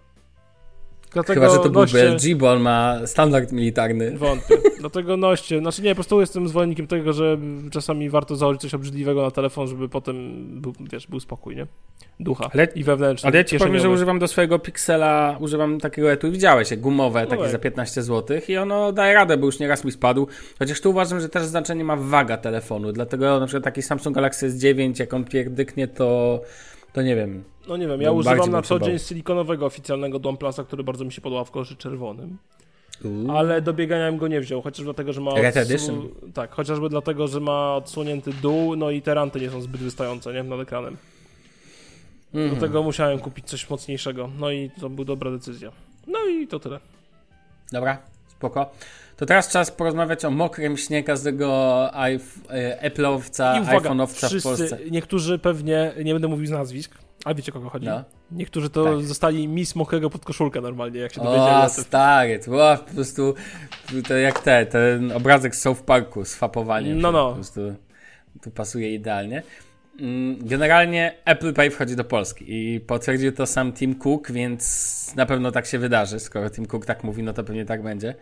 Dlatego 1.14 1.40
Chyba, 1.40 1.52
że 1.52 1.58
to 1.58 1.70
był 1.70 1.80
noście- 1.80 2.08
LG, 2.08 2.34
bo 2.34 2.52
on 2.52 2.60
ma 2.60 3.06
standard 3.06 3.52
militarny. 3.52 4.18
Wątpię. 4.18 4.56
Dlatego 4.80 5.16
noście. 5.16 5.58
Znaczy 5.58 5.82
nie, 5.82 5.90
po 5.90 5.94
prostu 5.94 6.20
jestem 6.20 6.48
zwolennikiem 6.48 6.86
tego, 6.86 7.12
że 7.12 7.38
czasami 7.70 8.10
warto 8.10 8.36
założyć 8.36 8.62
coś 8.62 8.74
obrzydliwego 8.74 9.22
na 9.22 9.30
telefon, 9.30 9.66
żeby 9.68 9.88
potem 9.88 10.44
był, 10.60 10.72
wiesz, 10.92 11.06
był 11.06 11.20
spokój, 11.20 11.56
nie? 11.56 11.66
Ducha 12.20 12.50
Ale- 12.54 12.68
i 12.74 12.84
wewnętrzny. 12.84 13.28
Ale 13.28 13.38
ja 13.38 13.44
ci 13.44 13.58
powiem, 13.58 13.78
że 13.78 13.90
używam 13.90 14.18
do 14.18 14.28
swojego 14.28 14.58
Pixela, 14.58 15.36
używam 15.40 15.80
takiego 15.80 16.12
etui, 16.12 16.30
widziałeś, 16.30 16.76
gumowe, 16.76 17.26
takie 17.26 17.42
tak. 17.42 17.52
za 17.52 17.58
15 17.58 18.02
zł 18.02 18.38
i 18.48 18.56
ono 18.56 18.92
daje 18.92 19.14
radę, 19.14 19.36
bo 19.36 19.46
już 19.46 19.58
nieraz 19.58 19.84
mi 19.84 19.92
spadł. 19.92 20.26
Chociaż 20.58 20.80
tu 20.80 20.90
uważam, 20.90 21.20
że 21.20 21.28
też 21.28 21.44
znaczenie 21.44 21.84
ma 21.84 21.96
waga 21.96 22.36
telefonu, 22.36 22.92
dlatego 22.92 23.40
na 23.40 23.46
przykład 23.46 23.64
taki 23.64 23.82
Samsung 23.82 24.14
Galaxy 24.14 24.50
S9, 24.50 25.00
jak 25.00 25.14
on 25.14 25.24
pierdyknie, 25.24 25.88
to, 25.88 26.40
to 26.93 27.03
nie 27.03 27.16
wiem. 27.16 27.45
No 27.68 27.76
nie 27.76 27.88
wiem, 27.88 28.01
ja 28.01 28.12
używam 28.12 28.51
na 28.51 28.62
co 28.62 28.80
dzień 28.80 28.99
silikonowego 28.99 29.66
oficjalnego 29.66 30.18
do 30.18 30.28
OnePlusa, 30.28 30.64
który 30.64 30.84
bardzo 30.84 31.05
mi 31.05 31.12
się 31.12 31.20
podoba 31.20 31.45
w 31.45 31.51
kolorze 31.51 31.76
czerwonym. 31.76 32.38
Ale 33.30 33.62
do 33.62 33.72
biegania 33.72 34.11
bym 34.11 34.18
go 34.18 34.28
nie 34.28 34.40
wziął, 34.40 34.62
chociaż 34.62 34.84
dlatego, 34.84 35.12
że 35.12 35.20
ma... 35.20 35.30
Odsu-. 35.30 36.09
Tak, 36.34 36.51
chociażby 36.51 36.88
dlatego, 36.88 37.28
że 37.28 37.40
ma 37.40 37.76
odsłonięty 37.76 38.32
dół, 38.32 38.76
no 38.76 38.90
i 38.90 39.03
te 39.03 39.14
ranty 39.14 39.40
nie 39.40 39.51
są 39.51 39.61
zbyt 39.61 39.80
wystające, 39.80 40.32
nie? 40.32 40.43
Nad 40.43 40.61
ekranem. 40.61 40.97
Dlatego 42.32 42.82
musiałem 42.82 43.18
kupić 43.18 43.47
coś 43.47 43.70
mocniejszego. 43.70 44.30
No 44.38 44.51
i 44.51 44.70
to 44.80 44.90
była 44.90 45.05
dobra 45.05 45.30
decyzja. 45.30 45.72
No 46.07 46.18
i 46.26 46.49
to 46.49 46.61
tyle. 46.61 46.80
Dobra, 47.72 47.99
spoko. 48.43 48.70
To 49.16 49.26
teraz 49.26 49.49
czas 49.49 49.70
porozmawiać 49.70 50.24
o 50.24 50.30
mokrym 50.30 50.76
śnie 50.76 51.05
każdego 51.05 51.90
e, 51.95 52.90
Apple'owca, 52.90 53.64
iPhone'owca 53.64 54.40
w 54.40 54.43
Polsce. 54.43 54.78
niektórzy 54.90 55.38
pewnie, 55.38 55.93
nie 56.05 56.12
będę 56.12 56.28
mówił 56.28 56.47
z 56.47 56.51
nazwisk, 56.51 56.95
a 57.24 57.34
wiecie 57.34 57.53
o 57.53 57.55
kogo 57.55 57.70
chodzi? 57.70 57.86
No. 57.86 58.05
Niektórzy 58.32 58.70
to 58.70 58.84
Tak. 58.84 59.03
zostali 59.05 59.49
mis 59.49 59.74
mokrego 59.76 60.11
pod 60.11 60.24
koszulkę 60.24 60.61
normalnie, 60.61 61.01
jak 61.01 61.12
się 61.12 61.20
dowiedzieli 61.20 61.51
O, 61.51 61.68
stary, 61.68 62.38
to 62.38 62.51
była 62.51 62.76
po 62.76 62.95
prostu 62.95 63.34
to 64.09 64.16
jak 64.16 64.38
te, 64.40 64.66
ten 64.66 65.12
obrazek 65.12 65.57
z 65.57 65.61
South 65.61 65.82
Parku 65.82 66.24
z 66.24 66.34
fapowaniem. 66.34 67.01
No, 67.01 67.12
no. 67.12 67.28
Po 67.28 67.34
prostu 67.34 67.61
tu 68.43 68.51
pasuje 68.51 68.95
idealnie. 68.95 69.43
Mm, 70.01 70.38
Generalnie 70.49 71.14
Apple 71.24 71.53
Pay 71.53 71.70
wchodzi 71.70 71.97
do 71.97 72.05
Polski 72.05 72.45
i 72.49 72.80
potwierdził 72.80 73.32
to 73.32 73.47
sam 73.47 73.72
Tim 73.72 73.95
Cook, 73.95 74.32
więc 74.32 75.12
na 75.16 75.26
pewno 75.26 75.53
tak 75.53 75.66
się 75.66 75.78
wydarzy. 75.78 76.20
Skoro 76.20 76.51
Tim 76.51 76.66
Cook 76.66 76.86
tak 76.86 77.05
mówi, 77.05 77.22
no 77.22 77.32
to 77.32 77.45
pewnie 77.45 77.64
tak 77.64 77.82
będzie. 77.82 78.14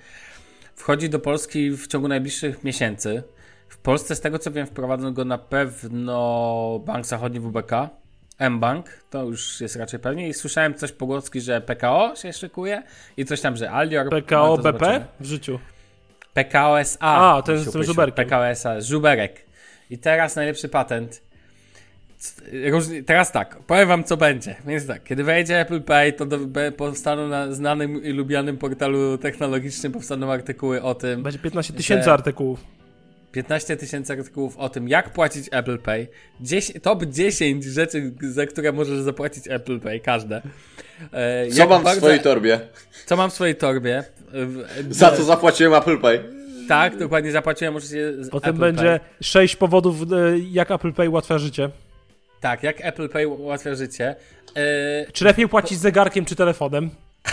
Wchodzi 0.74 1.10
do 1.10 1.18
Polski 1.18 1.70
w 1.70 1.86
ciągu 1.86 2.08
najbliższych 2.08 2.64
miesięcy. 2.64 3.22
W 3.68 3.78
Polsce, 3.78 4.16
z 4.16 4.20
tego 4.20 4.38
co 4.38 4.50
wiem, 4.50 4.66
wprowadzą 4.66 5.12
go 5.12 5.24
na 5.24 5.38
pewno 5.38 6.80
Bank 6.86 7.06
Zachodni 7.06 7.40
WBK, 7.40 7.72
mBank, 8.50 8.86
to 9.10 9.24
już 9.24 9.60
jest 9.60 9.76
raczej 9.76 10.00
pewnie. 10.00 10.28
I 10.28 10.34
słyszałem 10.34 10.74
coś 10.74 10.92
pogłoski, 10.92 11.40
że 11.40 11.60
PKO 11.60 12.12
się 12.16 12.32
szykuje 12.32 12.82
i 13.16 13.24
coś 13.24 13.40
tam, 13.40 13.56
że 13.56 13.70
Alior. 13.72 14.10
PKO 14.10 14.56
to 14.56 14.62
BP 14.62 14.78
zobaczymy. 14.78 15.06
w 15.20 15.24
życiu. 15.24 15.58
PKO 16.34 16.80
SA. 16.80 16.98
A, 17.00 17.42
z 17.42 17.46
się 17.46 17.52
tym 17.52 17.60
upysił. 17.60 17.82
żuberkiem. 17.82 18.24
PKO 18.24 18.48
SA, 18.48 18.80
żuberek. 18.80 19.46
I 19.90 19.98
teraz 19.98 20.36
najlepszy 20.36 20.68
patent. 20.68 21.29
Różni, 22.70 23.04
teraz 23.04 23.32
tak, 23.32 23.58
powiem 23.66 23.88
wam 23.88 24.04
co 24.04 24.16
będzie. 24.16 24.54
Więc 24.66 24.86
tak, 24.86 25.04
kiedy 25.04 25.24
wejdzie 25.24 25.60
Apple 25.60 25.80
Pay, 25.80 26.12
to 26.12 26.26
do, 26.26 26.38
powstaną 26.76 27.28
na 27.28 27.52
znanym 27.52 28.04
i 28.04 28.12
lubianym 28.12 28.56
portalu 28.58 29.18
technologicznym 29.18 29.92
powstaną 29.92 30.32
artykuły 30.32 30.82
o 30.82 30.94
tym, 30.94 31.22
Będzie 31.22 31.38
15 31.38 31.72
tysięcy 31.72 32.04
Że- 32.04 32.12
artykułów. 32.12 32.64
15 33.32 33.76
tysięcy 33.76 34.12
artykułów 34.12 34.56
o 34.56 34.68
tym, 34.68 34.88
jak 34.88 35.10
płacić 35.12 35.48
Apple 35.52 35.78
Pay. 35.78 36.06
10, 36.40 36.78
top 36.82 37.04
10 37.04 37.64
rzeczy, 37.64 38.12
za 38.22 38.46
które 38.46 38.72
możesz 38.72 38.98
zapłacić 39.00 39.44
Apple 39.48 39.80
Pay, 39.80 40.00
każde. 40.00 40.42
E, 41.12 41.48
Co 41.50 41.66
mam 41.68 41.80
w 41.80 41.84
bardzo- 41.84 42.00
swojej 42.00 42.20
torbie? 42.20 42.60
Co 43.06 43.16
mam 43.16 43.30
w 43.30 43.32
swojej 43.32 43.54
torbie? 43.54 44.04
W- 44.32 44.94
Za 44.94 45.10
co 45.12 45.24
zapłaciłem 45.24 45.74
Apple 45.74 45.98
Pay? 45.98 46.20
Tak, 46.68 46.96
dokładnie 46.96 47.32
zapłaciłem, 47.32 47.74
możecie 47.74 48.24
z 48.24 48.30
Potem 48.30 48.50
Apple 48.50 48.60
będzie 48.60 48.82
Pay. 48.84 49.00
6 49.22 49.56
powodów, 49.56 50.02
e, 50.02 50.06
jak 50.50 50.70
Apple 50.70 50.92
Pay 50.92 51.08
ułatwia 51.10 51.38
życie. 51.38 51.70
Tak, 52.40 52.62
jak 52.62 52.76
Apple 52.84 53.08
Pay 53.08 53.28
ułatwia 53.28 53.74
życie. 53.74 54.16
E, 54.56 55.12
Czy 55.12 55.24
lepiej 55.24 55.48
płacić 55.48 55.78
zegarkiem 55.78 56.24
czy 56.24 56.36
telefonem? 56.36 56.90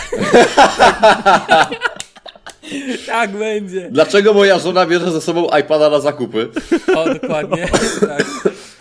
tak 3.06 3.30
będzie. 3.30 3.88
Dlaczego 3.90 4.34
moja 4.34 4.58
żona 4.58 4.86
bierze 4.86 5.12
ze 5.12 5.20
sobą 5.20 5.46
iPada 5.60 5.90
na 5.90 6.00
zakupy? 6.00 6.48
O, 6.96 7.14
dokładnie. 7.14 7.68
tak. 8.00 8.24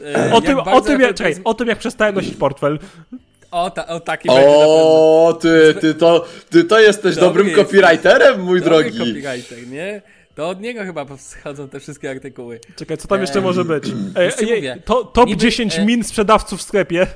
E, 0.05 0.34
O 0.34 0.41
tym, 0.41 0.59
o, 0.59 0.82
tym, 0.82 0.93
Apple 0.95 1.01
jak, 1.01 1.15
czekaj, 1.15 1.34
z- 1.34 1.41
o 1.43 1.53
tym, 1.53 1.67
jak 1.67 1.78
przestałem 1.78 2.15
nosić 2.15 2.36
portfel. 2.36 2.80
O, 3.51 3.69
ta, 3.69 3.88
o 3.88 3.99
taki 3.99 4.28
będzie 4.28 4.41
na 4.41 4.47
pewno. 4.47 4.67
O, 5.28 5.38
ty, 5.41 5.75
ty 5.82 5.93
to, 5.93 6.25
ty 6.49 6.63
to 6.63 6.80
jesteś 6.80 7.15
Dobry 7.15 7.28
dobrym 7.28 7.47
jest. 7.47 7.59
copywriterem, 7.59 8.41
mój 8.41 8.61
Dobry 8.61 8.69
drogi. 8.84 8.97
copywriter, 8.97 9.67
nie? 9.67 10.01
To 10.38 10.50
od 10.50 10.62
niego 10.62 10.84
chyba 10.84 11.06
schodzą 11.18 11.70
te 11.70 11.80
wszystkie 11.80 12.10
artykuły. 12.12 12.60
Czekaj, 12.76 12.98
co 12.98 13.08
tam 13.08 13.22
jeszcze 13.22 13.40
Eee, 13.40 13.46
może 13.46 13.66
być? 13.66 13.84
Ej, 14.16 14.32
ej, 14.40 14.56
mówię. 14.56 14.78
to, 14.86 15.04
top 15.06 15.28
Niby, 15.28 15.42
10 15.42 15.78
e- 15.80 15.86
min 15.86 16.04
sprzedawców 16.04 16.60
w 16.60 16.64
sklepie. 16.64 17.08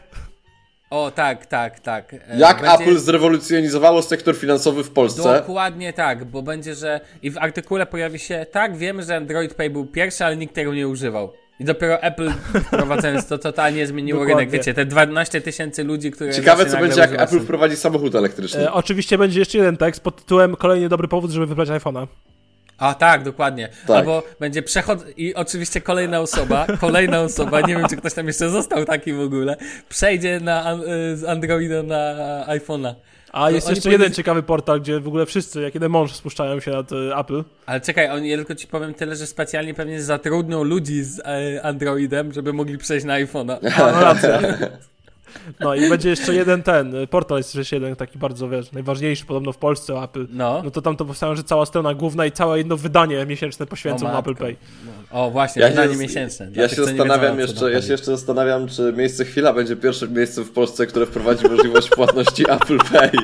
O, 0.89 1.11
tak, 1.11 1.45
tak, 1.45 1.79
tak. 1.79 2.13
E, 2.13 2.19
Jak 2.37 2.61
będzie- 2.61 2.73
Apple 2.73 2.97
zrewolucjonizowało 2.97 4.01
sektor 4.01 4.35
finansowy 4.35 4.83
w 4.83 4.89
Polsce? 4.89 5.33
Dokładnie 5.33 5.93
tak, 5.93 6.25
bo 6.25 6.41
będzie, 6.41 6.75
że. 6.75 6.99
I 7.21 7.31
w 7.31 7.37
artykule 7.37 7.85
pojawi 7.85 8.19
się. 8.19 8.45
Tak, 8.51 8.77
wiemy, 8.77 9.03
że 9.03 9.15
Android 9.15 9.53
Pay 9.53 9.69
był 9.69 9.85
pierwszy, 9.85 10.25
ale 10.25 10.37
nikt 10.37 10.55
tego 10.55 10.73
nie 10.73 10.87
używał. 10.87 11.33
I 11.59 11.65
dopiero 11.65 12.01
Apple 12.01 12.31
wprowadzając 12.67 13.27
to 13.27 13.37
totalnie 13.37 13.87
zmieniło 13.87 14.19
Dokładnie. 14.19 14.45
rynek. 14.45 14.59
Wiecie, 14.59 14.73
te 14.73 14.85
12 14.85 15.41
tysięcy 15.41 15.83
ludzi, 15.83 16.11
które. 16.11 16.33
Ciekawe, 16.33 16.65
co 16.65 16.77
będzie, 16.77 17.01
jak 17.01 17.21
Apple 17.21 17.39
wprowadzi 17.39 17.75
samochód 17.75 18.15
elektryczny. 18.15 18.61
E, 18.61 18.73
oczywiście 18.73 19.17
będzie 19.17 19.39
jeszcze 19.39 19.57
jeden 19.57 19.77
tekst 19.77 20.01
pod 20.03 20.15
tytułem 20.15 20.55
Kolejny 20.55 20.89
dobry 20.89 21.07
powód, 21.07 21.31
żeby 21.31 21.45
wybrać 21.45 21.69
iPhone'a. 21.69 22.07
A 22.81 22.93
tak, 22.93 23.23
dokładnie. 23.23 23.69
Tak. 23.87 23.97
Albo 23.97 24.23
będzie 24.39 24.61
przechod 24.61 25.05
i 25.17 25.35
oczywiście 25.35 25.81
kolejna 25.81 26.19
osoba, 26.19 26.67
kolejna 26.79 27.21
osoba, 27.21 27.61
nie 27.61 27.75
wiem 27.75 27.87
czy 27.89 27.97
ktoś 27.97 28.13
tam 28.13 28.27
jeszcze 28.27 28.49
został 28.49 28.85
taki 28.85 29.13
w 29.13 29.19
ogóle, 29.21 29.55
przejdzie 29.89 30.39
na, 30.39 30.73
y, 30.73 31.17
z 31.17 31.23
Androida 31.23 31.83
na 31.83 32.15
iPhone'a. 32.47 32.93
A 33.31 33.51
jest 33.51 33.67
oni 33.67 33.75
jeszcze 33.75 33.89
powinni- 33.89 33.91
jeden 33.91 34.13
ciekawy 34.13 34.43
portal, 34.43 34.81
gdzie 34.81 34.99
w 34.99 35.07
ogóle 35.07 35.25
wszyscy, 35.25 35.61
jak 35.61 35.73
jeden 35.73 35.91
mąż, 35.91 36.13
spuszczają 36.13 36.59
się 36.59 36.71
nad 36.71 36.91
e, 36.91 37.17
Apple. 37.17 37.43
Ale 37.65 37.81
czekaj, 37.81 38.09
oni, 38.09 38.29
ja 38.29 38.37
tylko 38.37 38.55
ci 38.55 38.67
powiem 38.67 38.93
tyle, 38.93 39.15
że 39.15 39.27
specjalnie 39.27 39.73
pewnie 39.73 40.01
zatrudnią 40.01 40.63
ludzi 40.63 41.03
z 41.03 41.19
e, 41.19 41.65
Androidem, 41.65 42.33
żeby 42.33 42.53
mogli 42.53 42.77
przejść 42.77 43.05
na 43.05 43.13
iPhone'a. 43.13 43.57
A, 43.81 43.91
no 43.91 44.01
racja. 44.01 44.39
No 45.59 45.75
i 45.75 45.89
będzie 45.89 46.09
jeszcze 46.09 46.33
jeden 46.35 46.63
ten, 46.63 46.93
portal 47.09 47.37
jest 47.37 47.55
jeszcze 47.55 47.75
jeden 47.75 47.95
taki 47.95 48.17
bardzo, 48.19 48.49
wiesz, 48.49 48.71
najważniejszy 48.71 49.25
podobno 49.25 49.51
w 49.51 49.57
Polsce 49.57 49.93
Apple. 50.03 50.27
No. 50.29 50.61
No 50.63 50.71
to 50.71 50.81
tam 50.81 50.95
to 50.97 51.05
powstało, 51.05 51.35
że 51.35 51.43
cała 51.43 51.65
strona 51.65 51.93
główna 51.93 52.25
i 52.25 52.31
całe 52.31 52.57
jedno 52.57 52.77
wydanie 52.77 53.25
miesięczne 53.25 53.65
poświęcą 53.65 54.17
Apple. 54.19 54.35
Pay. 54.35 54.55
No. 55.11 55.25
O, 55.25 55.31
właśnie, 55.31 55.61
Ja 55.61 55.69
wydanie 55.69 55.93
się- 55.93 55.99
miesięczne. 55.99 56.47
Ja 56.53 56.67
tych, 56.67 56.77
się 56.77 56.85
zastanawiam 56.85 57.37
wiedzą, 57.37 57.51
jeszcze, 57.51 57.71
ja 57.71 57.81
się 57.81 57.91
jeszcze 57.91 58.11
zastanawiam, 58.11 58.67
czy 58.67 58.93
miejsce 58.97 59.25
chwila 59.25 59.53
będzie 59.53 59.75
pierwszym 59.75 60.13
miejscem 60.13 60.43
w 60.43 60.51
Polsce, 60.51 60.87
które 60.87 61.05
wprowadzi 61.05 61.47
możliwość 61.49 61.89
płatności 61.89 62.51
Apple 62.51 62.77
Pay. 62.77 63.11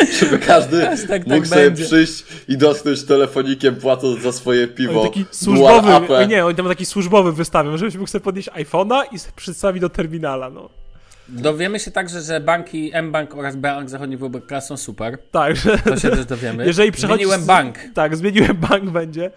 Żeby 0.20 0.38
każdy 0.38 0.88
Aż 0.88 1.00
tak 1.08 1.26
mógł 1.26 1.40
tak 1.40 1.46
sobie 1.46 1.64
będzie. 1.64 1.84
przyjść 1.84 2.24
i 2.48 2.56
dotknąć 2.56 3.02
telefonikiem 3.02 3.76
płacąc 3.76 4.22
za 4.22 4.32
swoje 4.32 4.68
piwo. 4.68 5.02
Oj, 5.02 5.08
taki 5.08 5.24
służbowy, 5.30 6.26
nie, 6.28 6.46
oni 6.46 6.56
tam 6.56 6.68
taki 6.68 6.86
służbowy 6.86 7.32
wystawią, 7.32 7.76
żebyś 7.76 7.94
mógł 7.94 8.10
sobie 8.10 8.24
podnieść 8.24 8.48
iPhone'a 8.48 9.02
i 9.12 9.18
sobie 9.18 9.32
przedstawić 9.36 9.80
do 9.80 9.88
terminala, 9.88 10.50
no. 10.50 10.68
Dowiemy 11.28 11.80
się 11.80 11.90
także, 11.90 12.20
że 12.20 12.40
banki 12.40 12.90
M-Bank 12.92 13.34
oraz 13.34 13.56
Bank 13.56 13.88
Zachodni 13.88 14.16
WBK 14.16 14.60
są 14.60 14.76
super. 14.76 15.18
Tak, 15.30 15.56
że 15.56 15.78
To 15.78 15.96
się 15.96 16.10
też 16.10 16.26
dowiemy. 16.26 16.66
jeżeli 16.66 16.92
przychodzi... 16.92 17.14
Zmieniłem 17.14 17.44
bank. 17.44 17.78
Tak, 17.94 18.16
zmieniłem 18.16 18.56
bank 18.56 18.90
będzie. 18.90 19.30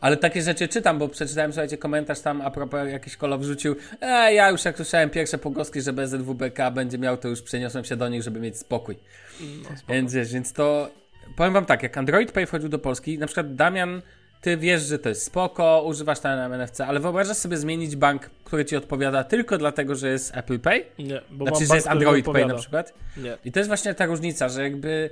Ale 0.00 0.16
takie 0.16 0.42
rzeczy 0.42 0.68
czytam, 0.68 0.98
bo 0.98 1.08
przeczytałem, 1.08 1.52
słuchajcie, 1.52 1.78
komentarz 1.78 2.20
tam 2.20 2.40
a 2.40 2.50
propos 2.50 2.88
jakiś 2.90 3.16
kolo 3.16 3.38
wrzucił. 3.38 3.76
E, 4.00 4.34
ja 4.34 4.50
już 4.50 4.64
jak 4.64 4.76
słyszałem 4.76 5.10
pierwsze 5.10 5.38
pogłoski, 5.38 5.82
że 5.82 5.92
BZWBK 5.92 6.70
będzie 6.70 6.98
miał, 6.98 7.16
to 7.16 7.28
już 7.28 7.42
przeniosłem 7.42 7.84
się 7.84 7.96
do 7.96 8.08
nich, 8.08 8.22
żeby 8.22 8.40
mieć 8.40 8.58
spokój. 8.58 8.96
więc 9.88 10.12
wiesz, 10.12 10.32
więc 10.32 10.52
to... 10.52 10.90
Powiem 11.36 11.52
wam 11.52 11.66
tak, 11.66 11.82
jak 11.82 11.98
Android 11.98 12.32
Pay 12.32 12.46
wchodził 12.46 12.68
do 12.68 12.78
Polski, 12.78 13.18
na 13.18 13.26
przykład 13.26 13.54
Damian, 13.54 14.02
ty 14.40 14.56
wiesz, 14.56 14.82
że 14.82 14.98
to 14.98 15.08
jest 15.08 15.24
spoko, 15.24 15.82
używasz 15.86 16.20
tam 16.20 16.52
NFC, 16.52 16.80
ale 16.80 17.00
wyobrażasz 17.00 17.36
sobie 17.36 17.56
zmienić 17.56 17.96
bank, 17.96 18.30
który 18.44 18.64
ci 18.64 18.76
odpowiada 18.76 19.24
tylko 19.24 19.58
dlatego, 19.58 19.94
że 19.94 20.08
jest 20.08 20.36
Apple 20.36 20.58
Pay? 20.58 20.84
Nie, 20.98 21.20
bo 21.30 21.44
Znaczy, 21.44 21.64
że 21.64 21.68
bank, 21.68 21.76
jest 21.76 21.88
Android 21.88 22.26
Pay 22.26 22.46
na 22.46 22.54
przykład? 22.54 22.94
Nie. 23.16 23.38
I 23.44 23.52
to 23.52 23.60
jest 23.60 23.68
właśnie 23.70 23.94
ta 23.94 24.06
różnica, 24.06 24.48
że 24.48 24.62
jakby 24.62 25.10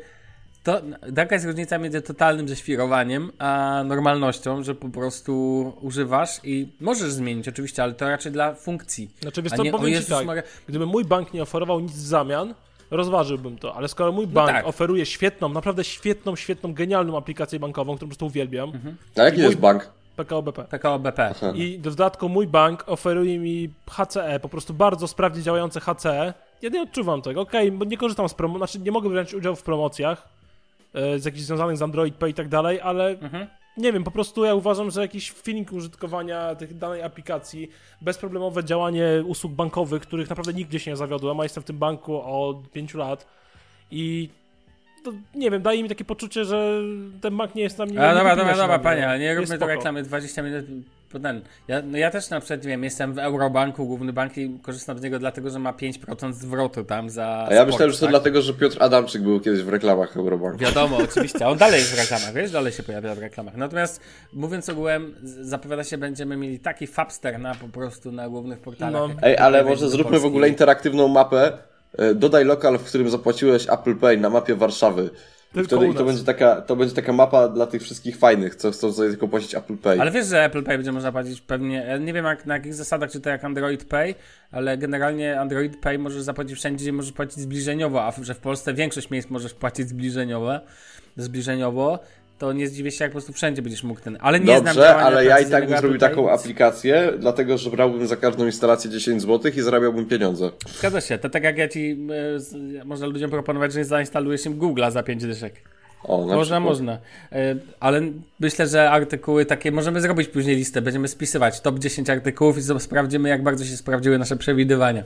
to, 0.64 0.80
taka 1.16 1.34
jest 1.34 1.46
różnica 1.46 1.78
między 1.78 2.02
totalnym 2.02 2.48
ześwirowaniem 2.48 3.32
a 3.38 3.82
normalnością, 3.86 4.62
że 4.62 4.74
po 4.74 4.88
prostu 4.88 5.72
używasz 5.80 6.40
i 6.44 6.68
możesz 6.80 7.12
zmienić 7.12 7.48
oczywiście, 7.48 7.82
ale 7.82 7.92
to 7.92 8.08
raczej 8.08 8.32
dla 8.32 8.54
funkcji. 8.54 9.10
Znaczy, 9.22 9.42
wiesz 9.42 9.52
co, 9.52 9.62
nie, 9.62 9.70
powiem 9.70 9.86
ci 9.86 9.92
Jezus 9.92 10.08
tak, 10.08 10.26
Maria- 10.26 10.42
gdyby 10.68 10.86
mój 10.86 11.04
bank 11.04 11.32
nie 11.34 11.42
oferował 11.42 11.80
nic 11.80 11.92
w 11.92 12.06
zamian, 12.06 12.54
rozważyłbym 12.90 13.58
to, 13.58 13.74
ale 13.74 13.88
skoro 13.88 14.12
mój 14.12 14.26
bank 14.26 14.50
tak. 14.50 14.66
oferuje 14.66 15.06
świetną, 15.06 15.48
naprawdę 15.48 15.84
świetną, 15.84 16.36
świetną, 16.36 16.74
genialną 16.74 17.16
aplikację 17.18 17.58
bankową, 17.60 17.96
którą 17.96 18.06
po 18.08 18.10
prostu 18.10 18.26
uwielbiam, 18.26 18.68
Mhm. 18.74 18.96
A 19.16 19.22
jaki 19.22 19.36
Mój- 19.36 19.44
jest 19.46 19.58
bank? 19.58 19.90
PKO 20.16 20.42
BP. 20.42 20.64
PKO 20.64 20.98
BP. 20.98 21.34
I 21.54 21.78
do 21.78 21.90
dodatku 21.90 22.28
mój 22.28 22.46
bank 22.46 22.84
oferuje 22.86 23.38
mi 23.38 23.70
HCE, 23.90 24.40
po 24.40 24.48
prostu 24.48 24.74
bardzo 24.74 25.08
sprawnie 25.08 25.42
działające 25.42 25.80
HCE. 25.80 26.34
Ja 26.62 26.68
nie 26.68 26.82
odczuwam 26.82 27.22
tego, 27.22 27.40
okej, 27.40 27.72
bo 27.72 27.84
nie 27.84 27.96
korzystam 27.96 28.28
z 28.28 28.34
promo, 28.34 28.58
znaczy 28.58 28.78
nie 28.78 28.90
mogę 28.92 29.08
brać 29.10 29.34
udziału 29.34 29.56
w 29.56 29.62
promocjach 29.62 30.28
z 30.94 31.24
jakichś 31.24 31.44
związanych 31.44 31.76
z 31.76 31.82
Android 31.82 32.14
Pay 32.16 32.30
i 32.30 32.34
tak 32.34 32.48
dalej, 32.48 32.80
ale 32.80 33.08
Mhm. 33.08 33.46
nie 33.76 33.92
wiem, 33.92 34.04
po 34.04 34.10
prostu 34.10 34.44
ja 34.44 34.54
uważam, 34.54 34.90
że 34.90 35.00
jakiś 35.00 35.32
feeling 35.32 35.72
użytkowania 35.72 36.54
tych 36.54 36.78
danej 36.78 37.02
aplikacji, 37.02 37.68
bezproblemowe 38.00 38.64
działanie 38.64 39.06
usług 39.26 39.52
bankowych, 39.52 40.02
których 40.02 40.28
naprawdę 40.30 40.52
nigdzie 40.52 40.78
się 40.80 40.90
nie 40.90 40.96
zawiodłem, 40.96 41.40
a 41.40 41.42
jestem 41.42 41.62
w 41.62 41.66
tym 41.66 41.78
banku 41.78 42.22
od 42.22 42.70
5 42.70 42.94
lat 42.94 43.26
i 43.90 44.28
to, 45.04 45.12
nie 45.34 45.50
wiem, 45.50 45.62
daje 45.62 45.82
mi 45.82 45.88
takie 45.88 46.04
poczucie, 46.04 46.44
że 46.44 46.80
ten 47.20 47.36
bank 47.36 47.54
nie 47.54 47.62
jest 47.62 47.78
na 47.78 47.86
mnie 47.86 48.02
A 48.02 48.08
nie 48.08 48.18
dobra, 48.18 48.36
dobra, 48.36 48.56
dobra, 48.56 48.78
panie, 48.78 49.08
ale 49.08 49.18
nie 49.18 49.34
róbmy 49.34 49.48
do 49.48 49.56
spoko. 49.56 49.66
reklamy 49.66 50.02
20 50.02 50.42
minut 50.42 50.64
po 51.12 51.18
ten. 51.20 51.40
Ja, 51.68 51.82
no 51.82 51.98
ja 51.98 52.10
też 52.10 52.30
na 52.30 52.40
przykład, 52.40 52.62
nie 52.62 52.68
wiem, 52.68 52.84
jestem 52.84 53.12
w 53.14 53.18
Eurobanku, 53.18 53.86
główny 53.86 54.12
bank 54.12 54.38
i 54.38 54.58
korzystam 54.62 54.98
z 54.98 55.02
niego 55.02 55.18
dlatego, 55.18 55.50
że 55.50 55.58
ma 55.58 55.72
5% 55.72 56.32
zwrotu 56.32 56.84
tam 56.84 57.10
za 57.10 57.26
A 57.26 57.54
ja 57.54 57.56
sport, 57.56 57.66
myślałem, 57.66 57.92
że 57.92 57.98
to 57.98 58.06
tak? 58.06 58.10
dlatego, 58.10 58.42
że 58.42 58.54
Piotr 58.54 58.76
Adamczyk 58.82 59.22
był 59.22 59.40
kiedyś 59.40 59.62
w 59.62 59.68
reklamach 59.68 60.16
Eurobanku. 60.16 60.58
Wiadomo, 60.58 60.96
oczywiście. 61.10 61.48
On 61.48 61.58
dalej 61.58 61.80
jest 61.80 61.94
w 61.94 61.98
reklamach, 61.98 62.32
wiesz? 62.34 62.50
Dalej 62.50 62.72
się 62.72 62.82
pojawia 62.82 63.14
w 63.14 63.18
reklamach. 63.18 63.56
Natomiast 63.56 64.00
mówiąc 64.32 64.68
ogółem, 64.68 65.14
zapowiada 65.22 65.84
się, 65.84 65.98
będziemy 65.98 66.36
mieli 66.36 66.58
taki 66.58 66.86
fabster 66.86 67.38
na 67.40 67.54
po 67.54 67.68
prostu 67.68 68.12
na 68.12 68.28
głównych 68.28 68.58
portalach. 68.60 68.92
No. 69.08 69.14
Ej, 69.22 69.36
ale 69.38 69.64
może 69.64 69.88
zróbmy 69.88 70.04
w 70.08 70.12
Polski. 70.12 70.28
ogóle 70.28 70.48
interaktywną 70.48 71.08
mapę. 71.08 71.58
E, 71.98 72.14
Dodaj 72.14 72.44
lokal, 72.44 72.78
w 72.78 72.84
którym 72.84 73.10
zapłaciłeś 73.10 73.66
Apple 73.70 73.96
Pay 73.96 74.16
na 74.16 74.30
mapie 74.30 74.54
Warszawy. 74.54 75.10
I 75.54 75.54
Tylko 75.54 75.66
wtedy 75.66 75.86
u 75.86 75.92
i 75.92 75.94
to 75.94 76.04
będzie, 76.04 76.24
taka, 76.24 76.60
to 76.60 76.76
będzie 76.76 76.94
taka 76.94 77.12
mapa 77.12 77.48
dla 77.48 77.66
tych 77.66 77.82
wszystkich 77.82 78.16
fajnych, 78.16 78.54
co 78.54 78.70
chcą 78.70 78.92
sobie 78.92 79.08
tylko 79.08 79.28
płacić 79.28 79.54
Apple 79.54 79.76
Pay. 79.76 80.00
Ale 80.00 80.10
wiesz, 80.10 80.26
że 80.26 80.44
Apple 80.44 80.62
Pay 80.62 80.76
będzie 80.76 80.92
można 80.92 81.12
płacić 81.12 81.40
pewnie, 81.40 81.76
ja 81.88 81.96
nie 81.96 82.12
wiem 82.12 82.24
jak, 82.24 82.46
na 82.46 82.54
jakich 82.54 82.74
zasadach, 82.74 83.10
czy 83.10 83.20
to 83.20 83.30
jak 83.30 83.44
Android 83.44 83.84
Pay, 83.84 84.14
ale 84.50 84.78
generalnie 84.78 85.40
Android 85.40 85.80
Pay 85.80 85.98
możesz 85.98 86.22
zapłacić 86.22 86.58
wszędzie, 86.58 86.82
gdzie 86.82 86.92
możesz 86.92 87.12
płacić 87.12 87.38
zbliżeniowo, 87.38 88.04
a 88.04 88.12
że 88.22 88.34
w 88.34 88.38
Polsce 88.38 88.74
większość 88.74 89.10
miejsc 89.10 89.30
możesz 89.30 89.54
płacić 89.54 89.88
zbliżeniowo, 89.88 90.60
zbliżeniowo, 91.16 91.98
to 92.38 92.52
nie 92.52 92.68
zdziwię 92.68 92.90
się, 92.90 93.04
jak 93.04 93.10
po 93.10 93.14
prostu 93.14 93.32
wszędzie 93.32 93.62
będziesz 93.62 93.82
mógł 93.84 94.00
ten, 94.00 94.18
ale 94.20 94.40
nie 94.40 94.46
znam 94.46 94.64
Dobrze, 94.64 94.80
działania 94.80 95.06
ale 95.06 95.24
ja 95.24 95.38
i 95.40 95.50
tak 95.50 95.68
bym 95.68 95.78
zrobił 95.78 95.98
taką 95.98 96.30
aplikację, 96.30 97.12
dlatego 97.18 97.58
że 97.58 97.70
brałbym 97.70 98.06
za 98.06 98.16
każdą 98.16 98.46
instalację 98.46 98.90
10 98.90 99.22
zł 99.22 99.52
i 99.56 99.60
zarabiałbym 99.60 100.06
pieniądze. 100.06 100.50
Zgadza 100.78 101.00
się, 101.00 101.18
to 101.18 101.30
tak 101.30 101.42
jak 101.44 101.58
ja 101.58 101.68
ci, 101.68 101.98
e, 102.36 102.40
z- 102.40 102.84
można 102.84 103.06
ludziom 103.06 103.30
proponować, 103.30 103.72
że 103.72 103.84
zainstalujesz 103.84 104.46
im 104.46 104.58
Google'a 104.58 104.90
za 104.90 105.02
5 105.02 105.26
dyszek. 105.26 105.54
O, 106.04 106.26
na 106.26 106.34
Można, 106.34 106.40
przykład. 106.42 106.62
można. 106.62 106.98
E, 107.32 107.56
Ale 107.80 108.00
myślę, 108.40 108.66
że 108.66 108.90
artykuły 108.90 109.46
takie, 109.46 109.72
możemy 109.72 110.00
zrobić 110.00 110.28
później 110.28 110.56
listę, 110.56 110.82
będziemy 110.82 111.08
spisywać 111.08 111.60
top 111.60 111.78
10 111.78 112.10
artykułów 112.10 112.58
i 112.58 112.62
sprawdzimy, 112.78 113.28
jak 113.28 113.42
bardzo 113.42 113.64
się 113.64 113.76
sprawdziły 113.76 114.18
nasze 114.18 114.36
przewidywania. 114.36 115.04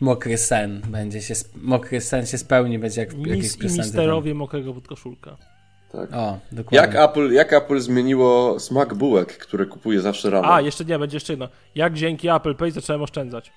Mokry 0.00 0.38
sen 0.38 0.80
będzie 0.88 1.22
się, 1.22 1.34
mokry 1.56 2.00
sen 2.00 2.26
się 2.26 2.38
spełni, 2.38 2.78
będzie 2.78 3.00
jak 3.00 3.14
w 3.14 3.26
jakiejś 3.26 3.56
piosence. 3.56 3.82
misterowie 3.82 4.34
mokrego 4.34 4.74
podkoszulka. 4.74 5.36
Tak. 5.96 6.10
O, 6.12 6.38
dokładnie. 6.52 6.78
Jak 6.78 7.10
Apple, 7.10 7.32
jak 7.32 7.52
Apple 7.52 7.80
zmieniło 7.80 8.60
smak 8.60 8.94
bułek, 8.94 9.38
które 9.38 9.66
kupuje 9.66 10.00
zawsze 10.00 10.30
rano? 10.30 10.54
A, 10.54 10.60
jeszcze 10.60 10.84
nie, 10.84 10.98
będzie 10.98 11.16
jeszcze 11.16 11.32
jedno. 11.32 11.48
Jak 11.74 11.94
dzięki 11.94 12.28
Apple 12.28 12.54
Pay 12.54 12.70
zacząłem 12.70 13.02
oszczędzać. 13.02 13.52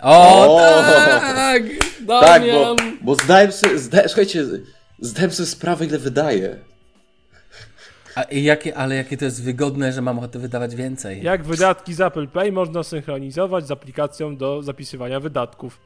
O, 0.00 0.56
O! 0.56 0.60
tak! 0.60 1.22
tak, 1.26 1.62
bo, 2.00 2.20
Damian! 2.20 2.76
bo 3.02 3.14
zdałem 3.14 3.52
sobie, 3.52 3.78
zda, 3.78 4.08
słuchajcie, 4.08 4.44
zdałem 4.98 5.30
sobie 5.30 5.46
sprawę, 5.46 5.86
ile 5.86 5.98
wydaję. 5.98 6.56
A, 8.14 8.22
i 8.22 8.42
jakie, 8.42 8.76
ale 8.76 8.94
jakie 8.94 9.16
to 9.16 9.24
jest 9.24 9.42
wygodne, 9.42 9.92
że 9.92 10.02
mam 10.02 10.18
ochotę 10.18 10.38
wydawać 10.38 10.76
więcej. 10.76 11.22
Jak 11.22 11.44
wydatki 11.44 11.94
z 11.94 12.00
Apple 12.00 12.28
Pay 12.28 12.52
można 12.52 12.82
synchronizować 12.82 13.66
z 13.66 13.70
aplikacją 13.70 14.36
do 14.36 14.62
zapisywania 14.62 15.20
wydatków. 15.20 15.80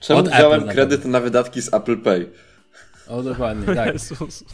Czemu 0.00 0.20
Od 0.20 0.28
wziąłem 0.28 0.52
Apple 0.56 0.66
na 0.66 0.72
kredyt 0.72 1.04
na 1.04 1.20
wydatki 1.20 1.62
z 1.62 1.74
Apple 1.74 1.98
Pay? 1.98 2.30
O, 3.08 3.22
dokładnie, 3.22 3.74
tak. 3.74 3.92
Jezus. 3.92 4.44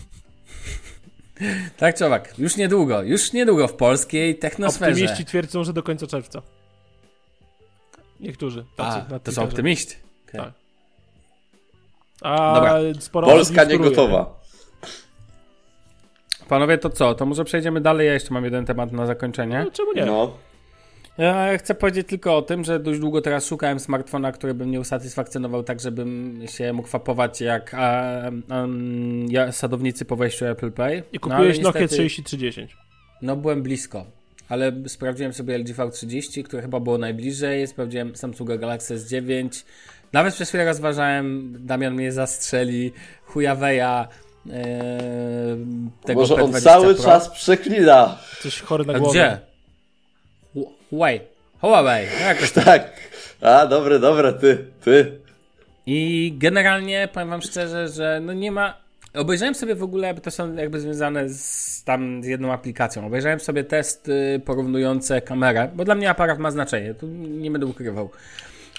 Tak, 1.77 1.97
człowiek. 1.99 2.35
Już 2.39 2.57
niedługo, 2.57 3.03
już 3.03 3.33
niedługo 3.33 3.69
w 3.69 3.75
polskiej 3.75 4.39
technosferze. 4.39 4.91
Optymiści 4.93 5.25
twierdzą, 5.25 5.65
że 5.65 5.73
do 5.73 5.83
końca 5.83 6.07
czerwca. 6.07 6.43
Niektórzy. 8.21 8.65
Tacy, 8.77 9.05
A, 9.09 9.13
na 9.13 9.19
to 9.19 9.33
są 9.33 9.43
optymiści. 9.43 9.97
Okej. 10.29 10.41
Tak. 10.41 10.53
A 12.23 12.55
Dobra. 12.55 13.01
sporo 13.01 13.27
Polska 13.27 13.65
nie 13.65 13.69
wtóruje. 13.75 13.91
gotowa. 13.91 14.39
Panowie, 16.49 16.79
to 16.79 16.91
co? 16.91 17.15
To 17.15 17.27
może 17.27 17.45
przejdziemy 17.45 17.81
dalej. 17.81 18.07
Ja 18.07 18.13
jeszcze 18.13 18.35
mam 18.35 18.45
jeden 18.45 18.67
temat 18.67 18.93
na 18.93 19.07
zakończenie. 19.07 19.63
No, 19.65 19.71
czemu 19.71 19.93
nie? 19.93 20.05
No. 20.07 20.37
Ja 21.19 21.59
chcę 21.59 21.75
powiedzieć 21.75 22.09
tylko 22.09 22.37
o 22.37 22.43
tym, 22.43 22.65
że 22.65 22.81
dość 22.81 23.01
długo 23.01 23.21
teraz 23.21 23.47
szukałem 23.47 23.81
smartfona, 23.81 24.33
który 24.33 24.55
by 24.55 24.67
mnie 24.67 24.81
usatysfakcjonował 24.81 25.63
tak, 25.63 25.81
żebym 25.81 26.41
się 26.47 26.73
mógł 26.73 26.89
fapować 26.89 27.41
jak 27.41 27.75
a, 27.75 27.81
a, 27.81 28.31
ja, 29.29 29.53
sadownicy 29.53 30.05
po 30.05 30.17
wejściu 30.17 30.47
Apple 30.47 30.73
Pay. 30.73 30.97
I 30.99 31.01
No, 31.01 31.03
ale 31.13 31.21
kupiłeś 31.21 31.59
Nokia 31.61 31.81
niestety- 31.81 31.89
3310. 31.95 32.77
No 33.23 33.37
byłem 33.37 33.63
blisko. 33.63 34.05
Ale 34.49 34.73
sprawdziłem 34.87 35.33
sobie 35.33 35.59
LG 35.59 35.75
V30, 35.77 36.43
które 36.43 36.63
chyba 36.63 36.81
było 36.81 36.99
najbliżej. 36.99 37.67
Sprawdziłem 37.67 38.17
Samsunga 38.17 38.57
Galaxy 38.57 38.97
S9. 38.97 39.65
Nawet 40.13 40.35
przez 40.35 40.49
chwilę 40.49 40.65
rozważałem, 40.65 41.55
Damian 41.67 41.95
mnie 41.95 42.13
zastrzeli, 42.13 42.93
Huawei'a, 43.33 44.07
e, 44.51 45.57
tego 46.05 46.21
Może 46.21 46.35
on 46.35 46.51
P20 46.53 46.61
cały 46.61 46.95
Pro. 46.95 47.05
czas 47.05 47.29
przeklina. 47.31 48.19
Coś 48.41 48.61
chory 48.61 48.85
na 48.85 48.99
głowę. 48.99 49.11
gdzie? 49.13 49.48
Hu- 50.91 50.97
Huawei. 50.97 51.21
Huawei. 51.61 52.07
No 52.21 52.27
jakoś 52.27 52.51
Tak. 52.53 52.91
A, 53.41 53.67
dobre, 53.67 53.99
dobre, 53.99 54.33
ty, 54.33 54.65
ty. 54.85 55.19
I 55.87 56.35
generalnie 56.39 57.09
powiem 57.13 57.29
wam 57.31 57.43
szczerze, 57.43 57.89
że 57.89 58.21
no 58.23 58.33
nie 58.33 58.53
ma. 58.53 58.75
Obejrzałem 59.15 59.55
sobie 59.55 59.75
w 59.75 59.83
ogóle, 59.83 60.15
bo 60.15 60.21
to 60.21 60.31
są 60.31 60.55
jakby 60.55 60.81
związane 60.81 61.29
z 61.29 61.85
tam 61.85 62.23
z 62.23 62.27
jedną 62.27 62.53
aplikacją. 62.53 63.07
Obejrzałem 63.07 63.41
sobie 63.41 63.65
testy 63.65 64.41
porównujące 64.45 65.21
kamerę, 65.21 65.69
bo 65.75 65.85
dla 65.85 65.95
mnie 65.95 66.11
aparat 66.11 66.39
ma 66.39 66.51
znaczenie, 66.51 66.95
tu 66.95 67.07
nie 67.07 67.51
będę 67.51 67.67
ukrywał. 67.67 68.11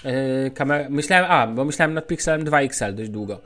Yy, 0.04 0.50
kamer... 0.50 0.90
Myślałem, 0.90 1.26
a, 1.30 1.46
bo 1.46 1.64
myślałem 1.64 1.94
nad 1.94 2.06
Pixelem 2.06 2.44
2 2.44 2.60
XL 2.60 2.94
dość 2.94 3.10
długo. 3.10 3.40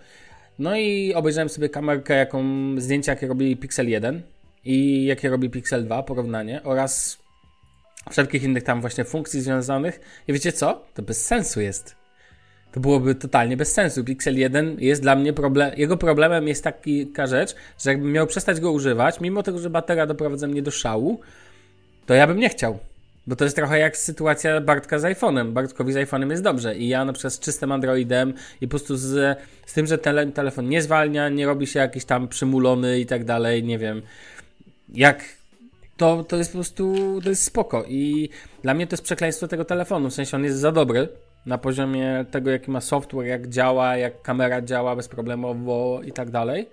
No 0.58 0.76
i 0.76 1.14
obejrzałem 1.14 1.48
sobie 1.48 1.68
kamerkę, 1.68 2.14
jaką 2.14 2.44
zdjęcia, 2.78 3.12
jakie 3.12 3.26
robi 3.26 3.56
Pixel 3.56 3.88
1 3.88 4.22
i 4.64 5.04
jakie 5.04 5.30
robi 5.30 5.50
Pixel 5.50 5.84
2, 5.84 6.02
porównanie 6.02 6.62
oraz 6.62 7.23
wszelkich 8.10 8.42
innych 8.42 8.62
tam 8.62 8.80
właśnie 8.80 9.04
funkcji 9.04 9.40
związanych. 9.40 10.00
I 10.28 10.32
wiecie 10.32 10.52
co? 10.52 10.84
To 10.94 11.02
bez 11.02 11.26
sensu 11.26 11.60
jest. 11.60 11.96
To 12.72 12.80
byłoby 12.80 13.14
totalnie 13.14 13.56
bez 13.56 13.72
sensu. 13.72 14.04
Pixel 14.04 14.38
1 14.38 14.76
jest 14.80 15.02
dla 15.02 15.16
mnie 15.16 15.32
problem. 15.32 15.72
Jego 15.76 15.96
problemem 15.96 16.48
jest 16.48 16.64
taka 16.64 17.26
rzecz, 17.26 17.54
że 17.78 17.90
jakbym 17.90 18.12
miał 18.12 18.26
przestać 18.26 18.60
go 18.60 18.72
używać, 18.72 19.20
mimo 19.20 19.42
tego, 19.42 19.58
że 19.58 19.70
bateria 19.70 20.06
doprowadza 20.06 20.46
mnie 20.46 20.62
do 20.62 20.70
szału, 20.70 21.20
to 22.06 22.14
ja 22.14 22.26
bym 22.26 22.38
nie 22.38 22.48
chciał. 22.48 22.78
Bo 23.26 23.36
to 23.36 23.44
jest 23.44 23.56
trochę 23.56 23.78
jak 23.78 23.96
sytuacja 23.96 24.60
Bartka 24.60 24.98
z 24.98 25.02
iPhone'em. 25.02 25.52
Bartkowi 25.52 25.92
z 25.92 25.96
iPhone'em 25.96 26.30
jest 26.30 26.42
dobrze 26.42 26.76
i 26.76 26.88
ja 26.88 27.04
na 27.04 27.12
przykład 27.12 27.32
z 27.32 27.40
czystym 27.40 27.72
Androidem 27.72 28.34
i 28.60 28.66
po 28.66 28.70
prostu 28.70 28.96
z, 28.96 29.38
z 29.66 29.72
tym, 29.72 29.86
że 29.86 29.98
tele, 29.98 30.26
telefon 30.26 30.68
nie 30.68 30.82
zwalnia, 30.82 31.28
nie 31.28 31.46
robi 31.46 31.66
się 31.66 31.80
jakiś 31.80 32.04
tam 32.04 32.28
przymulony 32.28 33.00
i 33.00 33.06
tak 33.06 33.24
dalej, 33.24 33.64
nie 33.64 33.78
wiem. 33.78 34.02
Jak 34.88 35.24
to, 35.96 36.24
to 36.24 36.36
jest 36.36 36.50
po 36.50 36.56
prostu, 36.56 36.94
to 37.22 37.28
jest 37.28 37.42
spoko 37.42 37.84
i 37.88 38.28
dla 38.62 38.74
mnie 38.74 38.86
to 38.86 38.94
jest 38.94 39.04
przekleństwo 39.04 39.48
tego 39.48 39.64
telefonu, 39.64 40.10
w 40.10 40.14
sensie 40.14 40.36
on 40.36 40.44
jest 40.44 40.58
za 40.58 40.72
dobry 40.72 41.08
na 41.46 41.58
poziomie 41.58 42.24
tego, 42.30 42.50
jaki 42.50 42.70
ma 42.70 42.80
software, 42.80 43.26
jak 43.26 43.48
działa, 43.48 43.96
jak 43.96 44.22
kamera 44.22 44.62
działa 44.62 44.96
bezproblemowo 44.96 46.00
i 46.04 46.12
tak 46.12 46.30
dalej. 46.30 46.68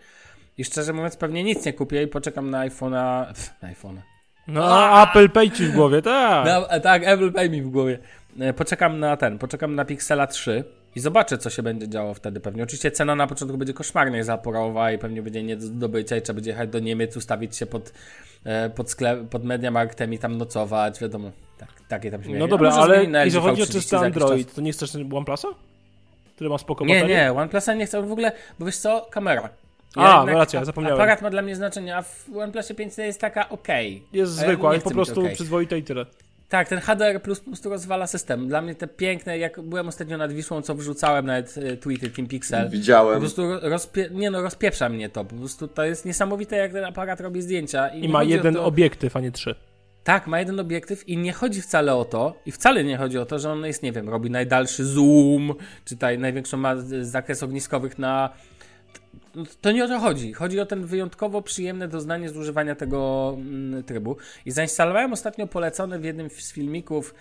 I 0.58 0.64
szczerze 0.64 0.94
mówiąc, 0.94 1.18
pewnie 1.18 1.44
nic 1.44 1.66
nie 1.66 1.74
kupię 1.74 2.04
i 2.04 2.08
poczekam 2.08 2.50
na 2.50 2.68
iPhone'a. 2.68 3.26
Na 3.62 3.74
iPhone'a. 3.74 4.02
No, 4.48 4.66
a 4.66 5.10
Apple 5.10 5.30
Pay 5.30 5.52
ci 5.52 5.66
w 5.66 5.72
głowie, 5.72 6.02
tak. 6.02 6.46
No, 6.46 6.80
tak, 6.80 7.04
Apple 7.06 7.32
Pay 7.32 7.50
mi 7.50 7.62
w 7.62 7.70
głowie. 7.70 8.00
E, 8.40 8.54
poczekam 8.54 9.00
na 9.00 9.18
ten, 9.18 9.38
poczekam 9.38 9.76
na 9.76 9.86
Pixela 9.86 10.28
3 10.28 10.64
i 10.96 11.00
zobaczę, 11.00 11.38
co 11.38 11.50
się 11.50 11.64
będzie 11.64 11.90
działo 11.90 12.14
wtedy 12.14 12.40
pewnie. 12.40 12.64
Oczywiście 12.64 12.92
cena 12.92 13.16
na 13.16 13.28
początku 13.28 13.58
będzie 13.58 13.74
koszmarnie 13.74 14.24
zaporowa 14.24 14.92
i 14.92 14.98
pewnie 14.98 15.22
będzie 15.22 15.44
nie 15.44 15.56
do 15.56 15.66
zdobycia 15.66 16.18
i 16.18 16.22
trzeba 16.22 16.36
będzie 16.36 16.52
jechać 16.52 16.70
do 16.70 16.80
Niemiec, 16.80 17.18
ustawić 17.18 17.56
się 17.58 17.66
pod, 17.66 17.94
pod 18.76 18.90
sklep, 18.90 19.30
pod 19.30 19.44
Mediamarktem 19.44 20.14
i 20.14 20.20
tam 20.20 20.38
nocować, 20.38 21.00
wiadomo. 21.00 21.32
Tak, 21.58 21.70
takie 21.88 22.12
tam 22.12 22.24
się 22.24 22.30
No 22.30 22.48
dobra, 22.48 22.72
ale 22.72 23.06
jeżeli 23.06 23.46
chodzi 23.46 23.64
o 23.64 23.66
czysty 23.66 23.98
Android, 23.98 24.54
to 24.56 24.62
nie 24.62 24.72
chcesz 24.72 24.96
OnePlusa? 24.96 25.48
Który 26.36 26.50
ma 26.50 26.58
spoko 26.58 26.86
Nie, 26.86 27.04
nie, 27.04 27.34
OnePlusa 27.34 27.74
nie 27.74 27.86
chcę 27.86 28.02
w 28.02 28.12
ogóle, 28.12 28.32
bo 28.60 28.66
wiesz 28.66 28.78
co, 28.78 29.08
kamera. 29.12 29.50
Ja 29.96 30.04
a, 30.04 30.26
no 30.26 30.34
racja, 30.34 30.66
zapomniałem. 30.66 30.98
Aparat 31.00 31.22
ma 31.22 31.30
dla 31.30 31.42
mnie 31.42 31.56
znaczenie, 31.56 31.98
a 31.98 32.02
w 32.02 32.26
OnePlusie 32.38 32.76
5 32.76 32.98
jest 32.98 33.22
taka 33.22 33.50
ok. 33.50 33.68
Jest 34.14 34.32
zwykła, 34.32 34.74
ja 34.74 34.80
po 34.80 34.92
prostu 34.92 35.20
okay. 35.20 35.34
przyzwoita 35.34 35.76
i 35.76 35.84
tyle. 35.84 36.06
Tak, 36.52 36.68
ten 36.68 36.80
HDR 36.80 37.22
Plus 37.22 37.40
po 37.40 37.46
prostu 37.46 37.70
rozwala 37.70 38.08
system. 38.08 38.48
Dla 38.48 38.62
mnie 38.62 38.76
te 38.76 38.88
piękne, 38.88 39.38
jak 39.38 39.62
byłem 39.62 39.88
ostatnio 39.88 40.18
nad 40.18 40.34
Wisłą, 40.34 40.62
co 40.62 40.76
wrzucałem 40.76 41.26
nawet 41.26 41.58
e, 41.58 41.78
tweety 41.78 42.10
Team 42.10 42.28
Pixel. 42.28 42.70
Widziałem. 42.70 43.14
Po 43.14 43.20
prostu 43.20 43.60
rozpie... 43.62 44.10
nie 44.12 44.32
no, 44.32 44.42
rozpieprza 44.42 44.90
mnie 44.90 45.10
to. 45.10 45.26
Po 45.26 45.36
prostu 45.36 45.68
to 45.68 45.86
jest 45.86 46.06
niesamowite, 46.06 46.56
jak 46.56 46.72
ten 46.72 46.86
aparat 46.86 47.22
robi 47.22 47.42
zdjęcia. 47.42 47.88
I, 47.88 48.06
I 48.06 48.10
ma 48.10 48.24
jeden 48.24 48.54
to... 48.54 48.66
obiektyw, 48.66 49.16
a 49.16 49.20
nie 49.20 49.32
trzy. 49.32 49.56
Tak, 50.04 50.28
ma 50.28 50.40
jeden 50.40 50.60
obiektyw 50.60 51.10
i 51.10 51.18
nie 51.18 51.34
chodzi 51.34 51.62
wcale 51.62 51.96
o 51.96 52.06
to, 52.06 52.36
i 52.46 52.52
wcale 52.52 52.84
nie 52.84 52.98
chodzi 52.98 53.18
o 53.18 53.26
to, 53.26 53.40
że 53.40 53.52
on 53.52 53.66
jest, 53.66 53.84
nie 53.84 53.92
wiem, 53.92 54.10
robi 54.10 54.30
najdalszy 54.32 54.86
zoom, 54.86 55.54
czy 55.86 55.96
tutaj 55.96 56.20
największą 56.20 56.58
ma 56.58 56.76
zakres 57.02 57.44
ogniskowych 57.44 58.00
na 58.00 58.30
to 59.62 59.72
nie 59.72 59.86
o 59.86 59.88
to 59.88 60.00
chodzi. 60.00 60.34
Chodzi 60.34 60.60
o 60.60 60.66
ten 60.66 60.86
wyjątkowo 60.86 61.42
przyjemne 61.42 61.88
doznanie 61.88 62.30
z 62.30 62.38
używania 62.38 62.76
tego 62.76 63.34
mm, 63.38 63.84
trybu. 63.84 64.18
I 64.46 64.52
zainstalowałem 64.52 65.14
ostatnio 65.14 65.48
polecony 65.48 66.00
w 66.00 66.04
jednym 66.04 66.30
z 66.30 66.54
filmików 66.54 67.16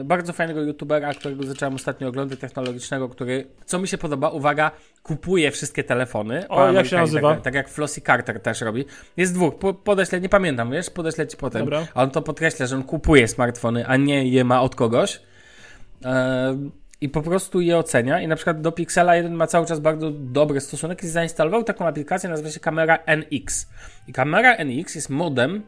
y, 0.00 0.04
bardzo 0.04 0.32
fajnego 0.32 0.60
youtubera, 0.62 1.14
którego 1.14 1.44
zacząłem 1.44 1.74
ostatnio 1.74 2.08
oglądać, 2.08 2.38
technologicznego, 2.38 3.08
który, 3.08 3.46
co 3.64 3.78
mi 3.78 3.88
się 3.88 3.98
podoba, 3.98 4.28
uwaga, 4.28 4.70
kupuje 5.02 5.50
wszystkie 5.50 5.84
telefony. 5.84 6.48
O, 6.48 6.72
jak 6.72 6.86
się 6.86 6.96
nazywa? 6.96 7.34
Tak, 7.34 7.42
tak, 7.42 7.54
jak 7.54 7.68
Flossy 7.68 8.00
Carter 8.00 8.40
też 8.40 8.60
robi. 8.60 8.84
Jest 9.16 9.34
dwóch, 9.34 9.58
po, 9.58 9.74
podeślę, 9.74 10.20
nie 10.20 10.28
pamiętam, 10.28 10.70
wiesz, 10.70 10.90
podeślę 10.90 11.26
ci 11.26 11.36
potem. 11.36 11.60
Dobra. 11.60 11.86
A 11.94 12.02
on 12.02 12.10
to 12.10 12.22
podkreśla, 12.22 12.66
że 12.66 12.76
on 12.76 12.82
kupuje 12.82 13.28
smartfony, 13.28 13.86
a 13.86 13.96
nie 13.96 14.28
je 14.28 14.44
ma 14.44 14.62
od 14.62 14.74
kogoś. 14.74 15.20
Eee, 16.04 16.70
i 17.00 17.08
po 17.08 17.22
prostu 17.22 17.60
je 17.60 17.78
ocenia 17.78 18.20
i 18.20 18.28
na 18.28 18.36
przykład 18.36 18.60
do 18.60 18.72
Pixela 18.72 19.16
1 19.16 19.34
ma 19.34 19.46
cały 19.46 19.66
czas 19.66 19.80
bardzo 19.80 20.10
dobry 20.10 20.60
stosunek 20.60 21.02
i 21.02 21.08
zainstalował 21.08 21.64
taką 21.64 21.86
aplikację, 21.86 22.30
nazywa 22.30 22.50
się 22.50 22.60
Kamera 22.60 22.98
NX. 23.06 23.68
I 24.08 24.12
Kamera 24.12 24.56
NX 24.64 24.94
jest 24.94 25.10
modem 25.10 25.62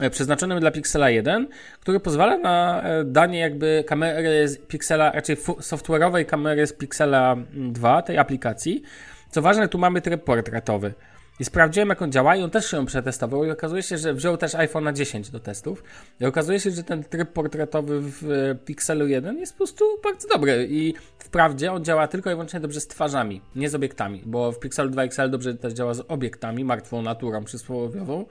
e, 0.00 0.10
przeznaczonym 0.10 0.60
dla 0.60 0.70
Pixela 0.70 1.10
1, 1.10 1.48
który 1.80 2.00
pozwala 2.00 2.38
na 2.38 2.82
e, 2.82 3.04
danie 3.04 3.38
jakby 3.38 3.84
kamery 3.86 4.48
z 4.48 4.58
Pixela, 4.58 5.12
raczej 5.12 5.36
software'owej 5.36 6.26
kamery 6.26 6.66
z 6.66 6.72
Pixela 6.72 7.36
2, 7.52 8.02
tej 8.02 8.18
aplikacji. 8.18 8.82
Co 9.30 9.42
ważne, 9.42 9.68
tu 9.68 9.78
mamy 9.78 10.00
tryb 10.00 10.24
portretowy. 10.24 10.94
I 11.40 11.44
sprawdziłem, 11.44 11.88
jak 11.88 12.02
on 12.02 12.12
działa, 12.12 12.36
i 12.36 12.42
on 12.42 12.50
też 12.50 12.70
się 12.70 12.86
przetestował. 12.86 13.44
I 13.44 13.50
okazuje 13.50 13.82
się, 13.82 13.98
że 13.98 14.14
wziął 14.14 14.36
też 14.36 14.54
iPhone 14.54 14.94
10 14.96 15.30
do 15.30 15.40
testów. 15.40 15.84
I 16.20 16.24
okazuje 16.26 16.60
się, 16.60 16.70
że 16.70 16.82
ten 16.82 17.04
tryb 17.04 17.32
portretowy 17.32 18.00
w 18.00 18.24
Pixelu 18.64 19.06
1 19.06 19.38
jest 19.38 19.52
po 19.52 19.56
prostu 19.56 19.84
bardzo 20.04 20.28
dobry. 20.28 20.68
I 20.70 20.94
wprawdzie 21.18 21.72
on 21.72 21.84
działa 21.84 22.08
tylko 22.08 22.30
i 22.30 22.32
wyłącznie 22.32 22.60
dobrze 22.60 22.80
z 22.80 22.86
twarzami, 22.86 23.40
nie 23.56 23.70
z 23.70 23.74
obiektami, 23.74 24.22
bo 24.26 24.52
w 24.52 24.58
Pixelu 24.58 24.90
2 24.90 25.02
XL 25.02 25.30
dobrze 25.30 25.54
też 25.54 25.72
działa 25.72 25.94
z 25.94 26.04
obiektami, 26.08 26.64
martwą 26.64 27.02
naturą 27.02 27.44
przysłowiową. 27.44 28.26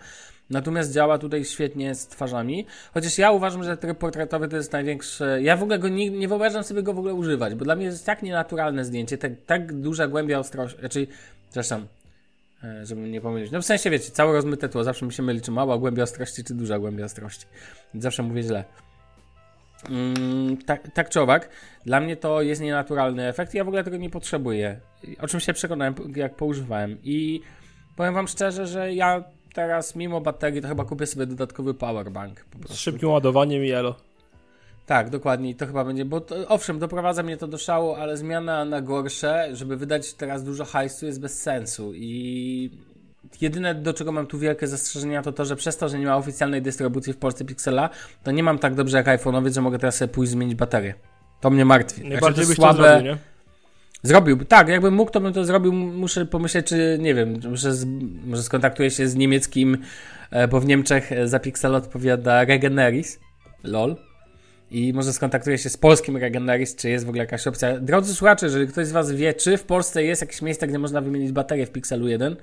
Natomiast 0.50 0.94
działa 0.94 1.18
tutaj 1.18 1.46
świetnie 1.46 1.96
z 1.96 2.08
twarzami. 2.08 2.66
Chociaż 2.94 3.18
ja 3.18 3.32
uważam, 3.32 3.64
że 3.64 3.78
tryb 3.78 3.98
portretowy 3.98 4.48
to 4.48 4.56
jest 4.56 4.72
największy. 4.72 5.40
Ja 5.42 5.58
w 5.58 5.64
ogóle 5.64 5.80
go 5.80 5.88
nie, 5.88 6.10
nie 6.10 6.28
wyobrażam 6.28 6.64
sobie 6.64 6.84
go 6.84 6.94
w 6.94 7.00
ogóle 7.00 7.14
używać, 7.14 7.56
bo 7.56 7.66
dla 7.66 7.76
mnie 7.76 7.86
jest 7.86 8.06
tak 8.06 8.24
nienaturalne 8.24 8.86
zdjęcie, 8.86 9.18
tak, 9.18 9.32
tak 9.46 9.74
duża 9.74 10.08
głębia 10.08 10.40
ostrości. 10.40 11.08
Zresztą, 11.52 11.76
E, 11.76 11.99
żeby 12.84 13.02
nie 13.02 13.22
pomylić. 13.22 13.52
No 13.52 13.62
w 13.62 13.66
sensie, 13.66 13.90
wiecie, 13.90 14.12
całe 14.12 14.34
rozmyte 14.34 14.70
tło, 14.70 14.84
zawsze 14.84 15.06
mi 15.06 15.14
się 15.14 15.24
myli, 15.24 15.42
czy 15.42 15.52
mała 15.52 15.78
głębia 15.78 16.04
ostrości, 16.04 16.44
czy 16.44 16.54
duża 16.54 16.80
głębia 16.80 17.06
ostrości. 17.06 17.46
Zawsze 17.94 18.24
mówię 18.24 18.44
źle. 18.44 18.64
Mm, 19.90 20.58
tak, 20.58 20.92
tak 20.94 21.10
czy 21.10 21.22
owak, 21.22 21.50
dla 21.86 22.00
mnie 22.00 22.16
to 22.16 22.42
jest 22.42 22.62
nienaturalny 22.62 23.28
efekt 23.28 23.54
ja 23.54 23.64
w 23.64 23.68
ogóle 23.68 23.84
tego 23.84 23.98
nie 23.98 24.10
potrzebuję. 24.10 24.80
O 25.22 25.28
czym 25.28 25.40
się 25.40 25.54
przekonałem, 25.54 25.96
jak 26.16 26.36
poużywałem. 26.36 26.98
I 27.04 27.42
powiem 27.96 28.14
wam 28.14 28.28
szczerze, 28.28 28.68
że 28.68 28.94
ja 28.94 29.24
teraz 29.54 29.96
mimo 29.96 30.22
baterii 30.22 30.62
to 30.62 30.68
chyba 30.68 30.86
kupię 30.86 31.06
sobie 31.06 31.26
dodatkowy 31.26 31.74
powerbank. 31.74 32.46
Z 32.70 32.76
szybkim 32.76 33.10
ładowaniem 33.10 33.66
i 33.66 33.72
elo. 33.72 34.09
Tak, 34.90 35.10
dokładnie. 35.10 35.56
To 35.56 35.68
chyba 35.68 35.86
będzie, 35.86 36.06
bo 36.06 36.22
to, 36.22 36.36
owszem, 36.48 36.80
doprowadza 36.80 37.24
mnie 37.24 37.38
to 37.38 37.48
do 37.48 37.58
szału, 37.58 37.94
ale 37.94 38.18
zmiana 38.18 38.66
na 38.66 38.82
gorsze, 38.82 39.50
żeby 39.54 39.78
wydać 39.78 40.14
teraz 40.14 40.44
dużo 40.44 40.66
hajsu 40.66 41.06
jest 41.06 41.22
bez 41.22 41.42
sensu 41.42 41.92
i 41.96 42.72
jedyne 43.42 43.76
do 43.76 43.94
czego 43.94 44.12
mam 44.12 44.28
tu 44.28 44.40
wielkie 44.40 44.68
zastrzeżenia 44.68 45.22
to 45.22 45.32
to, 45.32 45.46
że 45.46 45.56
przez 45.56 45.78
to, 45.78 45.90
że 45.90 46.00
nie 46.00 46.06
ma 46.06 46.18
oficjalnej 46.18 46.62
dystrybucji 46.62 47.14
w 47.14 47.18
Polsce 47.18 47.46
Pixela, 47.46 47.90
to 48.24 48.32
nie 48.32 48.44
mam 48.44 48.60
tak 48.60 48.76
dobrze 48.76 48.98
jak 48.98 49.08
iPhone'owiec, 49.08 49.54
że 49.54 49.62
mogę 49.62 49.80
teraz 49.80 49.96
sobie 49.96 50.14
pójść 50.14 50.32
zmienić 50.32 50.56
baterię. 50.56 50.94
To 51.42 51.50
mnie 51.50 51.66
martwi. 51.66 52.10
Najbardziej 52.10 52.46
znaczy, 52.46 52.62
słabe... 52.62 52.84
zrobił, 52.84 53.12
nie? 53.12 53.18
Zrobiłby, 54.04 54.46
tak, 54.46 54.68
jakbym 54.68 54.94
mógł, 54.94 55.12
to 55.12 55.22
bym 55.22 55.34
to 55.34 55.46
zrobił. 55.46 55.74
Muszę 55.74 56.26
pomyśleć, 56.26 56.66
czy 56.66 56.98
nie 57.02 57.16
wiem, 57.16 57.40
może, 57.50 57.74
z, 57.74 57.86
może 58.26 58.44
skontaktuję 58.44 58.92
się 58.92 59.08
z 59.08 59.16
niemieckim, 59.16 59.78
e, 60.32 60.48
bo 60.48 60.60
w 60.60 60.66
Niemczech 60.66 61.12
za 61.26 61.40
Pixel 61.40 61.76
odpowiada 61.76 62.46
Regeneris. 62.46 63.20
LOL 63.64 64.09
i 64.72 64.94
może 64.94 65.14
skontaktuję 65.14 65.58
się 65.58 65.70
z 65.70 65.78
polskim 65.78 66.18
Regeneris, 66.18 66.76
czy 66.76 66.90
jest 66.90 67.06
w 67.06 67.10
ogóle 67.10 67.24
jakaś 67.24 67.48
opcja. 67.48 67.80
Drodzy 67.80 68.16
słuchacze, 68.16 68.46
jeżeli 68.46 68.68
ktoś 68.68 68.88
z 68.88 68.92
Was 68.92 69.12
wie, 69.12 69.34
czy 69.34 69.58
w 69.58 69.64
Polsce 69.64 70.04
jest 70.04 70.22
jakieś 70.22 70.42
miejsce, 70.42 70.68
gdzie 70.68 70.80
można 70.80 71.02
wymienić 71.02 71.32
baterię 71.32 71.66
w 71.66 71.72
Pixelu 71.72 72.08
1, 72.08 72.36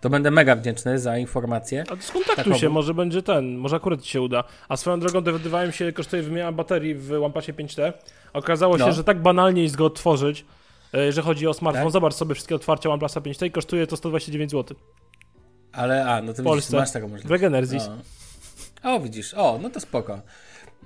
to 0.00 0.10
będę 0.10 0.30
mega 0.30 0.56
wdzięczny 0.56 0.98
za 0.98 1.18
informację. 1.18 1.84
A 1.90 2.02
skontaktuj 2.02 2.54
się, 2.54 2.68
może 2.68 2.94
będzie 2.94 3.22
ten, 3.22 3.56
może 3.56 3.76
akurat 3.76 4.02
Ci 4.02 4.10
się 4.10 4.20
uda. 4.20 4.44
A 4.68 4.76
swoją 4.76 5.00
drogą 5.00 5.22
dowiadywałem 5.22 5.72
się, 5.72 5.92
kosztuje 5.92 6.22
wymiana 6.22 6.52
baterii 6.52 6.94
w 6.94 7.12
OnePlusie 7.12 7.52
5T. 7.52 7.92
Okazało 8.32 8.76
no. 8.76 8.86
się, 8.86 8.92
że 8.92 9.04
tak 9.04 9.22
banalnie 9.22 9.62
jest 9.62 9.76
go 9.76 9.86
odtworzyć, 9.86 10.44
e, 10.92 11.04
jeżeli 11.04 11.26
chodzi 11.26 11.46
o 11.46 11.54
smartfon. 11.54 11.84
Tak? 11.84 11.92
Zobacz 11.92 12.14
sobie 12.14 12.34
wszystkie 12.34 12.54
otwarcia 12.54 12.90
OnePlusa 12.90 13.20
5T 13.20 13.46
i 13.46 13.50
kosztuje 13.50 13.86
to 13.86 13.96
129 13.96 14.50
zł. 14.50 14.76
Ale, 15.72 16.06
a, 16.06 16.22
no 16.22 16.32
to 16.32 16.42
w 16.42 16.54
widzisz, 16.54 16.70
masz 16.70 16.92
taką 16.92 17.08
możliwość. 17.08 17.28
W 17.28 17.30
Regenesis. 17.30 17.88
O. 18.84 18.94
o, 18.94 19.00
widzisz, 19.00 19.34
o, 19.34 19.58
no 19.62 19.70
to 19.70 19.80
spoko. 19.80 20.20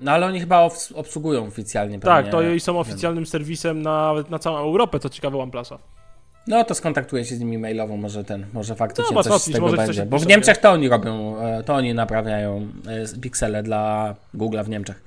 No 0.01 0.11
ale 0.11 0.25
oni 0.25 0.39
chyba 0.39 0.69
obsługują 0.95 1.47
oficjalnie. 1.47 1.99
Tak, 1.99 2.29
to 2.29 2.41
i 2.41 2.59
są 2.59 2.79
oficjalnym 2.79 3.25
serwisem 3.25 3.81
na, 3.81 4.13
na 4.29 4.39
całą 4.39 4.57
Europę, 4.57 4.99
co 4.99 5.09
ciekawe 5.09 5.37
OnePlusa. 5.37 5.77
No 6.47 6.63
to 6.63 6.75
skontaktuję 6.75 7.25
się 7.25 7.35
z 7.35 7.39
nimi 7.39 7.57
mailowo, 7.57 7.97
może 7.97 8.23
ten, 8.23 8.45
może 8.53 8.75
faktycznie 8.75 9.15
no, 9.15 9.23
coś 9.23 9.41
z 9.41 9.51
tego 9.51 9.69
będzie. 9.69 10.05
Bo 10.05 10.19
w 10.19 10.27
Niemczech 10.27 10.57
to 10.57 10.71
oni 10.71 10.89
robią, 10.89 11.37
e, 11.37 11.63
to 11.63 11.75
oni 11.75 11.93
naprawiają 11.93 12.67
e, 13.15 13.19
piksele 13.21 13.63
dla 13.63 14.15
Google'a 14.35 14.63
w 14.63 14.69
Niemczech. 14.69 15.03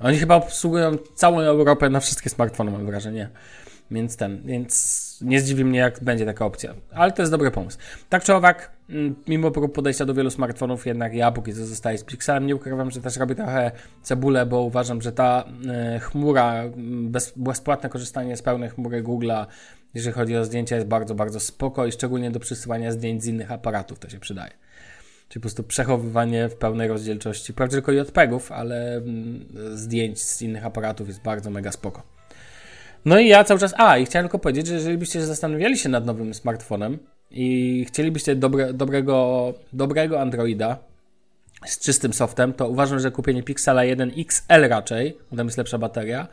Oni 0.00 0.18
chyba 0.18 0.34
obsługują 0.34 0.96
całą 1.14 1.40
Europę 1.40 1.90
na 1.90 2.00
wszystkie 2.00 2.30
smartfony, 2.30 2.70
mam 2.70 2.86
wrażenie. 2.86 3.28
Więc 3.90 4.16
ten, 4.16 4.42
więc 4.44 5.18
nie 5.22 5.40
zdziwi 5.40 5.64
mnie, 5.64 5.78
jak 5.78 6.04
będzie 6.04 6.26
taka 6.26 6.44
opcja. 6.44 6.74
Ale 6.90 7.12
to 7.12 7.22
jest 7.22 7.32
dobry 7.32 7.50
pomysł. 7.50 7.78
Tak 8.08 8.24
czy 8.24 8.34
owak, 8.34 8.70
mm, 8.90 9.14
mimo 9.28 9.50
prób 9.50 9.74
podejścia 9.74 10.04
do 10.04 10.14
wielu 10.14 10.30
smartfonów, 10.30 10.86
jednak 10.86 11.14
ja 11.14 11.32
póki 11.32 11.54
co 11.54 11.66
zostaję 11.66 11.98
z 11.98 12.04
Pixelem. 12.04 12.46
Nie 12.46 12.56
ukrywam, 12.56 12.90
że 12.90 13.00
też 13.00 13.16
robię 13.16 13.34
trochę 13.34 13.70
cebulę, 14.02 14.46
bo 14.46 14.62
uważam, 14.62 15.02
że 15.02 15.12
ta 15.12 15.44
e, 15.68 15.98
chmura, 15.98 16.62
mm, 16.62 17.10
bez, 17.10 17.32
bezpłatne 17.36 17.88
korzystanie 17.88 18.36
z 18.36 18.42
pełnej 18.42 18.70
chmury 18.70 19.02
Google'a, 19.02 19.46
jeżeli 19.94 20.14
chodzi 20.14 20.36
o 20.36 20.44
zdjęcia, 20.44 20.76
jest 20.76 20.88
bardzo, 20.88 21.14
bardzo 21.14 21.40
spoko 21.40 21.86
i 21.86 21.92
szczególnie 21.92 22.30
do 22.30 22.40
przesyłania 22.40 22.92
zdjęć 22.92 23.22
z 23.22 23.26
innych 23.26 23.52
aparatów 23.52 23.98
to 23.98 24.08
się 24.08 24.20
przydaje. 24.20 24.52
Czyli 25.28 25.40
po 25.40 25.44
prostu 25.44 25.62
przechowywanie 25.62 26.48
w 26.48 26.56
pełnej 26.56 26.88
rozdzielczości, 26.88 27.52
wprawdzie 27.52 27.76
tylko 27.76 27.92
JPEGów, 27.92 28.52
ale 28.52 28.96
mm, 28.96 29.46
zdjęć 29.74 30.22
z 30.22 30.42
innych 30.42 30.66
aparatów 30.66 31.08
jest 31.08 31.22
bardzo 31.22 31.50
mega 31.50 31.72
spoko. 31.72 32.15
No 33.06 33.18
i 33.18 33.28
ja 33.28 33.44
cały 33.44 33.60
czas, 33.60 33.74
a 33.76 33.98
i 33.98 34.06
chciałem 34.06 34.24
tylko 34.24 34.38
powiedzieć, 34.38 34.66
że 34.66 34.74
jeżeli 34.74 34.98
byście 34.98 35.26
zastanawiali 35.26 35.78
się 35.78 35.88
nad 35.88 36.06
nowym 36.06 36.34
smartfonem 36.34 36.98
i 37.30 37.84
chcielibyście 37.88 38.36
dobre, 38.36 38.72
dobrego, 38.72 39.54
dobrego 39.72 40.20
Androida 40.20 40.78
z 41.66 41.78
czystym 41.78 42.12
softem, 42.12 42.52
to 42.52 42.68
uważam, 42.68 43.00
że 43.00 43.10
kupienie 43.10 43.42
Pixela 43.42 43.84
1 43.84 44.12
XL 44.16 44.68
raczej, 44.68 45.18
bo 45.30 45.36
tam 45.36 45.46
jest 45.46 45.58
lepsza 45.58 45.78
bateria, 45.78 46.28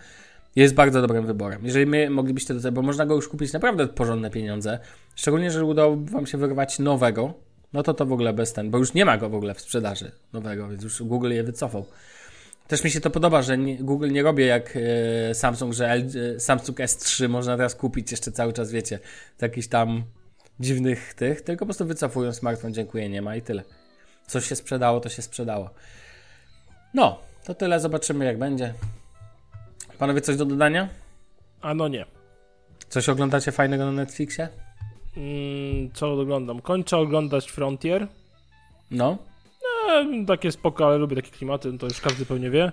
jest 0.56 0.74
bardzo 0.74 1.02
dobrym 1.02 1.26
wyborem. 1.26 1.62
Jeżeli 1.66 1.86
my 1.86 2.10
moglibyście 2.10 2.54
do 2.54 2.62
tego, 2.62 2.72
bo 2.72 2.82
można 2.82 3.06
go 3.06 3.16
już 3.16 3.28
kupić 3.28 3.54
naprawdę 3.54 3.88
porządne 3.88 4.30
pieniądze, 4.30 4.80
szczególnie, 5.16 5.52
że 5.52 5.66
udałoby 5.66 6.12
wam 6.12 6.28
się 6.28 6.38
wyrwać 6.38 6.80
nowego, 6.80 7.34
no 7.74 7.84
to 7.84 7.94
to 7.94 8.06
w 8.06 8.14
ogóle 8.14 8.34
bez 8.34 8.54
ten, 8.54 8.72
bo 8.72 8.78
już 8.78 8.94
nie 8.94 9.06
ma 9.06 9.18
go 9.18 9.30
w 9.30 9.36
ogóle 9.36 9.54
w 9.54 9.62
sprzedaży 9.62 10.12
nowego, 10.34 10.68
więc 10.68 10.84
już 10.84 11.04
Google 11.04 11.32
je 11.32 11.44
wycofał. 11.44 11.86
Też 12.68 12.84
mi 12.84 12.92
się 12.92 13.02
to 13.02 13.10
podoba, 13.10 13.42
że 13.42 13.58
nie, 13.58 13.78
Google 13.78 14.12
nie 14.12 14.24
robi 14.24 14.46
jak 14.46 14.78
e, 15.30 15.36
Samsung, 15.36 15.74
że 15.74 15.90
L, 15.90 16.10
e, 16.36 16.40
Samsung 16.40 16.78
S3 16.78 17.30
można 17.30 17.58
teraz 17.58 17.76
kupić 17.76 18.12
jeszcze 18.12 18.32
cały 18.32 18.54
czas, 18.54 18.72
wiecie, 18.72 19.00
z 19.38 19.42
jakichś 19.42 19.68
tam 19.68 20.04
dziwnych 20.60 21.14
tych, 21.14 21.42
tylko 21.42 21.60
po 21.60 21.66
prostu 21.66 21.86
wycofują 21.86 22.34
smartfon, 22.34 22.74
dziękuję, 22.74 23.10
nie 23.10 23.22
ma 23.22 23.36
i 23.36 23.42
tyle. 23.42 23.64
Coś 24.28 24.48
się 24.48 24.56
sprzedało, 24.56 25.00
to 25.00 25.10
się 25.10 25.22
sprzedało. 25.22 25.70
No, 26.94 27.20
to 27.44 27.54
tyle, 27.56 27.80
zobaczymy 27.80 28.26
jak 28.26 28.38
będzie. 28.38 28.74
Panowie, 30.00 30.22
coś 30.22 30.38
do 30.38 30.46
dodania? 30.46 30.90
A 31.62 31.74
no 31.74 31.88
nie. 31.88 32.06
Coś 32.90 33.10
oglądacie 33.10 33.52
fajnego 33.52 33.86
na 33.86 33.92
Netflixie? 33.92 34.50
Mm, 35.18 35.92
co 35.94 36.14
oglądam? 36.14 36.62
Kończę 36.62 36.98
oglądać 36.98 37.52
Frontier. 37.52 38.08
No. 38.92 39.18
E, 39.94 40.26
takie 40.28 40.52
spoko, 40.52 40.88
ale 40.88 40.98
lubię 40.98 41.16
takie 41.16 41.32
klimaty, 41.32 41.72
no 41.72 41.78
to 41.78 41.86
już 41.86 42.02
każdy 42.02 42.26
pewnie 42.26 42.50
wie. 42.50 42.72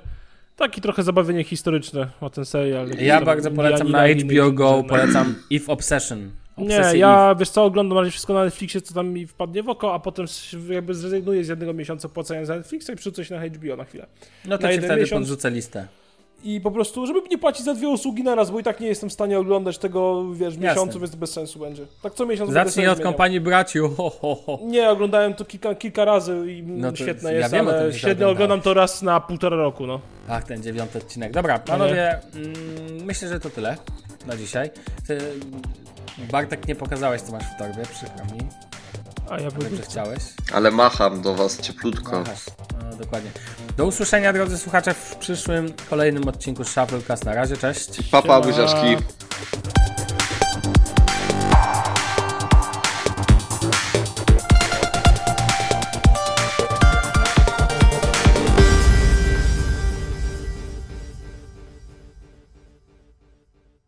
Taki 0.56 0.80
trochę 0.80 1.02
zabawienie 1.02 1.44
historyczne 1.44 2.10
ma 2.20 2.30
ten 2.30 2.44
serial. 2.44 2.88
Ja 2.98 3.20
bardzo 3.20 3.50
polecam 3.50 3.90
na 3.90 4.08
HBO 4.08 4.52
Go, 4.52 4.84
polecam 4.88 5.34
If 5.50 5.72
Obsession. 5.72 6.30
Nie, 6.58 6.78
Obsesję 6.78 7.00
ja 7.00 7.34
wiesz 7.34 7.50
co, 7.50 7.64
oglądam 7.64 7.98
raczej 7.98 8.10
wszystko 8.10 8.34
na 8.34 8.44
Netflixie, 8.44 8.80
co 8.80 8.94
tam 8.94 9.08
mi 9.08 9.26
wpadnie 9.26 9.62
w 9.62 9.68
oko, 9.68 9.94
a 9.94 9.98
potem 9.98 10.26
jakby 10.70 10.94
zrezygnuję 10.94 11.44
z 11.44 11.48
jednego 11.48 11.74
miesiąca 11.74 12.08
płacenia 12.08 12.44
za 12.44 12.56
Netflixa 12.56 12.90
i 12.92 12.96
przerzucę 12.96 13.24
się 13.24 13.34
na 13.34 13.46
HBO 13.46 13.76
na 13.76 13.84
chwilę. 13.84 14.06
No 14.44 14.58
to 14.58 14.66
na 14.66 14.72
ci 14.72 14.78
wtedy 14.78 15.00
miesiąc. 15.00 15.20
podrzucę 15.20 15.50
listę. 15.50 15.86
I 16.44 16.60
po 16.60 16.70
prostu, 16.70 17.06
żeby 17.06 17.20
nie 17.30 17.38
płacić 17.38 17.64
za 17.64 17.74
dwie 17.74 17.88
usługi 17.88 18.22
naraz, 18.22 18.50
bo 18.50 18.60
i 18.60 18.62
tak 18.62 18.80
nie 18.80 18.86
jestem 18.88 19.10
w 19.10 19.12
stanie 19.12 19.38
oglądać 19.38 19.78
tego, 19.78 20.24
wiesz, 20.34 20.54
Jasne. 20.54 20.68
miesiącu, 20.68 21.00
więc 21.00 21.14
bez 21.14 21.32
sensu 21.32 21.58
będzie. 21.58 21.86
Tak 22.02 22.14
co 22.14 22.26
miesiąc 22.26 22.52
Zacznij 22.52 22.88
od 22.88 22.96
zmieniał. 22.96 23.12
kompanii 23.12 23.40
braciu. 23.40 23.88
Ho, 23.96 24.10
ho, 24.10 24.34
ho. 24.34 24.58
Nie, 24.62 24.90
oglądałem 24.90 25.34
to 25.34 25.44
kilka, 25.44 25.74
kilka 25.74 26.04
razy 26.04 26.44
i 26.52 26.62
No 26.62 26.90
to 26.90 26.96
świetne 26.96 27.32
ja 27.32 27.38
jest, 27.38 27.52
wiem 27.52 27.68
o 27.68 27.70
tym, 27.70 27.80
ale 27.80 27.92
średnio 27.92 28.30
oglądam 28.30 28.60
to 28.60 28.74
raz 28.74 29.02
na 29.02 29.20
półtora 29.20 29.56
roku, 29.56 29.86
no. 29.86 30.00
Ach, 30.28 30.44
ten 30.44 30.62
dziewiąty 30.62 30.98
odcinek. 30.98 31.32
Dobra, 31.32 31.58
panowie, 31.58 32.18
mm, 32.34 33.04
myślę, 33.04 33.28
że 33.28 33.40
to 33.40 33.50
tyle 33.50 33.76
na 34.26 34.36
dzisiaj. 34.36 34.70
Ty, 35.06 35.18
Bartek, 36.32 36.68
nie 36.68 36.74
pokazałeś, 36.74 37.22
co 37.22 37.32
masz 37.32 37.44
w 37.44 37.58
torbie, 37.58 37.82
przykro 37.82 38.24
mi. 38.24 38.69
A 39.30 39.40
ja 39.40 39.50
bym 39.50 39.76
że 39.76 39.82
chciałeś. 39.82 40.22
Ale 40.52 40.70
macham 40.70 41.22
do 41.22 41.34
was 41.34 41.60
cieplutko. 41.60 42.18
Machasz. 42.18 42.44
No, 42.90 42.96
dokładnie. 42.96 43.30
Do 43.76 43.86
usłyszenia, 43.86 44.32
drodzy 44.32 44.58
słuchacze, 44.58 44.94
w 44.94 45.16
przyszłym, 45.16 45.72
kolejnym 45.90 46.28
odcinku 46.28 46.64
Shufflecast. 46.64 47.24
Na 47.24 47.34
razie, 47.34 47.56
cześć. 47.56 48.10
Papa, 48.10 48.28
Siema. 48.28 48.40
buziaczki. 48.40 48.96